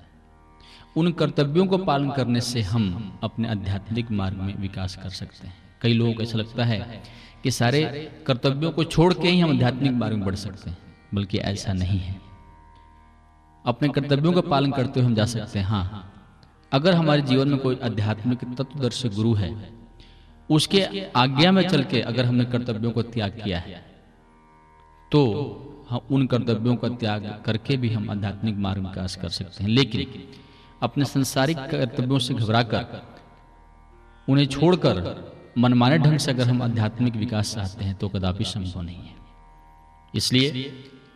उन 0.96 1.12
कर्तव्यों 1.12 1.66
को 1.66 1.78
पालन 1.78 2.10
करने 2.10 2.40
से 2.40 2.62
हम 2.62 3.18
अपने 3.22 3.48
आध्यात्मिक 3.48 4.10
मार्ग 4.10 4.36
में 4.36 4.56
विकास 4.56 4.96
कर 4.96 5.08
सकते 5.08 5.48
हैं। 5.48 5.56
कई 5.82 5.92
लोगों 5.92 6.14
को 6.14 6.22
ऐसा 6.22 6.38
लगता 6.38 6.64
है 6.64 7.02
कि 7.42 7.50
सारे 7.50 7.84
कर्तव्यों 8.26 8.70
को 8.70 8.84
छोड़ 8.84 9.14
के 9.14 9.28
ही 9.28 9.40
हम 9.40 9.50
आध्यात्मिक 9.50 9.92
मार्ग 9.92 10.16
में 10.16 10.24
बढ़ 10.24 10.34
सकते 10.34 10.70
हैं, 10.70 10.78
बल्कि 11.14 11.38
ऐसा 11.38 11.72
नहीं 11.72 11.98
है। 11.98 12.25
अपने 13.66 13.88
कर्तव्यों 13.88 14.32
का 14.32 14.40
पालन 14.48 14.72
करते 14.72 15.00
हुए 15.00 15.06
हम 15.06 15.14
जा 15.14 15.24
सकते 15.26 15.58
हैं। 15.58 15.66
हाँ। 15.66 16.12
अगर 16.72 16.94
हमारे 16.94 17.22
जीवन 17.22 17.48
में 17.48 17.58
कोई 17.58 17.78
आध्यात्मिक 17.84 18.44
तत्वदर्शी 18.54 19.08
गुरु 19.08 19.34
है 19.34 19.50
उसके 20.50 20.82
आज्ञा 21.16 21.52
में 21.52 21.68
चल 21.68 21.82
के 21.84 22.00
अगर 22.02 22.24
हमने 22.24 22.44
कर्तव्यों 22.46 22.90
को 22.90 23.02
त्याग 23.04 23.40
किया 23.44 23.58
है 23.58 23.84
तो 25.12 25.22
हम 25.90 26.00
उन 26.10 26.26
कर्तव्यों 26.26 26.76
का 26.76 26.88
त्याग 26.96 27.26
करके 27.46 27.76
भी 27.76 27.88
हम 27.88 28.10
आध्यात्मिक 28.10 28.56
मार्ग 28.58 28.82
विकास 28.82 29.16
कर 29.16 29.28
सकते 29.28 29.64
हैं। 29.64 29.70
लेकिन 29.70 30.06
अपने 30.82 31.04
संसारिक 31.04 31.58
कर्तव्यों 31.70 32.18
से 32.18 32.34
घबराकर 32.34 32.84
उन्हें 34.28 34.46
छोड़कर 34.46 34.96
मनमाने 35.58 35.98
ढंग 35.98 36.18
से 36.18 36.30
अगर 36.30 36.48
हम 36.48 36.62
आध्यात्मिक 36.62 37.16
विकास 37.16 37.54
चाहते 37.54 37.84
हैं 37.84 37.94
तो 37.94 38.08
कदापि 38.08 38.44
संभव 38.44 38.82
नहीं 38.82 38.96
है। 38.98 39.14
इसलिए 40.14 40.72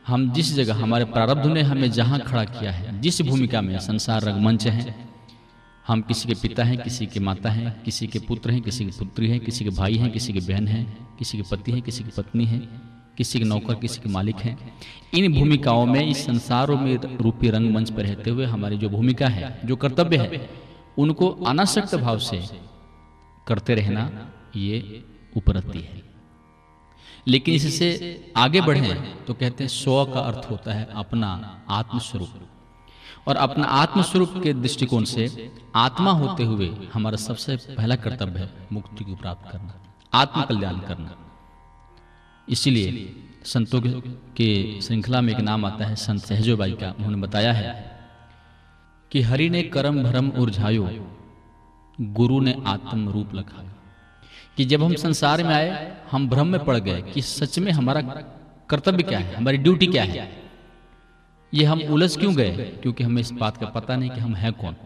हम 0.06 0.32
जिस 0.32 0.54
जगह 0.54 0.74
हमारे 0.74 1.04
प्रारब्ध 1.04 1.46
ने 1.46 1.62
हमें 1.62 1.90
जहाँ 1.90 2.20
खड़ा 2.20 2.44
किया 2.44 2.70
है, 2.70 3.00
जिस 3.00 3.22
भूमिका 3.22 3.60
में 3.60 3.78
संसार 3.78 4.22
रंगमंच 4.22 4.66
है, 4.66 4.94
हम 5.86 6.02
किसी 6.02 6.28
के 6.28 6.34
पिता 6.34 6.64
हैं, 6.64 6.82
किसी 6.82 7.06
के 7.06 7.20
माता 7.20 7.50
हैं, 7.50 7.82
किसी 7.82 8.06
के 8.06 8.18
पुत्र 8.18 8.50
हैं, 8.50 8.62
किसी 8.62 8.84
की 8.84 8.90
पुत्री 8.90 9.28
हैं, 9.28 9.40
किसी 9.40 9.64
के 9.64 9.70
भाई 9.70 9.94
हैं, 9.94 10.10
किसी 10.10 10.32
के 10.32 10.40
बहन 10.40 10.68
हैं, 10.68 11.16
किसी 11.18 11.38
के 11.38 11.56
पति 11.56 11.72
हैं, 11.72 11.82
किसी 11.82 12.04
की 12.04 12.10
पत्नी 12.16 12.44
है, 12.44 12.58
किसी 13.16 13.38
के 13.38 13.44
नौकर, 13.44 13.74
किसी 13.74 14.00
के 14.00 14.08
मालिक 14.08 14.36
हैं। 14.36 14.74
इन 15.14 15.32
भूमिकाओं 15.32 15.86
में, 15.86 16.06
इस 16.06 16.26
संसारों 16.26 16.80
में 16.80 16.96
रूपी 16.96 17.50
रंगमंच 17.50 17.90
पर 17.90 18.02
रहते 18.02 18.30
हुए 18.30 18.46
हमारी 18.46 18.78
जो 18.78 18.88
भूमिका 18.88 19.26
है, 19.26 19.60
जो 19.64 19.76
कर्तव्य 19.76 20.16
है, 20.16 20.50
उनको 20.98 21.28
अनासक्त 21.28 21.94
भाव 21.94 22.18
से 22.18 22.42
करते 23.46 23.74
रहना, 23.74 24.32
ये 24.56 25.04
उपरति 25.36 25.78
है। 25.78 26.09
लेकिन 27.26 27.54
इससे 27.54 27.88
आगे 28.36 28.60
बढ़े 28.60 28.94
तो 29.26 29.34
कहते 29.34 29.64
हैं 29.64 29.68
स्व 29.70 30.04
का 30.14 30.20
अर्थ 30.20 30.50
होता 30.50 30.72
है 30.72 30.88
अपना 30.96 31.28
आत्मस्वरूप। 31.70 33.28
और 33.28 33.36
अपना 33.36 33.66
आत्मस्वरूप 33.76 34.34
के 34.42 34.52
दृष्टिकोण 34.54 35.04
से 35.04 35.50
आत्मा 35.76 36.12
होते 36.12 36.42
हुए 36.44 36.70
हमारा 36.92 37.16
सबसे 37.18 37.56
पहला 37.68 37.96
कर्तव्य 37.96 38.40
है 38.40 38.68
मुक्ति 38.72 39.04
को 39.04 39.16
प्राप्त 39.16 39.50
करना 39.52 39.74
आत्म 40.12 40.42
कल्याण 40.42 40.78
करना। 40.80 41.16
इसीलिए 42.48 42.90
संतों 43.44 43.80
के 44.36 44.80
श्रृंखला 44.80 45.20
में 45.20 45.32
एक 45.32 45.40
नाम 45.40 45.64
आता 45.64 45.86
है 45.86 45.96
संत 45.96 46.20
सहजोबाई 46.22 46.72
का। 46.72 46.88
उन्होंने 46.88 47.18
बताया 47.18 47.52
है 47.52 47.68
कि 49.10 49.20
हरि 49.22 49.48
ने 49.50 49.62
कर्म 49.74 50.02
भरम 50.02 50.30
उर्झायो 50.38 50.88
गुरु 51.98 52.40
ने 52.40 52.54
आत्म 52.66 53.08
रूप 53.08 53.34
लखा 53.34 53.62
कि 54.60 54.64
जब 54.64 54.82
हम 54.82 54.94
संसार 54.94 55.42
में 55.42 55.54
आए 55.54 55.92
हम 56.10 56.28
भ्रम 56.28 56.46
में 56.46 56.64
पड़ 56.64 56.76
गए 56.76 57.02
कि 57.02 57.22
सच 57.22 57.58
में 57.58 57.72
हमारा 57.72 58.00
कर्तव्य 58.68 59.02
क्या 59.02 59.18
है 59.18 59.34
हमारी 59.34 59.56
ड्यूटी 59.56 59.86
क्या 59.86 60.02
है? 60.02 60.42
ये 61.54 61.64
हम 61.64 61.80
उलझ 61.82 62.18
क्यों 62.18 62.34
गए? 62.34 62.50
क्योंकि 62.82 63.04
हमें 63.04 63.22
इस 63.22 63.30
बात 63.32 63.56
का 63.56 63.66
पता 63.66 63.96
नहीं 63.96 64.10
कि 64.10 64.20
हम 64.20 64.34
हैं 64.34 64.52
कौन। 64.52 64.76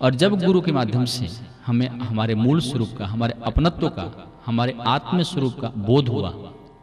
और 0.00 0.14
जब 0.14 0.38
गुरु 0.44 0.60
के 0.60 0.72
माध्यम 0.72 1.04
से 1.04 1.28
हमें 1.66 1.88
हमारे 1.88 2.34
मूल 2.34 2.60
स्वरूप 2.60 2.94
का 2.98 3.06
हमारे 3.06 3.34
अपनत्व 3.42 3.88
का 3.88 4.32
हमारे 4.46 4.76
आत्म 4.86 5.22
स्वरूप 5.22 5.60
का 5.60 5.68
बोध 5.68 6.08
हुआ। 6.08 6.30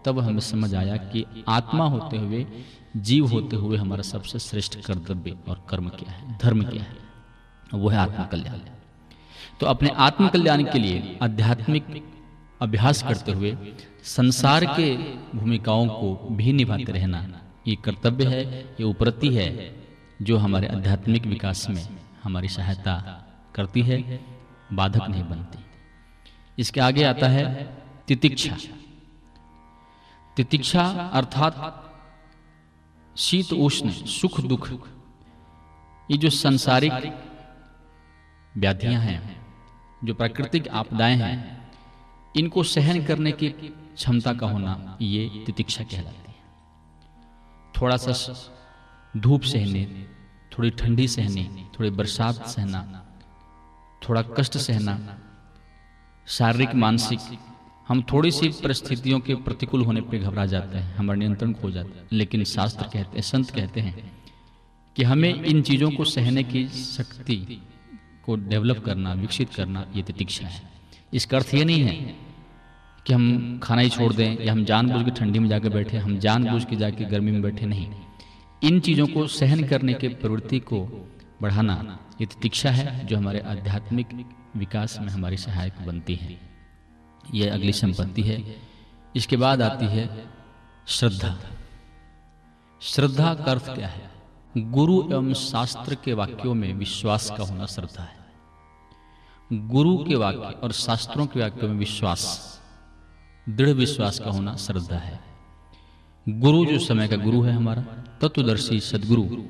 तब 0.06 0.20
हमें 0.20 0.40
समझ 0.40 0.76
आया 0.76 0.98
कि 0.98 1.26
आत्मा 1.48 1.86
होते 1.86 2.18
हुए 2.18 2.46
जीव 2.98 3.26
होते 3.26 3.56
हुए 3.56 3.78
हमारा 3.78 4.02
सबसे 4.02 4.40
श्रेष्ठ 4.40 4.80
कर्तव्य 4.82 5.38
और 5.48 5.66
कर्म 5.70 5.90
क्या 5.90 6.12
है 6.12 6.40
धर्म 6.44 6.64
क्या 6.64 6.84
है? 6.84 6.98
वो 7.74 7.90
है 7.90 7.98
आत्म 7.98 8.24
कल्याण 8.24 8.75
तो 9.60 9.66
अपने 9.66 9.90
आत्म 9.90 10.28
कल्याण 10.28 10.64
के 10.64 10.80
लिए 10.80 11.18
आध्यात्मिक 11.22 12.04
अभ्यास 12.62 13.04
करते 13.04 13.32
हुए 13.32 13.56
संसार 14.04 14.66
के 14.66 14.96
भूमिकाओं 15.38 15.88
को 15.88 16.28
भी 16.32 16.54
निभाते 16.54 16.92
रहना, 16.92 17.26
ये 17.68 17.76
कर्तव्य 17.76 18.26
है, 18.26 18.44
ये 18.62 18.84
उपरति 18.84 19.34
है, 19.36 19.50
जो 20.22 20.38
हमारे 20.38 20.68
आध्यात्मिक 20.68 21.26
विकास 21.26 21.70
में 21.70 21.88
हमारी 22.24 22.48
सहायता 22.48 22.96
करती 23.56 23.82
है, 23.82 24.20
बाधक 24.74 25.10
नहीं 25.10 25.24
बनती। 25.24 25.64
इसके 26.58 26.80
आगे 26.82 27.04
आता 27.04 27.28
है 27.28 27.44
तितिक्षा। 28.08 28.58
तितिक्षा 30.38 30.84
अर्थात 31.14 31.82
शीत, 33.16 33.54
उष्ण, 33.54 33.90
सुख, 33.90 34.40
दुख, 34.42 34.72
ये 36.10 36.18
जो 36.18 36.30
संसारिक 36.30 37.14
व्याधियाँ 38.58 39.02
हैं 39.02 39.35
जो 40.04 40.14
प्राकृतिक 40.14 40.68
आपदाएँ 40.68 41.16
हैं 41.16 41.36
इनको 42.36 42.64
सहन 42.64 43.04
करने 43.06 43.32
की 43.32 43.50
क्षमता 43.50 44.34
का 44.34 44.48
होना 44.48 44.98
ये 45.02 45.44
तितिक्षा 45.46 45.84
कहलाती 45.84 46.32
है। 46.32 46.36
थोड़ा 47.74 47.98
सा 47.98 48.14
धूप 49.18 49.42
सहने 49.42 49.86
थोड़ी 50.52 50.70
ठंडी 50.70 51.08
सहनी 51.08 51.70
थोड़ी 51.74 51.90
बरसात 51.90 52.46
सहना 52.48 52.82
थोड़ा 54.02 54.22
कष्ट 54.22 54.58
सहना 54.58 55.00
शारीरिक 56.28 56.76
मानसिक 56.76 57.20
हम 57.88 58.02
थोड़ी 58.02 58.32
सी 58.32 58.48
परिस्थितियों 58.64 59.20
के 59.20 59.36
प्रतिकूल 59.36 59.86
होने 59.86 60.02
पे 60.02 60.20
घबरा 60.20 60.46
जाते 60.46 60.78
हैं 60.78 60.96
हमारा 60.96 61.18
नियंत्रण 61.20 61.54
खो 61.54 61.72
जाता 61.72 62.00
है। 62.00 62.08
लेकिन 62.12 62.44
शास्त्र 62.44 62.84
कहते 62.84 63.16
हैं 63.16 63.22
संत 63.22 63.50
कहते 63.50 63.82
हैं 63.82 64.12
कि 64.96 65.04
हमें 65.04 65.34
इन 65.34 65.62
चीज़ों 65.62 65.92
को 65.92 66.06
सहने 66.06 66.44
की 66.44 66.68
शक्ति 66.68 67.62
को 68.26 68.36
डेवलप 68.36 68.84
करना, 68.86 69.14
विकसित 69.14 69.54
करना, 69.54 69.86
ये 69.96 70.04
तितिक्षा 70.04 70.48
है। 70.48 70.62
इसका 71.14 71.38
अर्थ 71.38 71.54
ये 71.54 71.66
नहीं 71.66 71.82
है 71.82 72.16
कि 73.08 73.14
हम 73.14 73.60
खाना 73.64 73.82
ही 73.82 73.90
छोड़ 73.90 74.14
दें 74.14 74.44
या 74.44 74.54
हम 74.54 74.66
जानबूझ 74.66 75.06
के 75.06 75.12
ठंडी 75.12 75.40
में 75.40 75.50
जाकर 75.50 75.70
बैठे, 75.70 75.98
हम 75.98 76.18
जानबूझ 76.18 76.66
के 76.66 76.76
जाके 76.76 77.06
गर्मी 77.06 77.32
में 77.32 77.42
बैठे, 77.42 77.66
नहीं। 77.66 77.92
इन 78.64 78.80
चीज़ों 78.80 79.08
को 79.08 79.28
सहन 79.28 79.68
करने 79.68 79.94
के 79.94 80.08
प्रवृत्ति 80.08 80.60
को 80.60 81.10
बढ़ाना 81.42 82.00
ये 82.22 82.26
तितिक्षा 82.26 82.72
है, 82.72 83.06
जो 83.06 83.18
हमारे 83.18 83.40
आध्यात्मिक 83.40 84.08
विकास 84.56 85.00
में 85.00 85.10
हमारी 85.10 85.38
सहायक 85.38 85.74
बनती 85.86 86.16
है। 86.16 86.40
यह 87.34 87.54
अगली 87.54 87.74
संपत्ति 87.74 88.22
है। 88.22 88.56
इसके 89.16 89.38
बाद 89.38 89.62
आती 89.62 89.86
है 89.86 90.26
श्रद्धा। 90.88 91.38
श्रद्धा 92.82 93.34
का 93.34 93.44
अर्थ 93.44 93.66
क्या 93.66 93.88
है? 93.88 94.12
गुरु 94.58 95.04
एवं 95.12 95.34
शास्त्र 95.34 95.96
के 95.96 96.14
वाक्यों 96.14 96.54
में 96.54 96.74
विश्वास 96.74 97.34
का 97.38 97.44
होना 97.44 97.66
श्रद्धा 97.66 98.04
है। 98.04 98.15
गुरु 99.54 99.98
के 99.98 100.16
वाक्य 100.16 100.40
और 100.40 100.72
शास्त्रों 100.72 101.28
के 101.28 101.40
वाक्यों 101.40 101.70
में 101.70 101.76
विश्वास। 101.76 102.56
दृढ़ 103.50 103.70
विश्वास 103.70 104.20
का 104.20 104.30
होना 104.30 104.56
श्रद्धा 104.56 104.98
है। 104.98 105.20
गुरु 106.30 106.66
जो 106.66 106.80
समय 106.80 107.08
का 107.08 107.16
गुरु 107.16 107.42
है 107.42 107.54
हमारा, 107.54 107.82
तत्वदर्शी 108.22 108.80
सदगुरु, 108.80 109.44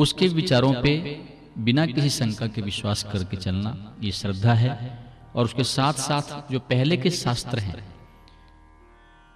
उसके 0.00 0.28
विचारों 0.28 0.74
पे 0.82 1.22
बिना 1.58 1.86
किसी 1.86 2.10
शंका 2.10 2.46
के 2.46 2.62
विश्वास 2.62 3.02
करके 3.02 3.36
चलना, 3.36 3.96
ये 4.02 4.12
श्रद्धा 4.12 4.54
है। 4.54 5.06
और 5.36 5.44
उसके 5.44 5.64
साथ 5.64 5.92
साथ 5.92 6.52
जो 6.52 6.60
पहले 6.60 6.96
के 6.96 7.10
शास्त्र 7.10 7.58
हैं, 7.58 7.94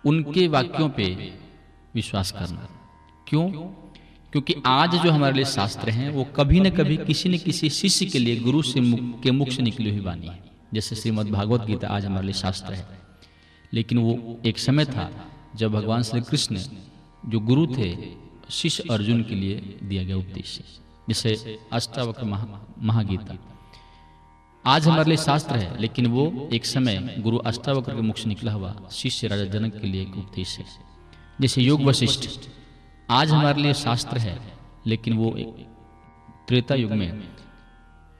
उनके 0.06 0.48
वाक्यों 0.48 0.88
पे 0.88 1.38
विश्वास 1.94 2.32
करना। 2.32 2.68
क्यों? 3.28 3.74
क्योंकि 4.32 4.54
आज 4.66 4.96
जो 4.96 5.10
हमारे 5.10 5.34
लिए 5.34 5.44
शास्त्र 5.44 5.90
हैं 5.90 6.10
वो 6.10 6.24
कभी 6.24 6.60
न 6.60 6.70
कभी 6.70 6.96
किसी 6.96 7.28
न 7.28 7.38
किसी 7.38 7.70
शिष्य 7.70 8.06
के 8.06 8.18
लिए 8.18 8.36
गुरु 8.36 8.62
से 8.62 8.80
मुख, 8.80 9.22
के 9.22 9.30
मुख 9.30 9.48
से 9.48 9.62
निकली 9.62 9.90
हुई 9.90 10.00
वाणी 10.00 10.26
है। 10.26 10.50
जैसे 10.74 10.96
श्रीमद 10.96 11.26
भागवत 11.26 11.60
गीता 11.60 11.88
आज 11.88 12.04
हमारे 12.04 12.26
लिए 12.26 12.34
शास्त्र 12.34 12.72
है। 12.74 12.86
लेकिन 13.72 13.98
वो 13.98 14.40
एक 14.46 14.58
समय 14.58 14.84
था 14.84 15.26
जब 15.56 15.72
भगवान 15.72 16.02
श्री 16.02 16.20
कृष्ण 16.20 16.56
जो 17.26 17.40
गुरु 17.40 17.66
थे 17.66 17.96
शिष्य 18.50 18.84
अर्जुन 18.90 19.22
के 19.22 19.34
लिए 19.34 19.78
दिया 19.82 20.04
गया 20.04 20.16
उपदेश। 20.16 20.60
जैसे 21.08 21.58
अष्टावक्र 21.72 22.24
महा, 22.24 22.74
महागीता। 22.78 23.38
आज 24.66 24.86
हमारे 24.86 25.04
लिए 25.04 25.16
शास्त्र 25.16 25.56
है 25.56 25.80
लेकिन 25.80 26.06
वो 26.06 26.48
एक 26.52 26.66
समय 26.66 27.16
गुरु 27.18 27.38
अष्टावक्र 27.38 27.94
के 27.94 28.00
मुख 28.00 28.16
से 28.16 28.28
निकला 28.28 28.52
हुआ 28.52 28.88
शिष्य 28.92 29.26
राजा 29.26 29.44
जनक 29.44 29.76
के 29.76 29.86
लिए 29.86 30.02
एक 30.02 30.16
उपदेश 30.16 30.58
है। 30.58 30.64
जैसे 31.40 31.62
योग 31.62 31.82
वशिष्ठ। 31.82 32.30
आज 33.10 33.30
हमारे 33.30 33.62
लिए 33.62 33.74
शास्त्र 33.74 34.18
है, 34.18 34.36
लेकिन 34.86 35.16
वो 35.16 35.34
एक 35.36 35.66
त्रेता 36.48 36.74
युग 36.74 36.92
में 36.92 37.22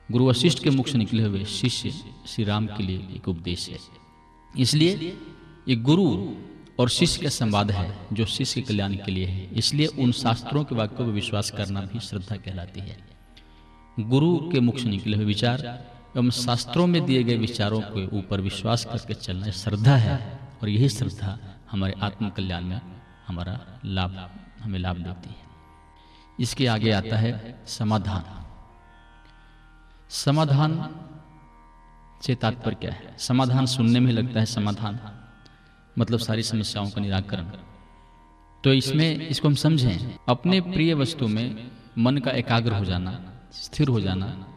गुरु 0.09 0.25
वशिष्ठ 0.29 0.63
के 0.63 0.69
मुख 0.69 0.87
से 0.87 0.97
निकले 0.97 1.23
हुए 1.23 1.43
शिष्य 1.47 1.91
श्री 2.27 2.43
राम 2.43 2.65
के 2.67 2.83
लिए 2.83 2.97
एक 3.15 3.27
उपदेश 3.27 3.67
है। 3.69 3.77
इसलिए 4.53 5.13
ये 5.67 5.75
गुरु 5.77 6.07
और 6.79 6.89
शिष्य 6.89 7.21
का 7.23 7.29
संवाद 7.29 7.71
है, 7.71 7.97
जो 8.13 8.25
शिष्य 8.25 8.61
के 8.61 8.67
कल्याण 8.67 8.95
के 8.95 9.11
लिए 9.11 9.25
है। 9.25 9.49
इसलिए 9.53 9.87
उन 9.87 10.11
शास्त्रों 10.13 10.63
के 10.63 10.75
वाक्यों 10.75 11.07
पर 11.07 11.13
विश्वास 11.13 11.51
करना 11.51 11.81
भी 11.83 11.99
श्रद्धा 11.99 12.35
कहलाती 12.35 12.79
है। 12.81 12.97
गुरु 13.99 14.35
के 14.51 14.59
मुख 14.59 14.77
से 14.77 14.89
निकले 14.89 15.17
हुए 15.17 15.25
विचार 15.25 15.65
एवं 16.17 16.29
शास्त्रों 16.35 16.87
में 16.87 17.03
दिए 17.05 17.23
गए 17.23 17.37
विचारों 17.37 17.81
के 17.87 18.07
ऊपर 18.17 18.41
विश्वास 18.41 18.85
करके 18.85 19.13
चलना 19.15 19.51
श्रद्धा 19.55 19.95
है, 19.97 20.19
और 20.61 20.69
यही 20.69 20.89
श्रद्धा 20.89 21.37
हमारे 21.71 21.95
आत्म 22.01 22.29
कल्याण 22.29 22.63
में 22.63 22.79
हमारा 23.27 23.59
लाभ 23.85 24.29
हमें 24.63 24.79
लाभ 24.79 24.97
देती 24.97 25.29
है। 25.29 25.51
इसके 26.39 26.67
आगे 26.67 26.91
आता 26.91 27.17
है 27.17 27.63
समाधान। 27.67 28.45
समाधान 30.09 30.95
से 32.21 32.35
तात्पर्य 32.35 32.75
क्या 32.75 32.91
है? 32.91 33.15
समाधान 33.17 33.65
सुनने 33.65 33.99
में 33.99 34.11
लगता 34.11 34.39
है 34.39 34.45
समाधान 34.45 34.99
मतलब 35.99 36.19
सारी 36.19 36.43
समस्याओं 36.43 36.89
का 36.89 37.01
निराकरण। 37.01 37.43
तो 38.63 38.73
इसमें 38.73 39.27
इसको 39.27 39.47
हम 39.47 39.55
समझें, 39.55 40.17
अपने 40.29 40.61
प्रिय 40.61 40.93
वस्तु 40.93 41.27
में 41.27 41.71
मन 41.97 42.17
का 42.17 42.31
एकाग्र 42.31 42.71
हो 42.71 42.85
जाना, 42.85 43.31
स्थिर 43.51 43.87
हो 43.87 43.99
जाना, 43.99 44.47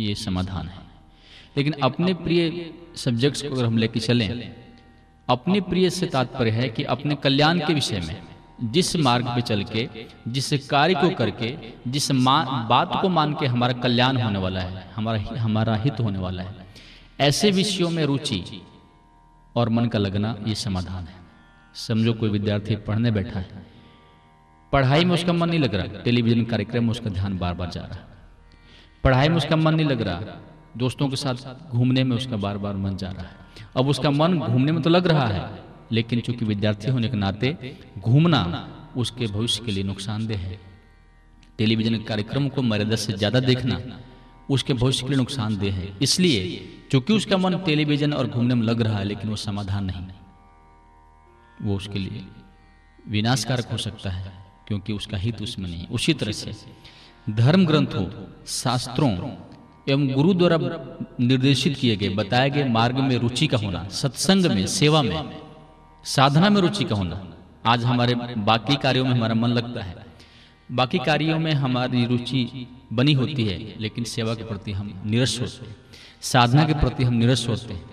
ये 0.00 0.14
समाधान 0.14 0.68
है। 0.68 0.78
लेकिन 1.56 1.72
अपने 1.72 2.14
प्रिय 2.14 2.74
सब्जेक्ट्स 2.96 3.42
को 3.42 3.48
अगर 3.48 3.64
हम 3.64 3.78
लेके 3.78 4.00
चलें, 4.00 4.54
अपने 5.28 5.60
प्रिय 5.60 5.90
से 5.90 6.06
तात्पर्य 6.06 6.50
है 6.50 6.68
कि 6.68 6.82
अपने 6.82 7.14
कल्याण 7.14 7.58
के 7.58 7.74
विषय 7.74 8.00
में 8.00 8.29
जिस 8.62 8.94
मार्ग 8.98 9.26
पे 9.26 9.40
चल 9.42 9.62
के, 9.64 9.88
जिस 10.28 10.68
कार्य 10.68 10.94
को 10.94 11.10
करके, 11.16 11.56
जिस 11.88 12.10
बात 12.10 12.90
को 13.02 13.08
मान 13.08 13.32
के 13.34 13.46
हमारा 13.46 13.72
कल्याण 13.80 14.16
होने 14.16 14.38
वाला 14.38 14.60
है, 14.60 14.84
हमारा 14.96 15.38
हमारा 15.38 15.76
हित 15.76 16.00
होने 16.00 16.18
वाला 16.18 16.42
है, 16.42 16.66
ऐसे 17.20 17.50
विषयों 17.50 17.90
में 17.90 18.04
रुचि 18.04 18.42
और 19.54 19.68
मन 19.68 19.86
का 19.86 19.98
लगना 19.98 20.34
ये 20.46 20.54
समाधान 20.56 21.04
है। 21.04 21.18
समझो 21.76 22.12
कोई 22.12 22.30
विद्यार्थी 22.30 22.76
पढ़ने 22.78 23.10
बैठा 23.10 23.38
है, 23.38 23.64
पढ़ाई 24.72 25.04
में 25.04 25.14
उसका 25.14 25.32
मन 25.32 25.48
नहीं 25.48 25.60
लग 25.60 25.74
रहा, 25.74 26.02
टेलीविज़न 26.02 26.44
कार्यक्रम 26.44 26.84
में 26.84 26.90
उसका 26.90 27.10
ध्यान 27.10 27.38
बार 27.38 27.54
बार 27.54 27.70
जा 27.70 27.80
रहा 27.82 27.98
पढ़ाई 29.04 29.28
में 29.28 29.36
उसका 29.36 29.56
मन 29.56 29.74
नहीं 29.74 29.86
लग 29.86 30.02
रहा, 30.02 30.36
दोस्तों 30.76 31.08
के 31.08 31.16
साथ 31.16 31.70
घूमने 31.70 32.04
में 32.04 32.16
उसका 32.16 32.36
बार 32.36 32.58
बार 32.58 32.76
मन 32.76 32.96
जा 32.96 33.10
रहा 33.10 33.22
है, 33.22 33.36
अब 33.76 33.88
उसका 33.88 34.10
मन 34.12 34.38
घूमने 34.38 34.72
में 34.72 34.82
तो 34.82 34.90
लग 34.90 35.06
रहा 35.06 35.26
है 35.26 35.48
लेकिन 35.92 36.20
चूँकि 36.20 36.44
विद्यार्थी 36.44 36.90
होने 36.90 37.08
के 37.08 37.16
नाते 37.16 37.56
घूमना 37.98 38.42
उसके 38.96 39.26
भविष्य 39.26 39.64
के 39.64 39.72
लिए 39.72 39.84
नुकसानदेह 39.84 40.38
है। 40.38 40.58
टेलीविज़न 41.58 41.96
कार्यक्रम 42.04 42.48
को 42.48 42.62
मर्यादा 42.62 42.96
से 42.96 43.12
ज़्यादा 43.12 43.40
देखना 43.40 43.80
उसके 44.50 44.74
भविष्य 44.74 45.02
के 45.02 45.08
लिए 45.08 45.16
नुकसानदेह 45.16 45.74
है। 45.74 45.88
इसलिए 46.02 46.40
चूँकि 46.92 47.12
उसका 47.12 47.36
मन 47.36 47.56
टेलीविज़न 47.66 48.12
और 48.12 48.26
घूमने 48.28 48.54
में 48.54 48.66
लग 48.66 48.80
रहा 48.82 48.98
है 48.98 49.04
लेकिन 49.04 49.30
वो 49.30 49.36
समाधान 49.38 49.84
नहीं। 49.84 50.06
वो 51.62 51.76
उसके 51.76 51.98
लिए 51.98 52.24
विनाशकारक 53.08 53.70
हो 53.72 53.76
सकता 53.78 54.10
है 54.10 54.32
क्योंकि 54.68 54.92
उसका 54.92 55.16
हित 55.16 55.42
उसमें 55.42 55.68
नहीं 55.70 55.86
उसी 55.88 56.14
तरह 56.14 56.32
से 56.32 56.52
धर्म 57.26 57.66
ग्रंथों 57.66 58.06
शास्त्रों 58.48 59.10
एवं 59.88 60.06
गुरु 60.08 60.34
द्वारा 60.34 60.58
निर्देशित 61.20 61.76
किए 61.76 61.96
गए 61.96 62.08
बताए 62.14 62.50
गए 62.50 62.64
मार्ग 62.68 62.98
में 63.00 63.16
रुचि 63.18 63.46
का 63.46 63.58
होना 63.58 63.86
सत्संग 63.92 64.46
में 64.46 64.66
सेवा 64.66 65.02
में 65.02 65.16
साधना 66.04 66.48
में 66.50 66.60
रुचि 66.60 66.84
का 66.84 66.94
होना 66.94 67.36
आज 67.66 67.84
हमारे 67.84 68.14
बाकी 68.36 68.76
कार्यों 68.76 69.04
में 69.04 69.12
हमारा 69.12 69.34
मन 69.34 69.48
लगता 69.48 69.82
है। 69.82 70.06
बाकी 70.72 70.98
कार्यों 70.98 71.38
में 71.38 71.52
हमारी 71.52 72.04
रुचि 72.06 72.68
बनी 72.92 73.12
होती 73.12 73.44
है, 73.44 73.74
लेकिन 73.80 74.04
सेवा 74.04 74.34
के 74.34 74.44
प्रति 74.44 74.72
हम 74.72 75.02
निरस 75.06 75.40
होते 75.40 75.66
हैं। 75.66 75.76
साधना 76.20 76.64
के 76.64 76.74
प्रति 76.74 77.04
हम 77.04 77.14
निरस 77.14 77.48
होते 77.48 77.74
हैं। 77.74 77.90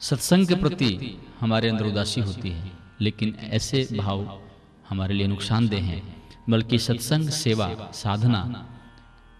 सत्संग 0.00 0.46
के 0.46 0.54
प्रति 0.54 1.18
हमारे 1.40 1.68
अंदर 1.68 1.86
उदासी 1.86 2.20
होती 2.20 2.50
है, 2.50 2.72
लेकिन 3.00 3.36
ऐसे 3.50 3.88
भाव 3.96 4.40
हमारे 4.88 5.14
लिए 5.14 5.26
नुकसानदेह 5.26 5.84
हैं, 5.84 6.02
बल्कि 6.50 6.78
सत्संग, 6.78 7.28
सेवा, 7.28 7.90
साधना, 7.94 8.68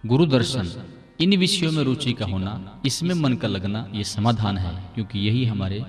गुरु 0.05 0.25
दर्शन, 0.25 0.71
इन 1.21 1.37
विषयों 1.37 1.71
में 1.71 1.83
रुचि 1.83 2.13
का 2.13 2.25
होना, 2.25 2.81
इसमें 2.85 3.15
मन 3.15 3.33
का 3.33 3.47
लगना, 3.47 3.87
ये 3.93 4.03
समाधान 4.03 4.57
है, 4.57 4.83
क्योंकि 4.93 5.19
यही 5.19 5.45
हमारे 5.45 5.85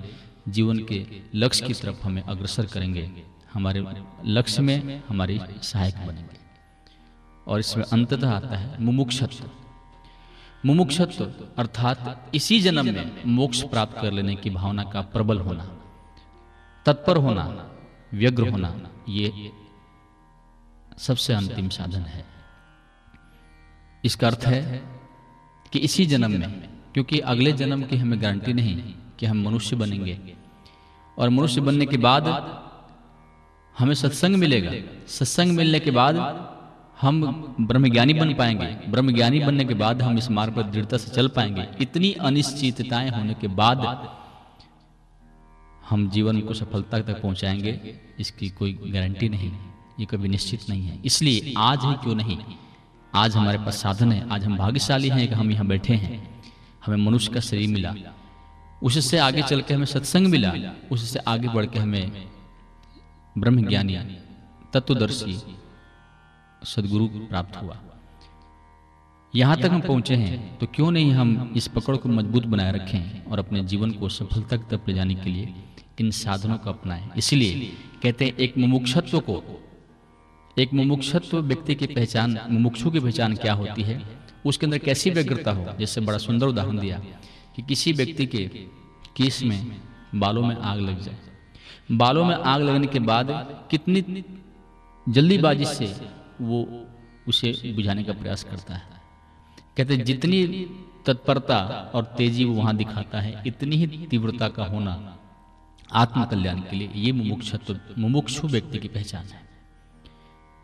जीवन 0.47 0.79
के 0.83 1.05
लक्ष्य 1.35 1.67
की 1.67 1.73
तरफ़ 1.73 2.01
हमें 2.03 2.21
अग्रसर 2.21 2.65
करेंगे। 2.65 3.23
हमारे 3.53 3.85
लक्ष्य 4.25 4.61
में 4.61 5.03
हमारी 5.09 5.39
सहायक 5.63 5.97
बनेंगे। 6.07 6.37
और 7.47 7.59
इसमें 7.59 7.83
अंततः 7.85 8.31
आता 8.31 8.57
है 8.57 8.81
मुमुक्षत्व। 8.83 9.49
मुमुक्षत्व 10.65 11.25
अर्थात 11.57 12.31
इसी 12.35 12.59
जन्म 12.59 12.85
में 12.85 13.23
मोक्ष 13.25 13.63
प्राप्त 13.63 14.01
कर 14.01 14.11
लेने 14.11 14.35
की 14.35 14.49
भावना 14.49 14.83
का 14.83 15.01
प्रबल 15.01 15.39
होना, 15.39 15.65
तत्पर 16.85 17.17
होना, 17.17 17.45
व्यग्र 18.13 18.49
होना, 18.49 18.75
ये 19.09 19.51
सबसे 20.97 21.33
अंतिम 21.33 21.69
साधन 21.69 22.01
है। 22.01 22.25
इसका 24.05 24.27
अर्थ 24.27 24.43
है 24.45 24.83
कि 25.73 25.79
इसी 25.79 26.05
जन्म 26.05 26.31
में, 26.31 26.69
क्योंकि 26.93 27.19
अगले 27.19 27.51
जन्म 27.51 27.83
की 27.83 27.97
हमें 27.97 28.21
गारंटी 28.21 28.53
नहीं 28.53 28.93
कि 29.23 29.27
हम 29.27 29.43
मनुष्य 29.43 29.75
बनेंगे। 29.75 30.19
और 31.17 31.29
मनुष्य 31.29 31.61
बनने 31.61 31.85
के 31.85 31.97
बाद 31.97 32.23
हमें 33.79 33.93
सत्संग 33.93 34.35
मिलेगा। 34.35 34.71
सत्संग 35.07 35.51
मिलने 35.51 35.79
के 35.79 35.91
बाद 35.91 36.15
हम 37.01 37.13
ब्रह्मज्ञानी 37.59 38.13
बन 38.13 38.33
पाएँगे। 38.33 38.91
ब्रह्मज्ञानी 38.91 39.39
बनने 39.39 39.65
के 39.65 39.73
बाद 39.73 40.01
हम 40.01 40.17
इस 40.17 40.31
मार्ग 40.31 40.53
पर 40.53 40.63
दृढ़ता 40.63 40.97
से 40.97 41.11
चल 41.11 41.27
पाएँगे। 41.27 41.67
इतनी 41.81 42.11
अनिश्चितताएँ 42.11 43.09
होने 43.09 43.33
के 43.33 43.47
बाद 43.47 44.09
हम 45.89 46.09
जीवन 46.09 46.41
को 46.41 46.53
सफलता 46.53 46.99
तक 46.99 47.21
पहुंचाएँगे। 47.21 47.99
इसकी 48.19 48.49
कोई 48.49 48.73
गारंटी 48.85 49.29
नहीं। 49.29 49.51
ये 49.99 50.05
कभी 50.05 50.27
निश्चित 50.27 50.69
नहीं 50.69 50.81
है। 50.81 51.01
इसलिए 51.05 51.53
आज 51.57 51.79
ही 51.83 51.93
क्यों 51.93 52.15
नहीं? 52.15 52.37
आज 53.15 53.35
हमारे 53.35 53.57
पास 53.57 53.75
साधन 53.75 54.11
है। 54.11 54.29
आज 54.29 54.45
हम 54.45 54.57
भाग्यशाली 54.57 55.09
हैं 55.09 55.27
कि 55.27 55.33
हम 55.33 55.51
यहाँ 55.51 55.67
बैठे 55.67 55.95
हैं। 55.95 56.43
हमें 56.85 56.97
मनुष्य 56.97 57.31
का 57.31 57.39
शरीर 57.39 57.69
मिला। 57.69 57.95
उससे 58.83 59.17
आगे 59.17 59.41
चल 59.41 59.61
के 59.61 59.73
हमें 59.73 59.85
सत्संग 59.85 60.27
मिला, 60.27 60.53
उससे 60.91 61.19
आगे 61.19 61.47
बढ़ 61.47 61.65
के 61.65 61.79
हमें 61.79 62.27
ब्रह्म 63.35 63.67
ज्ञानी 63.67 63.95
तत्वदर्शी, 64.73 65.33
सदगुरु 66.65 67.07
प्राप्त 67.07 67.55
हुआ। 67.57 67.77
यहाँ 69.33 69.55
तक 69.57 69.69
हम 69.69 69.81
पहुँचे 69.81 70.15
हैं 70.15 70.57
तो 70.57 70.65
क्यों 70.67 70.89
नहीं 70.91 71.11
हम 71.11 71.53
इस 71.57 71.67
पकड़ 71.67 71.95
को 71.97 72.09
मज़बूत 72.09 72.45
बनाए 72.45 72.71
रखें 72.71 73.25
और 73.25 73.39
अपने 73.39 73.63
जीवन 73.63 73.91
को 73.91 74.09
सफलता 74.09 74.57
तक 74.57 74.89
ले 74.89 74.93
जाने 74.93 75.15
के 75.15 75.29
लिए 75.29 75.53
इन 75.99 76.11
साधनों 76.11 76.57
को 76.57 76.69
अपनाएँ? 76.69 77.09
इसलिए 77.17 77.71
कहते 78.03 78.25
हैं, 78.25 78.35
एक 78.35 78.57
मुमुक्षत्व 78.57 79.19
को, 79.19 79.41
एक 80.57 80.73
मुमुक्षत्व 80.73 81.37
व्यक्ति 81.41 81.75
की 81.75 81.87
पहचान, 81.87 82.37
मुमुक्षु 82.49 82.91
की 82.91 82.99
पहचान 82.99 83.35
क्या 83.35 83.53
होती 83.53 83.83
है? 83.83 84.01
उसके 84.45 84.65
अंदर 84.65 84.77
कैसी 84.77 85.09
व्यग्रता 85.09 85.51
हो? 85.51 85.65
जैसे 85.79 86.01
बड़ा 86.01 86.17
सुंदर 86.17 86.47
उदाहरण 86.47 86.79
दिया। 86.79 87.01
कि 87.55 87.61
किसी 87.61 87.91
व्यक्ति 87.91 88.25
के 88.25 88.45
केस 89.15 89.43
में 89.43 89.81
बालों 90.15 90.45
में 90.45 90.55
आग 90.55 90.79
लग 90.79 90.99
जाए। 90.99 91.17
बालों 91.91 92.25
में 92.25 92.35
आग 92.35 92.61
लगने 92.61 92.87
के 92.87 92.99
बाद 92.99 93.27
कितनी 93.71 94.23
जल्दीबाजी 95.09 95.65
से 95.65 95.95
वो 96.41 96.87
उसे 97.27 97.73
बुझाने 97.75 98.03
का 98.03 98.13
प्रयास 98.13 98.43
करता 98.43 98.73
है। 98.73 98.83
कहते 99.77 99.97
जितनी 99.97 100.45
तत्परता 101.05 101.91
और 101.95 102.03
तेज़ी 102.03 102.43
वो 102.43 102.53
वहाँ 102.53 102.75
दिखाता 102.75 103.19
है, 103.19 103.43
इतनी 103.47 103.75
ही 103.75 103.87
तीव्रता 103.87 104.47
का 104.47 104.65
होना 104.65 105.19
आत्म 105.93 106.23
कल्याण 106.25 106.59
के 106.59 106.75
लिए 106.75 106.91
ये 106.95 107.11
मुमुक्षत्व, 107.11 107.79
मुमुक्षु 107.97 108.47
व्यक्ति 108.47 108.77
की 108.77 108.87
पहचान 108.87 109.25
है। 109.25 109.41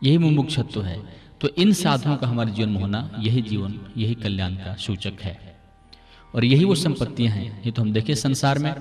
यही 0.02 0.18
मुमुक्षत्व 0.18 0.82
है। 0.82 1.20
तो 1.40 1.48
इन 1.48 1.72
साधनों 1.72 2.16
का 2.16 2.26
हमारे 2.26 2.50
जीवन 2.50 2.68
में 2.68 2.80
होना, 2.80 3.10
यही 3.18 3.42
जीवन, 3.42 3.80
यही 3.96 4.14
कल्याण 4.14 4.54
का 4.54 4.74
सूचक 4.74 5.12
है। 5.20 5.49
और 6.34 6.44
यही 6.44 6.64
वो 6.64 6.74
संपत्तियाँ 6.74 7.32
हैं। 7.32 7.62
ये 7.62 7.70
तो 7.70 7.82
हम 7.82 7.92
देखें 7.92 8.14
संसार 8.14 8.58
में, 8.58 8.74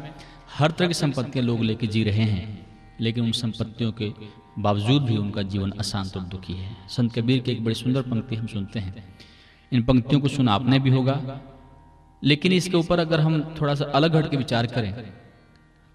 हर 0.57 0.71
तरह 0.71 0.87
की 0.87 0.93
संपत्तियाँ 0.93 1.45
लोग 1.45 1.63
लेके 1.63 1.87
जी 1.87 2.03
रहे 2.03 2.23
हैं, 2.23 2.67
लेकिन 3.01 3.23
उन 3.23 3.31
संपत्तियों 3.31 3.91
के 3.91 4.11
बावजूद 4.59 5.03
भी 5.03 5.17
उनका 5.17 5.41
जीवन 5.43 5.71
अशांत 5.79 6.17
और 6.17 6.23
दुखी 6.23 6.53
है। 6.53 6.75
संत 6.89 7.13
कबीर 7.13 7.39
की 7.39 7.51
एक 7.51 7.63
बड़ी 7.63 7.75
सुंदर 7.75 8.01
पंक्ति 8.01 8.35
हम 8.35 8.47
सुनते 8.47 8.79
हैं। 8.79 9.07
इन 9.71 9.83
पंक्तियों 9.83 10.21
को 10.21 10.27
सुना 10.27 10.53
आपने 10.53 10.79
भी 10.79 10.89
होगा। 10.89 11.21
लेकिन 12.21 12.51
इसके 12.51 12.77
ऊपर 12.77 12.99
अगर 12.99 13.19
हम 13.19 13.41
थोड़ा 13.61 13.73
सा 13.75 13.85
अलग 13.95 14.15
हट 14.15 14.29
के 14.31 14.37
विचार 14.37 14.67
करें 14.67 14.93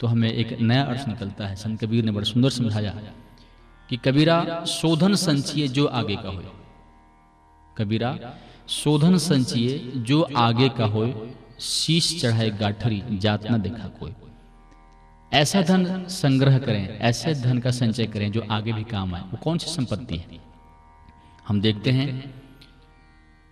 तो 0.00 0.06
हमें 0.06 0.30
एक 0.30 0.58
नया 0.60 0.82
अर्थ 0.82 1.08
निकलता 1.08 1.46
है। 1.46 1.56
संत 1.56 1.80
कबीर 1.80 2.04
ने 2.04 2.12
बड़ा 2.12 2.24
सुंदर 2.24 2.50
समझाया 2.50 2.90
कि 3.88 3.96
कबीरा 3.96 4.64
शोधन 4.68 5.14
संचिए 5.14 5.68
जो 5.68 5.84
आगे 5.92 6.16
का 6.16 6.28
हो 6.28 6.42
कबीरा 7.76 8.16
शोधन 8.68 9.16
संचिए 9.18 9.78
जो 10.02 10.20
आगे 10.36 10.68
का 10.68 10.86
हो 10.86 11.04
शीश 11.60 12.22
चढ़ाए 12.22 12.50
गाठरी 12.50 13.02
जात 13.12 13.50
न 13.50 13.60
देखा 13.62 13.88
कोई। 13.88 14.12
ऐसा 15.32 15.62
धन 15.62 16.06
संग्रह 16.08 16.58
करें, 16.58 16.98
ऐसे 16.98 17.34
धन 17.34 17.58
का 17.58 17.70
संचय 17.70 18.06
करें 18.06 18.32
जो 18.32 18.46
आगे 18.50 18.72
भी 18.72 18.84
काम 18.84 19.14
आए। 19.14 19.20
वो 19.20 19.36
कौन 19.36 19.58
सी 19.58 19.70
संपत्ति 19.70 20.16
है? 20.16 20.26
हम 21.48 21.60
देखते 21.60 21.90
हैं, 21.90 22.34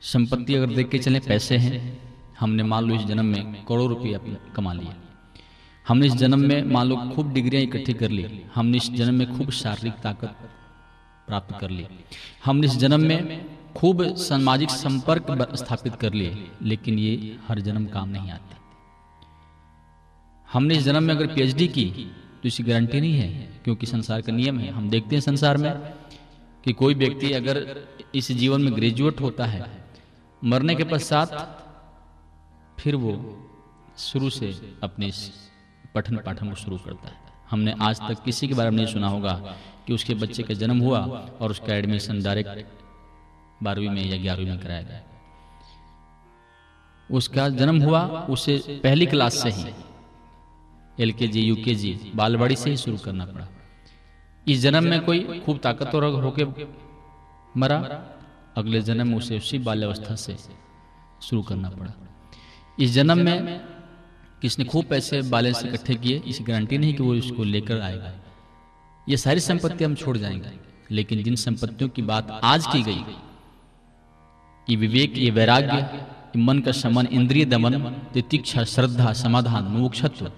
संपत्ति 0.01 0.55
अगर 0.55 0.67
देख 0.67 0.89
के 0.89 0.99
चले, 0.99 1.21
पैसे 1.21 1.57
हैं। 1.57 2.01
हमने 2.41 2.63
मान 2.63 2.85
लो 2.85 2.95
इस 2.95 3.03
जन्म 3.03 3.25
में 3.25 3.65
करोड़ 3.65 3.89
रुपये 3.91 4.19
कमा 4.57 4.73
लिए। 4.73 4.93
हमने 5.89 6.07
इस 6.07 6.13
जन्म 6.13 6.39
में 6.39 6.63
मान 6.63 6.87
लो 6.87 6.97
खूब 6.97 7.33
डिग्रियाँ 7.33 7.63
इकट्ठी 7.63 7.93
कर 7.93 8.11
ली। 8.11 8.43
हमने 8.55 8.77
इस 8.77 8.91
जन्म 8.91 9.15
में 9.15 9.39
खूब 9.39 9.51
शारीरिक 9.51 9.93
ताकत 9.93 10.37
प्राप्त 11.27 11.59
कर 11.61 11.71
ली। 11.71 11.87
हमने 12.45 12.67
इस 12.67 12.77
जन्म 12.77 13.01
में 13.01 13.45
खूब 13.77 14.03
सामाजिक 14.19 14.71
संपर्क 14.71 15.55
स्थापित 15.57 15.95
कर 15.97 16.13
लिए, 16.13 16.51
लेकिन 16.63 16.99
ये 16.99 17.39
हर 17.49 17.61
जन्म 17.61 17.87
काम 17.89 18.09
नहीं 18.09 18.31
आते। 18.31 18.57
हमने 20.47 20.77
इस 20.77 20.83
जन्म 20.85 21.03
में 21.03 21.15
अगर 21.15 21.27
पीएचडी 21.27 21.69
की 21.69 21.85
तो 22.43 22.49
इसकी 22.49 22.63
गारंटी 22.63 23.01
नहीं 23.01 23.15
है, 23.15 23.29
क्योंकि 23.65 23.87
संसार 23.87 24.21
का 24.21 24.33
नियम 24.33 24.59
है। 24.59 24.71
हम 24.71 24.89
देखते 24.91 25.17
हैं 25.17 25.23
संसार 25.23 25.57
में 25.57 25.73
कि 26.65 26.73
कोई 26.73 26.95
व्यक्ति 26.95 27.33
अगर 27.33 27.65
इस 28.15 28.31
जीवन 28.33 28.61
में 28.61 28.75
ग्रेजुएट 28.77 29.21
होता 29.21 29.45
है, 29.47 29.67
मरने 30.43 30.75
के 30.75 30.85
पश्चात 30.87 31.31
फिर 32.79 32.97
वो 32.97 33.13
शुरू 34.01 34.31
से 34.31 34.55
अपने 34.83 35.11
पठन 35.95 36.17
पाठन 36.17 36.49
को 36.49 36.55
शुरू 36.57 36.77
करता 36.79 37.09
है। 37.09 37.21
हमने 37.51 37.75
आज 37.81 38.01
तक 38.01 38.23
किसी 38.25 38.49
के 38.49 38.55
बारे 38.55 38.71
में 38.71 38.77
नहीं 38.77 38.93
सुना 38.93 39.09
होगा 39.09 39.35
कि 39.87 39.95
उसके 39.95 40.15
बच्चे 40.17 40.43
का 40.43 40.55
जन्म 40.55 40.79
हुआ 40.79 41.01
और 41.41 41.51
उसका 41.51 41.75
एडमिशन 41.75 42.23
डायरेक्ट 42.23 42.82
बारहवीं 43.63 43.91
में 43.91 44.05
या 44.05 44.17
ग्यारहवीं 44.17 44.47
में 44.47 44.59
कराया 44.59 44.83
गया। 44.83 45.03
उसका 47.11 47.49
जन्म 47.49 47.83
हुआ 47.83 48.03
उसे 48.31 48.81
पहली 48.83 49.07
क्लास 49.07 49.43
से 49.43 49.51
ही। 49.51 49.65
एल 51.01 51.13
के 51.13 51.27
जी 51.27 51.41
यू 51.41 51.57
के 51.57 51.75
जी 51.75 52.13
बालवाड़ी 52.15 52.57
से 52.57 52.71
ही 52.71 52.77
शुरू 52.77 52.97
करना 52.97 53.25
पड़ा। 53.27 53.49
इस 54.47 54.61
जन्म 54.61 54.85
में 54.85 55.01
कोई 55.01 55.41
खूब 55.47 55.59
ताकतवर 55.59 56.05
होके 56.05 56.45
मरा। 57.57 57.79
अगले 58.57 58.81
जन्म 58.81 59.09
में 59.09 59.17
उसे 59.17 59.37
उसी 59.37 59.59
बाल्यावस्था 59.59 60.15
से 60.15 60.37
शुरू 61.23 61.43
करना 61.43 61.71
पड़ा। 61.71 61.93
इस 62.79 62.91
जन्म 62.91 63.19
में 63.19 63.61
किसने 64.43 64.65
खूब 64.65 64.85
पैसे 64.85 65.21
बाले 65.23 65.53
से 65.55 65.69
इकट्ठे 65.69 65.95
किए, 65.95 66.19
इस 66.19 66.39
गारंटी 66.43 66.79
नहीं 66.79 66.95
कि 66.95 67.03
वो 67.03 67.15
इसको 67.15 67.45
लेकर 67.45 67.81
आएगा। 67.81 68.13
ये 69.09 69.17
सारी 69.17 69.41
संपत्ति 69.41 69.85
हम 69.85 69.95
छोड़ 69.95 70.17
जाएँगे, 70.19 70.51
लेकिन 70.91 71.23
जिन 71.23 71.37
संपत्तियों 71.37 71.91
की 71.91 72.03
बात 72.03 72.41
आज 72.45 72.67
की 72.67 72.83
गई 72.83 73.05
ये 74.71 74.77
विवेक 74.77 75.19
ये 75.19 75.31
वैराग्य 75.31 76.07
मन 76.37 76.59
का 76.59 76.73
समन 76.73 77.07
इंद्रिय 77.07 77.45
दमन 77.45 77.73
तितिक्षा 78.15 78.65
श्रद्धा, 78.65 79.13
समाधान, 79.13 79.65
मोक्षत्व, 79.65 80.33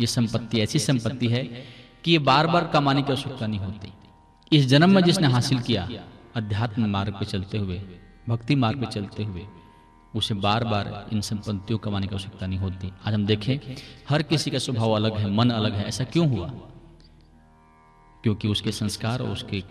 ये 0.00 0.06
संपत्ति, 0.06 0.60
ऐसी 0.60 0.78
संपत्ति 0.78 1.28
है 1.28 1.44
कि 2.04 2.12
ये 2.12 2.18
बार 2.18 2.46
बार 2.46 2.66
कमाने 2.66 3.02
की 3.02 3.12
आवश्यकता 3.12 3.46
नहीं 3.46 3.60
होती। 3.60 3.92
इस 4.56 4.66
जन्म 4.66 4.94
में 4.94 5.02
जिसने 5.02 5.26
हासिल 5.26 5.60
किया, 5.60 5.88
अध्यात्म 6.36 6.86
मार्ग 6.86 7.12
पर 7.12 7.24
चलते 7.24 7.58
हुए, 7.58 7.82
भक्ति 8.28 8.54
मार्ग 8.54 8.84
पर 8.84 8.86
चलते 8.86 9.24
हुए, 9.24 9.46
उसे 10.14 10.34
बार 10.34 10.64
बार 10.64 11.06
इन 11.12 11.20
संपत्तियों 11.20 11.78
कमाने 11.78 12.06
की 12.06 12.14
आवश्यकता 12.14 12.46
नहीं 12.46 12.58
होती। 12.58 12.92
आज 13.06 13.14
हम 13.14 13.26
देखें, 13.26 13.76
हर 14.08 14.22
किसी 14.22 14.50
का 14.50 14.58
स्वभाव 14.58 14.92
अलग 14.92 15.16
है, 15.16 15.30
मन 15.30 15.50
अलग 15.50 15.74
है, 15.74 15.84
ऐसा 15.84 16.04
क्यों 16.04 16.28
हुआ? 16.28 16.48
क्योंकि 18.22 18.48
उसके 18.48 18.72
संस्कार 18.72 19.22
और 19.22 19.28
उसके 19.28 19.62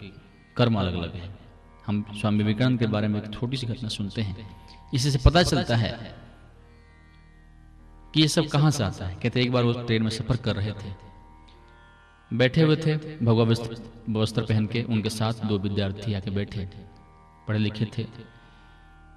कर्म 0.56 0.76
अलग 0.76 0.94
अलग 0.94 1.16
है। 1.16 1.45
हम 1.88 2.06
स्वामी 2.12 2.38
विवेकानंद 2.38 2.80
के 2.80 2.88
बारे 2.88 3.08
में 3.08 3.22
एक 3.22 3.34
छोटी 3.34 3.58
सी 3.58 3.68
घटना 3.68 3.90
सुनते 3.90 4.22
हैं। 4.22 4.48
इसी 4.94 5.12
से 5.12 5.20
पता 5.26 5.44
चलता 5.44 5.76
है 5.76 5.92
कि 8.14 8.22
ये 8.22 8.28
सब 8.28 8.48
कहाँ 8.48 8.72
से 8.72 8.84
आता 8.84 9.08
है। 9.08 9.16
कहते 9.16 9.42
एक 9.42 9.52
बार 9.52 9.64
वो 9.64 9.74
ट्रेन 9.82 10.04
में 10.04 10.10
सफ़र 10.10 10.38
कर 10.38 10.56
रहे 10.56 10.72
थे। 10.74 10.94
बैठे 12.32 12.62
हुए 12.62 12.76
थे, 12.76 12.96
भगवा 13.20 13.44
वस्त्र 14.12 14.42
पहन 14.44 14.66
के 14.68 14.84
उनके 14.84 15.10
साथ 15.10 15.46
दो 15.46 15.58
विद्यार्थी 15.60 16.14
आके 16.14 16.32
बैठे। 16.32 16.68
पढ़े 17.48 17.60
लिखे 17.60 17.86
थे। 17.98 18.06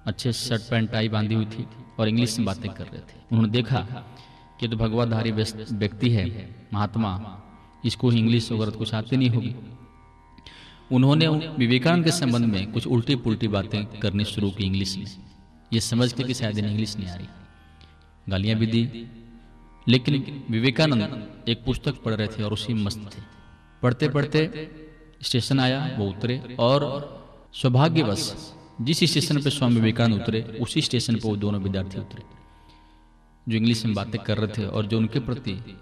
अच्छे 0.05 0.31
शर्ट 0.33 0.61
पैंट, 0.61 0.91
टाई 0.91 1.09
बांधी 1.09 1.35
हुई 1.35 1.45
थी 1.45 1.67
और 1.99 2.07
इंग्लिश 2.07 2.37
में 2.39 2.45
बातें 2.45 2.71
कर 2.71 2.83
रहे 2.83 2.99
थे। 2.99 3.17
उन्होंने 3.31 3.51
देखा 3.51 3.79
कि 4.59 4.67
तो 4.67 4.77
भगवाधारी 4.77 5.31
व्यक्ति 5.31 6.09
है, 6.09 6.23
महात्मा। 6.73 7.11
इसको 7.85 8.11
इंग्लिश 8.11 8.51
वगैरह 8.51 8.71
कुछ 8.71 8.93
आती 8.93 9.17
नहीं 9.17 9.29
होगी। 9.29 9.55
उन्होंने 10.91 11.27
विवेकानंद 11.27 12.05
के 12.05 12.11
संबंध 12.11 12.45
में 12.45 12.71
कुछ 12.71 12.87
उल्टी 12.87 13.15
पुल्टी 13.15 13.47
बातें 13.47 13.85
करनी 13.85 14.25
शुरू 14.25 14.51
की 14.51 14.63
इंग्लिश 14.63 14.97
में। 14.97 15.05
ये 15.73 15.79
समझ 15.79 16.13
के 16.13 16.23
कि 16.23 16.33
शायद 16.33 16.57
इन्हें 16.57 16.71
इंग्लिश 16.71 16.97
नहीं 16.97 17.07
आ 17.07 17.15
रही। 17.15 17.27
गालियाँ 18.29 18.59
भी 18.59 18.67
दी। 18.67 19.11
लेकिन 19.87 20.43
विवेकानंद 20.49 21.29
एक 21.49 21.63
पुस्तक 21.63 22.03
पढ़ 22.03 22.13
रहे 22.13 22.27
थे 22.27 22.43
और 22.43 22.53
उसी 22.53 22.73
मस्त 22.73 23.09
थे। 23.17 23.21
पढ़ते 23.83 24.09
पढ़ते 24.09 24.71
स्टेशन 25.21 25.59
आया, 25.59 25.95
वो 25.97 26.09
उतरे 26.09 26.55
और 26.59 27.19
सौभाग्यवश 27.53 28.53
जिस 28.81 28.99
स्टेशन 28.99 29.41
पर 29.41 29.49
स्वामी 29.49 29.75
विवेकानंद 29.75 30.21
उतरे, 30.21 30.41
उसी 30.41 30.81
स्टेशन 30.81 31.15
पर 31.15 31.29
वो 31.29 31.35
दोनों 31.35 31.61
विद्यार्थी 31.61 31.97
उतरे। 31.97 32.23
जो 33.49 33.57
इंग्लिश 33.57 33.85
में 33.85 33.95
बातें 33.95 34.23
कर 34.23 34.37
रहे 34.37 34.47
थे 34.47 34.65
और 34.65 34.85
जो 34.85 34.97
उनके 34.97 35.19
प्रति 35.19 35.77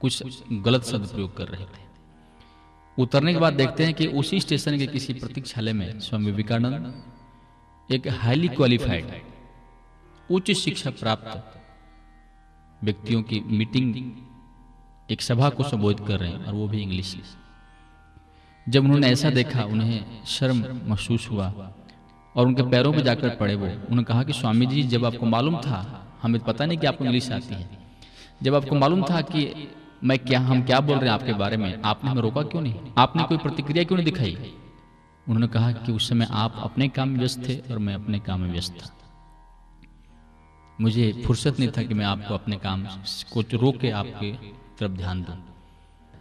कुछ 0.00 0.22
गलत 0.52 0.84
शब्द 0.84 1.08
प्रयोग 1.08 1.36
कर 1.36 1.48
रहे 1.48 1.64
थे। 1.64 1.87
उतरने 2.98 3.32
के 3.32 3.38
बाद 3.38 3.52
देखते 3.52 3.84
हैं 3.84 3.94
कि 3.94 4.06
उसी 4.06 4.40
स्टेशन 4.40 4.78
के 4.78 4.86
किसी 4.86 5.12
प्रतीक्षालय 5.12 5.72
में 5.72 6.00
स्वामी 6.00 6.26
विवेकानंद, 6.26 7.02
एक 7.92 8.08
हाईली 8.08 8.48
क्वालिफाइड 8.48 9.04
उच्च 10.30 10.50
शिक्षा 10.52 10.90
प्राप्त 10.90 11.44
व्यक्तियों 12.84 13.22
की 13.22 13.40
मीटिंग 13.40 14.12
एक 15.10 15.22
सभा 15.22 15.48
को 15.48 15.62
संबोधित 15.62 16.06
कर 16.06 16.18
रहे 16.18 16.30
हैं 16.30 16.44
और 16.44 16.54
वो 16.54 16.68
भी 16.68 16.82
इंग्लिश 16.82 17.16
जब 18.68 18.84
उन्होंने 18.84 19.06
ऐसा 19.06 19.30
देखा, 19.30 19.62
उन्हें 19.62 20.24
शर्म 20.24 20.80
महसूस 20.84 21.30
हुआ 21.30 21.72
और 22.36 22.46
उनके 22.46 22.62
पैरों 22.62 22.92
पर 22.92 23.00
जाकर 23.00 23.28
पड़े 23.28 23.54
वो। 23.54 23.66
उन्होंने 23.66 24.04
कहा 24.04 24.22
कि 24.22 24.32
स्वामी 24.32 24.66
जी, 24.66 24.82
जब 24.82 25.04
आपको 25.04 25.26
मालूम 25.26 25.56
था, 25.56 26.06
हमें 26.22 26.40
पता 26.40 26.66
नहीं 26.66 26.78
कि 26.78 26.86
आपको 26.86 27.04
इंग्लिश 27.04 27.30
आती 27.30 27.54
है। 27.54 27.70
जब 28.42 28.54
आपको 28.54 28.76
मालूम 28.76 29.02
था 29.02 29.20
कि 29.20 29.68
मैं 30.04 30.18
क्या 30.18 30.40
हम 30.40 30.62
क्या 30.62 30.80
बोल 30.80 30.98
रहे 30.98 31.06
हैं 31.06 31.14
आपके 31.14 31.32
बारे 31.32 31.56
में? 31.56 31.82
आपने 31.82 32.10
हमें 32.10 32.22
रोका 32.22 32.42
क्यों 32.42 32.62
नहीं? 32.62 32.74
आपने 32.98 33.22
कोई 33.22 33.38
प्रतिक्रिया 33.38 33.84
क्यों 33.84 33.98
नहीं 33.98 34.04
दिखाई? 34.04 34.52
उन्होंने 35.28 35.46
कहा 35.46 35.72
कि 35.72 35.92
उस 35.92 36.08
समय 36.08 36.26
आप 36.30 36.54
अपने 36.56 36.88
काम 36.88 37.08
में 37.08 37.18
व्यस्त 37.18 37.48
थे 37.48 37.56
और 37.72 37.78
मैं 37.78 37.94
अपने 37.94 38.18
काम 38.18 38.40
में 38.40 38.52
व्यस्त 38.52 38.78
था। 38.82 38.94
मुझे 40.80 41.22
फुर्सत 41.26 41.58
नहीं 41.60 41.68
था 41.68 41.82
कि 41.82 41.94
मैं 41.94 42.04
आपको 42.04 42.34
अपने 42.34 42.56
काम 42.56 42.84
को 43.32 43.40
रोक 43.40 43.76
के 43.76 43.90
आपके 43.90 44.32
तरफ़ 44.78 44.92
ध्यान 44.92 45.22
दूँ। 45.22 45.36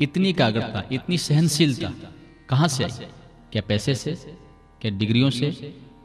इतनी 0.01 0.29
एकाग्रता, 0.29 0.83
इतनी 0.91 1.17
सहनशीलता 1.17 1.91
कहाँ 2.49 2.67
से 2.67 2.83
आई? 2.83 3.07
क्या 3.51 3.61
पैसे 3.61 3.95
से? 3.95 4.11
क्या 4.81 4.91
डिग्रियों 4.91 5.29
से? 5.29 5.51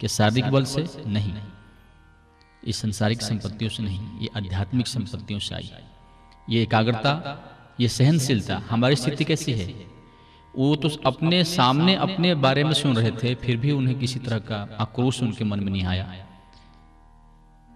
क्या 0.01 0.09
शारीरिक 0.09 0.51
बल 0.51 0.65
से? 0.65 0.87
नहीं। 1.07 1.33
ये 2.67 2.73
संसारिक 2.73 3.23
संपत्तियों 3.23 3.71
से 3.71 3.83
नहीं, 3.83 4.21
ये 4.21 4.29
आध्यात्मिक 4.37 4.87
संपत्तियों 4.87 5.41
से 5.41 5.55
आई। 5.55 5.71
ये 6.51 6.63
एकाग्रता 6.63 7.13
ये 7.79 7.89
सहनशीलता 7.91 8.63
हमारी 8.71 8.97
स्थिति 8.97 9.25
कैसी 9.25 9.53
है? 9.53 9.67
वो 10.55 10.75
तो 10.77 10.89
अपने 11.07 11.43
सामने 11.47 11.95
अपने 11.97 12.35
बारे 12.37 12.65
में 12.65 12.73
सुन 12.75 12.97
रहे 12.97 13.11
थे, 13.13 13.35
फिर 13.37 13.57
भी 13.57 13.71
उन्हें 13.73 13.99
किसी 13.99 14.19
तरह 14.21 14.39
का 14.41 14.57
आक्रोश 14.81 15.23
उनके 15.23 15.45
मन 15.45 15.61
में 15.61 15.73
नहीं 15.73 15.85
आया। 15.85 16.07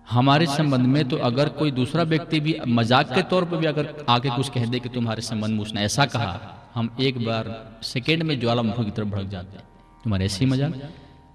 हमारे 0.07 0.47
संबंध 0.47 0.87
में 0.87 1.09
तो 1.09 1.17
अगर 1.29 1.49
कोई 1.55 1.71
दूसरा 1.73 2.03
व्यक्ति 2.05 2.41
भी 2.41 2.55
मज़ाक 2.69 3.15
के 3.15 3.23
तौर 3.23 3.45
पर 3.45 3.57
भी 3.57 3.67
अगर 3.67 3.95
आके 4.09 4.31
कुछ 4.31 4.49
कह 4.49 4.67
दे 4.67 4.81
कि 4.81 4.89
तुम्हारे 4.89 5.23
संबंध 5.23 5.53
में 5.53 5.61
उसने 5.61 5.81
ऐसा 5.83 6.07
कहा, 6.07 6.39
हम 6.75 6.97
एक 7.01 7.25
बार 7.25 7.51
सेकेंड 7.85 8.23
में 8.23 8.39
ज्वालामुखी 8.41 8.85
की 8.85 8.91
तरफ़ 8.91 9.09
भड़क 9.09 9.29
जाते। 9.29 9.59
तुम्हारे 10.05 10.25
ऐसी 10.25 10.47
मज़ाक? 10.47 10.81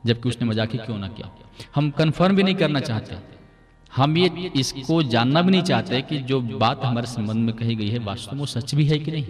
जबकि 0.06 0.30
उसने 0.30 0.48
मज़ाक 0.48 0.72
ही 0.72 0.78
क्यों 0.78 0.98
ना 0.98 1.08
किया? 1.08 1.30
हम 1.76 1.90
कन्फर्म 1.92 2.36
भी 2.36 2.44
नहीं 2.44 2.56
करना 2.56 2.80
चाहते। 2.80 3.16
हम 3.96 4.18
ये 4.18 4.52
इसको 4.56 5.04
जानना 5.04 5.42
भी 5.42 5.52
नहीं 5.52 5.64
चाहते 5.64 6.02
कि 6.02 6.18
जो 6.18 6.42
बात 6.42 6.86
हमारे 6.86 7.08
संबंध 7.08 7.38
में 7.38 7.56
कही 7.56 7.76
गई 7.76 7.90
है, 7.90 8.00
वास्तव 8.00 8.36
में 8.36 8.46
सच 8.46 8.76
भी 8.76 8.86
है 8.86 9.00
कि 9.00 9.12
नहीं? 9.12 9.28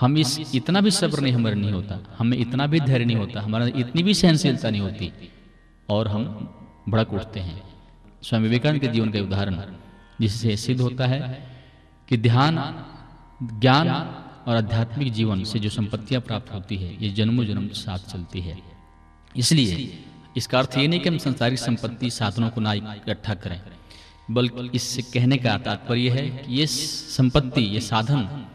हम 0.00 0.18
इस 0.18 0.54
इतना 0.54 0.80
भी 0.80 0.90
सब्र 0.90 1.20
नहीं, 1.20 1.32
हमारे 1.32 1.54
नहीं 1.54 1.72
होता। 1.72 2.16
हमें 2.18 2.38
इतना 2.38 2.66
भी 2.66 2.80
धैर्य 2.80 3.04
नहीं 3.04 3.16
होता। 3.16 3.40
हमारा 3.40 3.66
इतनी 3.66 4.02
भी 4.02 4.14
सहनशीलता 4.14 4.70
नहीं 4.70 4.80
होती। 4.80 5.12
और 5.88 6.08
हम 6.08 6.24
भड़क 6.88 7.12
उठते 7.12 7.40
हैं। 7.40 7.62
स्वामी 8.22 8.42
विवेकानंद 8.42 8.80
के 8.80 8.88
जीवन 8.88 9.10
का 9.10 9.20
उदाहरण 9.20 9.62
जिससे 10.20 10.56
सिद्ध 10.56 10.80
होता 10.80 11.06
है 11.06 11.46
कि 12.08 12.16
ध्यान, 12.16 12.84
ज्ञान 13.60 13.88
और 14.46 14.56
आध्यात्मिक 14.56 15.12
जीवन 15.12 15.44
से 15.44 15.58
जो 15.58 15.70
संपत्तियाँ 15.70 16.22
प्राप्त 16.22 16.54
होती 16.54 16.76
है, 16.76 17.04
ये 17.04 17.08
जन्मों 17.08 17.44
जन्म 17.44 17.68
साथ 17.68 17.98
चलती 17.98 18.40
है। 18.40 18.58
इसलिए 19.36 20.04
इसका 20.36 20.58
अर्थ 20.58 20.76
ये 20.78 20.86
नहीं 20.88 21.00
कि 21.00 21.08
हम 21.08 21.18
संसारिक 21.18 21.58
संपत्ति 21.58 22.10
साधनों 22.10 22.50
को 22.50 22.60
ना 22.60 22.72
इकट्ठा 22.72 23.34
करें, 23.34 23.60
बल्कि 24.30 24.70
इससे 24.74 25.02
कहने 25.04 25.36
का 25.36 25.56
तात्पर्य 25.58 26.10
है 26.10 26.28
कि 26.28 26.54
ये 26.54 26.66
संपत्ति, 26.66 27.60
ये 27.60 27.80
साधन 27.82 28.46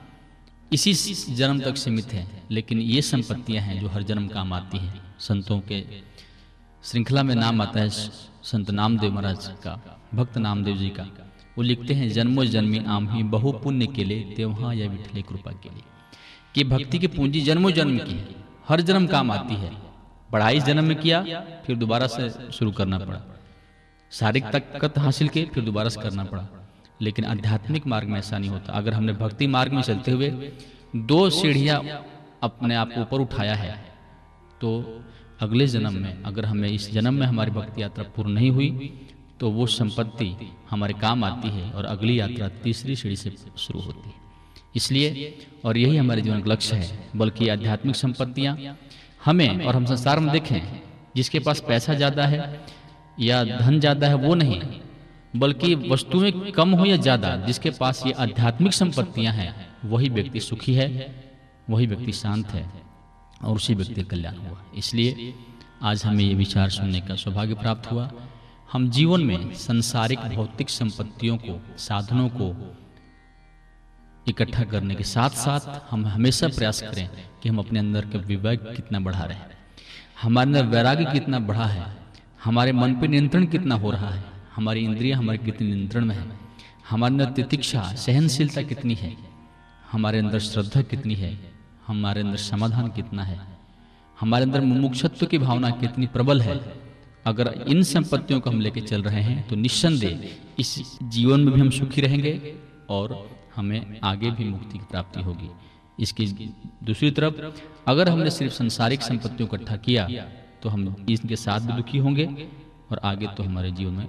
इसी 0.72 0.94
जन्म 1.36 1.60
तक 1.60 1.78
सीमित 1.78 2.14
है, 2.14 2.28
लेकिन 2.52 2.80
ये 2.82 3.02
संपत्तियाँ 3.04 3.64
हैं 3.64 3.80
जो 3.82 3.88
हर 3.88 4.04
जन्म 4.04 4.28
काम 4.28 4.54
आती 4.54 4.78
हैं। 4.78 4.94
संतों 5.20 5.60
के 5.62 5.84
श्रृंखला 6.84 7.24
में 7.24 7.36
नाम 7.36 7.62
आता 7.62 7.80
है 7.80 7.90
संत 7.90 8.70
नामदेव 8.72 9.12
महाराज 9.12 9.48
का, 9.64 10.00
भक्त 10.14 10.38
नामदेव 10.38 10.78
जी 10.78 10.90
का। 10.90 11.04
वो 11.58 11.64
लिखते 11.64 11.94
हैं, 11.94 12.10
जन्मो 12.10 12.46
जन्मी 12.46 12.80
आम 12.88 13.10
ही 13.10 13.24
बहु 13.26 13.52
पुण्य 13.54 13.86
के 13.88 14.04
लिए, 14.04 14.24
त्योहा 14.36 14.74
या 14.74 14.88
विठले 14.90 15.22
कृपा 15.22 15.52
के 15.54 15.70
लिए। 15.70 15.84
कि 16.56 16.64
भक्ति 16.64 17.00
की 17.00 17.08
पूंजी 17.08 17.42
जन्मो 17.42 17.72
जन्म 17.72 17.98
की 17.98 18.14
है, 18.14 18.28
हर 18.70 18.82
जन्म 18.82 19.08
काम 19.08 19.32
आती 19.32 19.56
है। 19.56 19.72
पढ़ाई 20.30 20.60
जन्म 20.60 20.84
में 20.84 20.98
किया, 20.98 21.22
फिर 21.66 21.76
दोबारा 21.76 22.08
से 22.08 22.30
शुरू 22.52 22.72
करना 22.72 22.98
पड़ा। 23.00 23.22
शारीरिक 24.12 24.52
ताकत 24.52 24.98
हासिल 24.98 25.28
की, 25.28 25.44
फिर 25.46 25.64
दोबारा 25.64 25.90
से 25.90 26.02
करना 26.02 26.24
पड़ा। 26.24 26.48
लेकिन 27.02 27.26
आध्यात्मिक 27.26 27.88
मार्ग 27.88 28.08
में 28.08 28.18
ऐसा 28.20 28.38
नहीं 28.38 28.50
होता। 28.50 28.74
अगर 28.74 28.94
हमने 28.94 29.14
भक्ति 29.14 29.48
मार्ग 29.48 29.74
में 29.74 29.82
चलते 29.82 30.12
हुए 30.12 30.52
दो 30.96 31.30
सीढ़ियाँ 31.32 31.82
अपने 32.44 32.76
आप 32.76 32.92
ऊपर 32.98 33.22
उठाया 33.22 33.56
है 33.56 33.74
तो 34.62 34.70
अगले 35.40 35.68
जन्म 35.68 35.94
में 35.94 36.24
अगर 36.24 36.46
हमें 36.46 36.70
इस 36.70 36.92
जन्म 36.92 37.14
में 37.14 37.26
हमारी 37.28 37.52
भक्ति 37.52 37.82
यात्रा 37.82 38.04
पूर्ण 38.16 38.32
नहीं 38.32 38.52
हुई 38.52 38.92
तो 39.40 39.50
वो 39.50 39.66
संपत्ति 39.68 40.36
हमारे 40.70 40.94
काम 40.94 41.24
आती 41.24 41.50
है 41.50 41.72
और 41.72 41.86
अगली 41.86 42.20
यात्रा 42.20 42.48
तीसरी 42.64 42.96
सीढ़ी 42.96 43.16
से 43.16 43.36
शुरू 43.58 43.80
होती 43.80 44.10
है। 44.10 44.24
इसलिए, 44.76 45.38
और 45.66 45.78
यही 45.78 45.98
हमारे 45.98 46.22
जीवन 46.22 46.42
का 46.42 46.52
लक्ष्य 46.52 46.76
है, 46.76 47.10
बल्कि 47.16 47.50
आध्यात्मिक 47.50 47.96
संपत्तियाँ 47.96 48.56
हमें 49.26 49.66
और 49.66 49.76
हम 49.76 49.86
संसार 49.86 50.20
में 50.20 50.32
देखें, 50.32 50.62
जिसके 51.16 51.40
पास 51.40 51.60
पैसा 51.68 51.94
ज़्यादा 51.94 52.26
है 52.26 52.66
या 53.20 53.44
धन 53.44 53.80
ज़्यादा 53.80 54.08
है 54.08 54.16
वो 54.16 54.36
नहीं, 54.36 54.62
बल्कि 55.36 55.74
वस्तुएँ 55.76 56.32
कम 56.52 56.72
हो 56.72 56.86
या 56.86 56.98
ज़्यादा, 56.98 57.36
जिसके 57.38 57.70
पास 57.70 58.04
ये 58.06 58.12
आध्यात्मिक 58.14 58.74
संपत्तियाँ 58.74 59.34
हैं, 59.34 59.54
वही 59.86 60.10
व्यक्ति 60.10 60.40
सुखी 60.40 60.74
है, 60.74 61.14
वही 61.70 61.86
व्यक्ति 61.88 62.12
शांत 62.12 62.48
है 62.48 62.70
और 63.44 63.56
उसी 63.56 63.74
व्यक्ति 63.74 64.04
कल्याण 64.04 64.36
हुआ। 64.38 64.64
इसलिए 64.78 65.34
आज 65.84 66.04
हमें 66.06 66.24
ये 66.24 66.34
विचार 66.34 66.70
सुनने 66.70 67.02
का 67.02 67.16
सौभाग्य 67.16 67.54
प्राप्त 67.54 67.92
हुआ। 67.92 68.10
हम 68.72 68.90
जीवन 68.90 69.22
में 69.22 69.54
संसारिक 69.54 70.20
भौतिक 70.36 70.70
संपत्तियों 70.70 71.38
को, 71.38 71.60
साधनों 71.78 72.30
को 72.30 72.56
इकट्ठा 74.28 74.64
करने 74.64 74.96
के 74.96 75.04
साथ 75.04 75.30
साथ 75.30 75.92
हम 75.92 76.06
हमेशा 76.06 76.48
प्रयास 76.48 76.82
करें 76.82 77.10
कि 77.44 77.50
हम 77.50 77.60
अपने 77.60 77.80
अंदर 77.80 78.06
का 78.06 78.20
विवेक 78.20 78.62
कितना 78.76 79.00
बढ़ा 79.00 79.24
रहे 79.24 79.38
हैं। 79.38 79.58
हमारे 80.22 80.48
अंदर 80.48 80.66
वैराग्य 80.66 81.06
कितना 81.06 81.40
बढ़ा 81.40 81.66
है, 81.66 81.86
हमारे 82.44 82.72
मन 82.72 82.94
पर 82.94 83.08
नियंत्रण 83.08 83.46
कितना 83.46 83.76
हो 83.76 83.92
रहा 83.92 84.10
है, 84.10 84.24
हमारी 84.56 84.84
इंद्रिया 84.84 85.18
हमारे 85.18 85.38
कितने 85.38 85.68
नियंत्रण 85.68 86.06
में 86.06 86.16
है, 86.16 86.26
हमारे 86.90 87.14
अंदर 87.14 87.32
तितिक्षा, 87.32 87.82
सहनशीलता 87.96 88.62
कितनी 88.62 88.96
है, 88.96 89.16
हमारे 89.92 90.20
अंदर 90.20 90.40
श्रद्धा 90.40 90.82
कितनी 90.82 91.16
है, 91.16 91.38
हमारे 91.88 92.22
अंदर 92.22 92.38
समाधान 92.38 92.88
कितना 92.88 93.24
है, 93.24 93.40
हमारे 94.20 94.44
अंदर 94.44 94.62
मुमुक्षत्व 94.62 95.26
की 95.26 95.38
भावना 95.38 95.70
कितनी 95.70 96.08
प्रबल 96.08 96.42
है। 96.42 96.60
अगर 97.26 97.48
इन 97.68 97.84
संपत्तियों 97.84 98.40
को 98.40 98.50
हम 98.50 98.60
लेके 98.62 98.82
चल 98.82 99.04
रहे 99.04 99.22
हैं 99.22 99.48
तो 99.48 99.56
निस्संदेह 99.56 100.30
इस 100.60 101.00
जीवन 101.04 101.40
में 101.40 101.54
भी 101.54 101.62
हम 101.62 101.70
सुखी 101.70 102.02
रहेंगे 102.02 102.56
और 102.90 103.14
हमें 103.56 104.00
आगे 104.04 104.32
भी 104.32 104.44
मुक्ति 104.46 104.78
की 104.78 104.86
प्राप्ति 104.92 105.22
होगी। 105.22 105.50
इसकी 106.00 106.26
दूसरी 106.84 107.12
तरफ़ 107.12 107.36
अगर 107.88 108.10
हमने 108.10 108.30
सिर्फ़ 108.30 108.54
संसारिक 108.54 109.02
संपत्तियों 109.02 109.48
को 109.50 109.56
इकट्ठा 109.56 109.76
किया 109.78 110.08
तो 110.64 110.70
हम 110.70 110.82
इनके 111.10 111.36
साथ 111.36 111.60
भी 111.60 111.74
दुखी 111.74 111.98
होंगे 111.98 112.26
और 112.92 113.00
आगे 113.04 113.28
तो 113.28 113.44
हमारे 113.44 113.72
जीवन 113.72 113.94
में 113.94 114.08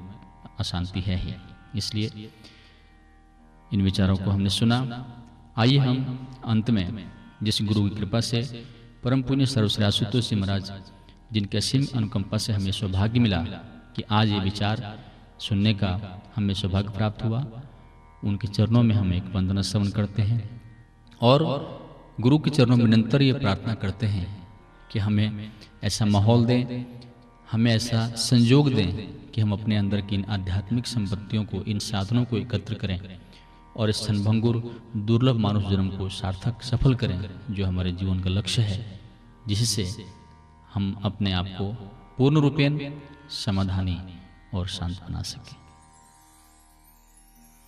अशांति 0.61 1.01
है 1.01 1.17
ही। 1.17 1.35
इसलिए 1.77 2.31
इन 3.71 3.83
विचारों 3.83 4.17
को 4.17 4.31
हमने 4.31 4.51
सुना। 4.51 4.79
आइए 5.57 5.79
हम 5.79 6.29
अंत 6.45 6.71
में 6.71 6.87
जिस 7.43 7.63
गुरु 7.63 7.83
की 7.83 7.97
कृपा 7.97 8.21
से 8.21 8.43
परम 9.05 9.23
पुण्य 9.23 9.47
सर्वश्री 9.47 10.23
से 10.23 10.37
महाराज 10.37 10.73
जिनके 11.33 11.59
असीम 11.59 11.87
अनुकंपा 11.97 12.39
से 12.39 12.53
हमें 12.53 12.71
सौभाग्य 12.73 13.21
मिला 13.21 13.39
कि 13.97 14.03
आज 14.11 14.29
ये 14.29 14.41
विचार 14.41 14.83
सुनने 15.41 15.73
का 15.75 15.91
हमें 16.37 16.55
सौभाग्य 16.55 16.91
प्राप्त 16.91 17.23
हुआ। 17.25 17.41
उनके 18.25 18.49
चरणों 18.49 18.83
में 18.83 18.95
हम 18.95 19.13
एक 19.13 19.25
वंदना 19.35 19.63
श्रवण 19.63 19.89
करते 19.89 20.23
हैं 20.23 20.61
और 21.21 21.45
गुरु 22.21 22.39
के 22.39 22.51
चरणों 22.51 22.77
में 22.77 22.85
निरंतर 22.85 23.23
ये 23.23 23.33
प्रार्थना 23.33 23.75
करते 23.75 24.07
हैं 24.07 24.49
कि 24.93 24.99
हमें 24.99 25.53
ऐसा 25.85 26.05
माहौल 26.05 26.45
दें, 26.45 26.85
हमें 27.53 27.75
ऐसा 27.75 28.09
संयोग 28.09 28.73
दें 28.73 28.93
कि 29.31 29.41
हम 29.41 29.53
अपने 29.53 29.77
अंदर 29.77 30.01
की 30.01 30.15
इन 30.15 30.25
आध्यात्मिक 30.25 30.87
संपत्तियों 30.87 31.45
को, 31.45 31.63
इन 31.63 31.79
साधनों 31.79 32.25
को 32.25 32.37
एकत्र 32.37 32.75
करें 32.75 33.21
और 33.77 33.91
इस 33.91 34.01
क्षणभंगुर, 34.01 34.81
दुर्लभ 34.97 35.37
मानुष 35.37 35.65
जन्म 35.65 35.89
को 35.89 36.09
सार्थक, 36.09 36.63
सफल 36.63 36.95
करें, 36.95 37.31
जो 37.51 37.67
हमारे 37.67 37.93
जीवन 37.93 38.21
का 38.21 38.31
लक्ष्य 38.31 38.63
है, 38.63 39.01
जिससे 39.49 39.87
हम 40.75 41.01
अपने 41.05 41.33
आप 41.33 41.47
को 41.47 41.73
पूर्ण 42.19 42.41
रूपेण 42.41 42.93
समाधानी 43.31 43.99
और 44.55 44.67
शांत 44.67 45.01
बना 45.09 45.23
सकें। 45.23 45.66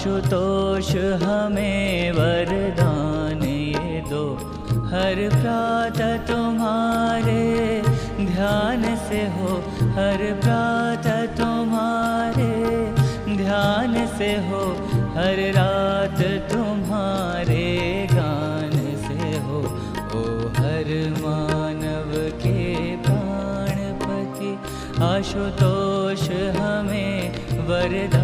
आशुतोष 0.00 0.90
हमें 1.22 2.12
वरदान 2.12 3.42
ये 3.42 4.00
दो। 4.10 4.22
हर 4.92 5.18
प्रातः 5.32 6.16
तुम्हारे 6.16 7.82
ध्यान 8.20 8.96
से 8.96 9.20
हो। 9.26 9.56
हर 9.98 10.24
प्रातः 10.40 11.26
तुम्हारे 11.26 12.54
ध्यान 13.36 14.06
से 14.06 14.30
हो। 14.48 14.62
हर 15.18 15.42
रात 15.58 16.22
तुम्हारे 16.52 17.68
गान 18.12 18.72
से 19.04 19.38
हो। 19.38 19.60
ओ 20.16 20.24
हर 20.48 20.88
मानव 21.18 22.16
के 22.40 22.96
प्राणपति, 22.96 24.58
आशुतोष 25.04 26.28
हमें 26.56 27.32
वरदान 27.68 28.19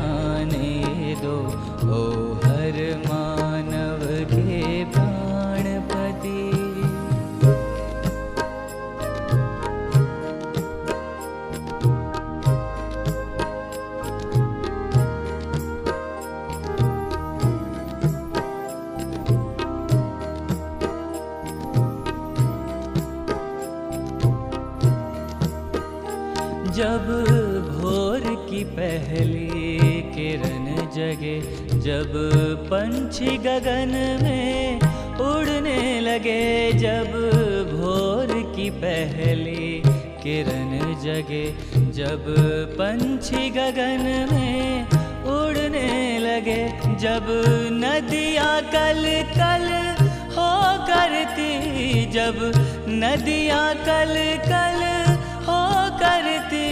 पंछी 33.17 33.37
गगन 33.37 33.93
में 34.23 34.81
उड़ने 35.21 36.01
लगे 36.01 36.73
जब 36.73 37.07
भोर 37.73 38.27
की 38.57 38.71
पहली 38.71 39.83
किरण 40.23 40.73
जगे। 41.01 41.45
जब 41.93 42.25
पंछी 42.79 43.51
गगन 43.51 44.05
में 44.33 44.85
उड़ने 45.33 46.19
लगे, 46.19 46.61
जब 47.01 47.27
नदियाँ 47.73 48.61
कल 48.63 49.03
कल 49.33 49.67
हो 50.37 50.53
करती। 50.85 52.11
जब 52.11 52.37
नदियाँ 52.89 53.75
कल 53.75 54.15
कल 54.45 54.85
हो 55.49 55.65
करती। 56.03 56.69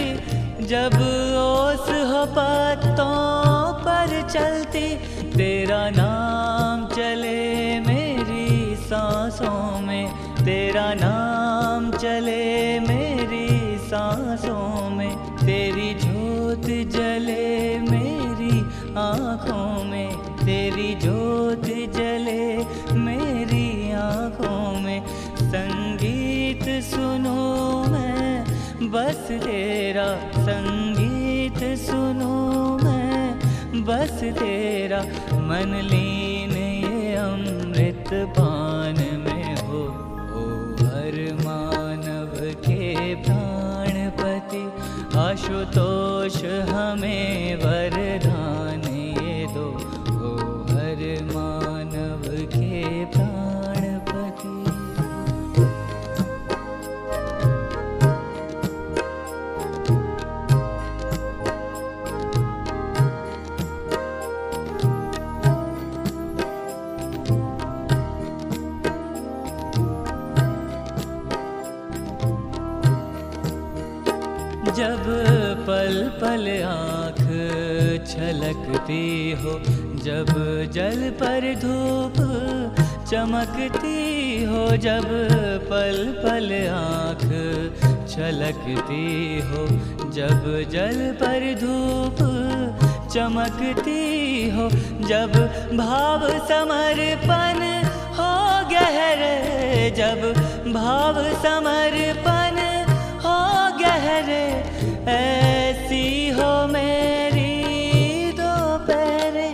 जब 0.67 0.93
ओस 1.41 1.89
हो 1.89 2.25
पत्तों 2.37 3.73
पर 3.81 4.29
चलती। 4.29 5.15
तेरा 5.35 5.89
नाम 5.89 6.85
चले 6.87 7.79
मेरी 7.79 8.75
सांसों 8.75 9.81
में, 9.81 10.09
तेरा 10.45 10.93
नाम 10.93 11.91
चले 11.91 12.79
मेरी 12.79 13.77
सांसों 13.77 14.89
में, 14.89 15.15
तेरी 15.17 15.93
जोत 15.93 16.65
जले 16.65 17.79
मेरी 17.79 18.59
आँखों 18.97 19.83
में, 19.83 20.17
तेरी 20.45 20.95
जोत 20.95 21.65
जले 21.97 22.57
मेरी 22.95 23.91
आँखों 23.91 24.81
में। 24.81 25.05
संगीत 25.41 26.83
सुनो 26.83 27.83
मैं, 27.87 28.45
बस 28.91 29.27
तेरा, 29.31 30.07
संगीत 30.37 31.79
सुनो 31.79 32.35
मैं, 32.83 33.39
बस 33.85 34.23
तेरा 34.23 35.03
मन 35.49 35.73
लीन 35.89 36.53
ये 36.57 37.15
अमृत 37.23 38.09
पान 38.37 38.95
में 39.23 39.55
हो 39.67 39.81
ओ 40.39 40.45
हर 40.79 41.17
मानव 41.41 42.33
के 42.67 43.13
प्राणपति 43.27 44.63
आशुतोष 45.25 46.37
हमें 46.69 47.57
जब 74.77 75.03
पल 75.67 75.95
पल 76.21 76.47
आँख 76.67 77.19
छलकती 78.11 79.31
हो, 79.41 79.53
जब 80.05 80.31
जल 80.73 81.09
पर 81.21 81.43
धूप 81.61 82.17
चमकती 83.09 84.43
हो, 84.43 84.65
जब 84.85 85.07
पल 85.69 85.97
पल 86.23 86.51
आँख 86.69 87.25
छलकती 88.13 89.39
हो, 89.49 89.65
जब 90.17 90.43
जल 90.71 90.99
पर 91.21 91.53
धूप 91.61 92.19
चमकती 93.13 94.49
हो, 94.49 94.69
जब 95.07 95.35
भाव 95.77 96.27
समर्पण 96.51 97.63
हो 98.17 98.33
गहरे, 98.71 99.89
जब 99.97 100.31
भाव 100.73 101.23
समर्पण 101.43 102.44
ऐसी 104.17 106.29
हो 106.29 106.67
मेरी 106.67 108.31
दोपहरे 108.31 109.49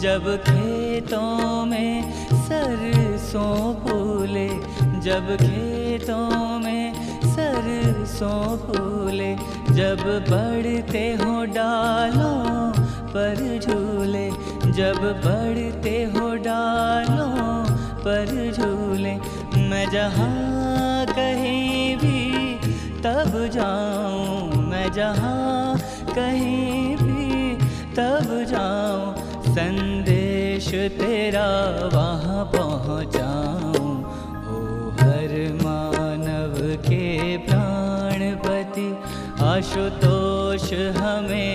जब 0.00 0.36
खेतों 0.46 1.64
में 1.66 2.12
सरसों 2.48 3.74
फूले, 3.74 4.48
जब 5.00 5.36
खेतों 5.40 6.58
में 6.58 6.94
सरसों 7.34 8.56
फूले, 8.58 9.34
जब 9.74 10.02
बढ़ते 10.28 11.04
हो 11.22 11.44
डालों 11.54 12.72
पर 13.14 13.58
झूले, 13.58 14.30
जब 14.72 15.00
बढ़ते 15.24 16.02
हो 16.14 16.34
डालों 16.44 17.64
पर 18.04 18.50
झूले, 18.52 19.14
मैं 19.68 19.90
जहाँ 19.90 21.06
कहीं 21.06 21.71
तब 23.04 23.32
जाऊँ 23.52 24.62
मैं 24.70 24.92
जहाँ 24.92 25.78
कहीं 26.14 26.96
भी, 26.96 27.54
तब 27.96 28.28
जाऊँ, 28.48 29.14
संदेश 29.54 30.68
तेरा 31.00 31.48
वहाँ 31.94 32.44
पहुंचाऊं। 32.56 33.90
ओ 34.52 34.60
हर 35.00 35.32
मानव 35.62 36.54
के 36.86 37.36
प्राणपति, 37.48 38.88
आशुतोष 39.44 40.72
हमें 40.96 41.51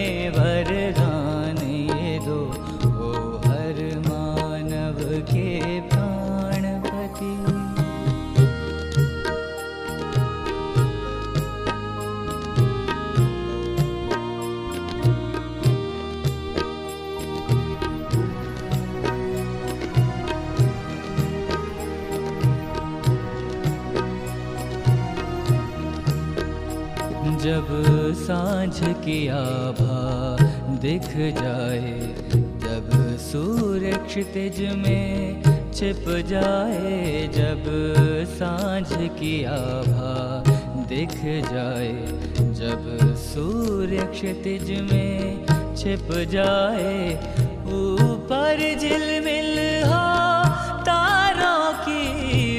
साँझ 28.14 28.80
की 28.80 29.28
आभा 29.28 30.38
दिख 30.82 31.08
जाए। 31.18 32.16
जब 32.34 33.18
सूर्य 33.20 33.92
क्षितिज 34.08 34.62
में 34.62 35.42
छिप 35.74 36.06
जाए, 36.28 37.28
जब 37.28 37.64
साँझ 38.30 38.88
की 38.92 39.44
आभा 39.44 40.44
दिख 40.90 41.16
जाए। 41.52 41.94
जब 42.54 43.16
सूर्य 43.18 43.98
क्षितिज 43.98 44.72
में 44.92 45.46
छिप 45.76 46.08
जाए, 46.12 47.14
ऊपर 47.66 48.78
झिलमिल 48.80 49.84
हो 49.84 50.06
तारों 50.82 51.74
की 51.74 52.57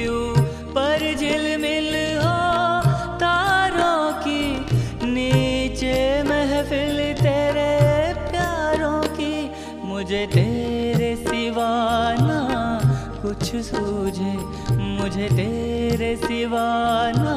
कुछ 13.49 13.65
सूझे, 13.65 14.33
मुझे 14.71 15.27
तेरे 15.27 16.15
सिवाना 16.15 17.31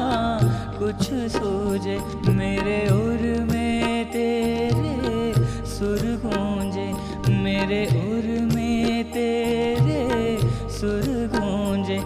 कुछ 0.79 1.07
सूझे। 1.31 1.97
मेरे 2.29 2.77
उर 2.91 3.23
में 3.43 4.05
तेरे 4.11 5.33
सुर 5.65 6.01
गूंजे, 6.25 6.87
मेरे 7.33 7.85
उर 7.85 8.55
में 8.55 9.03
तेरे 9.11 10.37
सुर 10.69 11.09
गूंजे। 11.33 11.97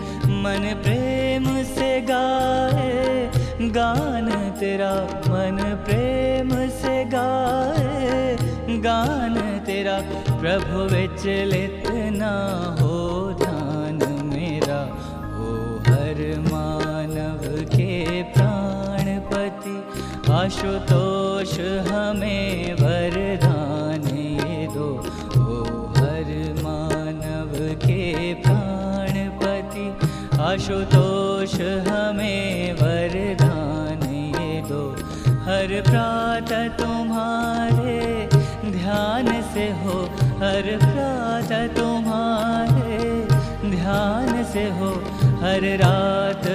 मन 0.44 0.80
प्रेम 0.84 1.46
से 1.64 2.02
गाए, 2.02 3.32
गान 3.62 4.30
तेरा। 4.60 4.94
मन 5.28 5.84
प्रेम 5.86 6.50
से 6.70 7.06
गाए, 7.06 8.38
गान 8.80 9.36
तेरा। 9.66 10.00
प्रभु 10.30 10.96
विचलित 10.96 11.84
ना 12.14 12.34
हो 12.82 12.98
आशुतोष 20.48 21.54
हमें 21.88 22.74
वरदान 22.74 24.04
ये 24.18 24.68
दो। 24.68 24.86
हो 25.34 25.56
हर 25.98 26.30
मानव 26.64 27.52
के 27.84 28.34
प्राणपति, 28.34 29.86
आशुतोष 30.42 31.56
हमें 31.88 32.74
वरदान 32.74 34.08
ये 34.14 34.62
दो। 34.70 34.82
हर 35.50 35.76
प्रातः 35.90 36.68
तुम्हारे 36.78 38.00
ध्यान 38.72 39.28
से 39.54 39.68
हो, 39.82 40.00
हर 40.44 40.72
प्रातः 40.86 41.68
तुम्हारे 41.76 43.04
ध्यान 43.70 44.44
से 44.54 44.64
हो, 44.80 44.94
हर 45.44 45.70
रात 45.84 46.47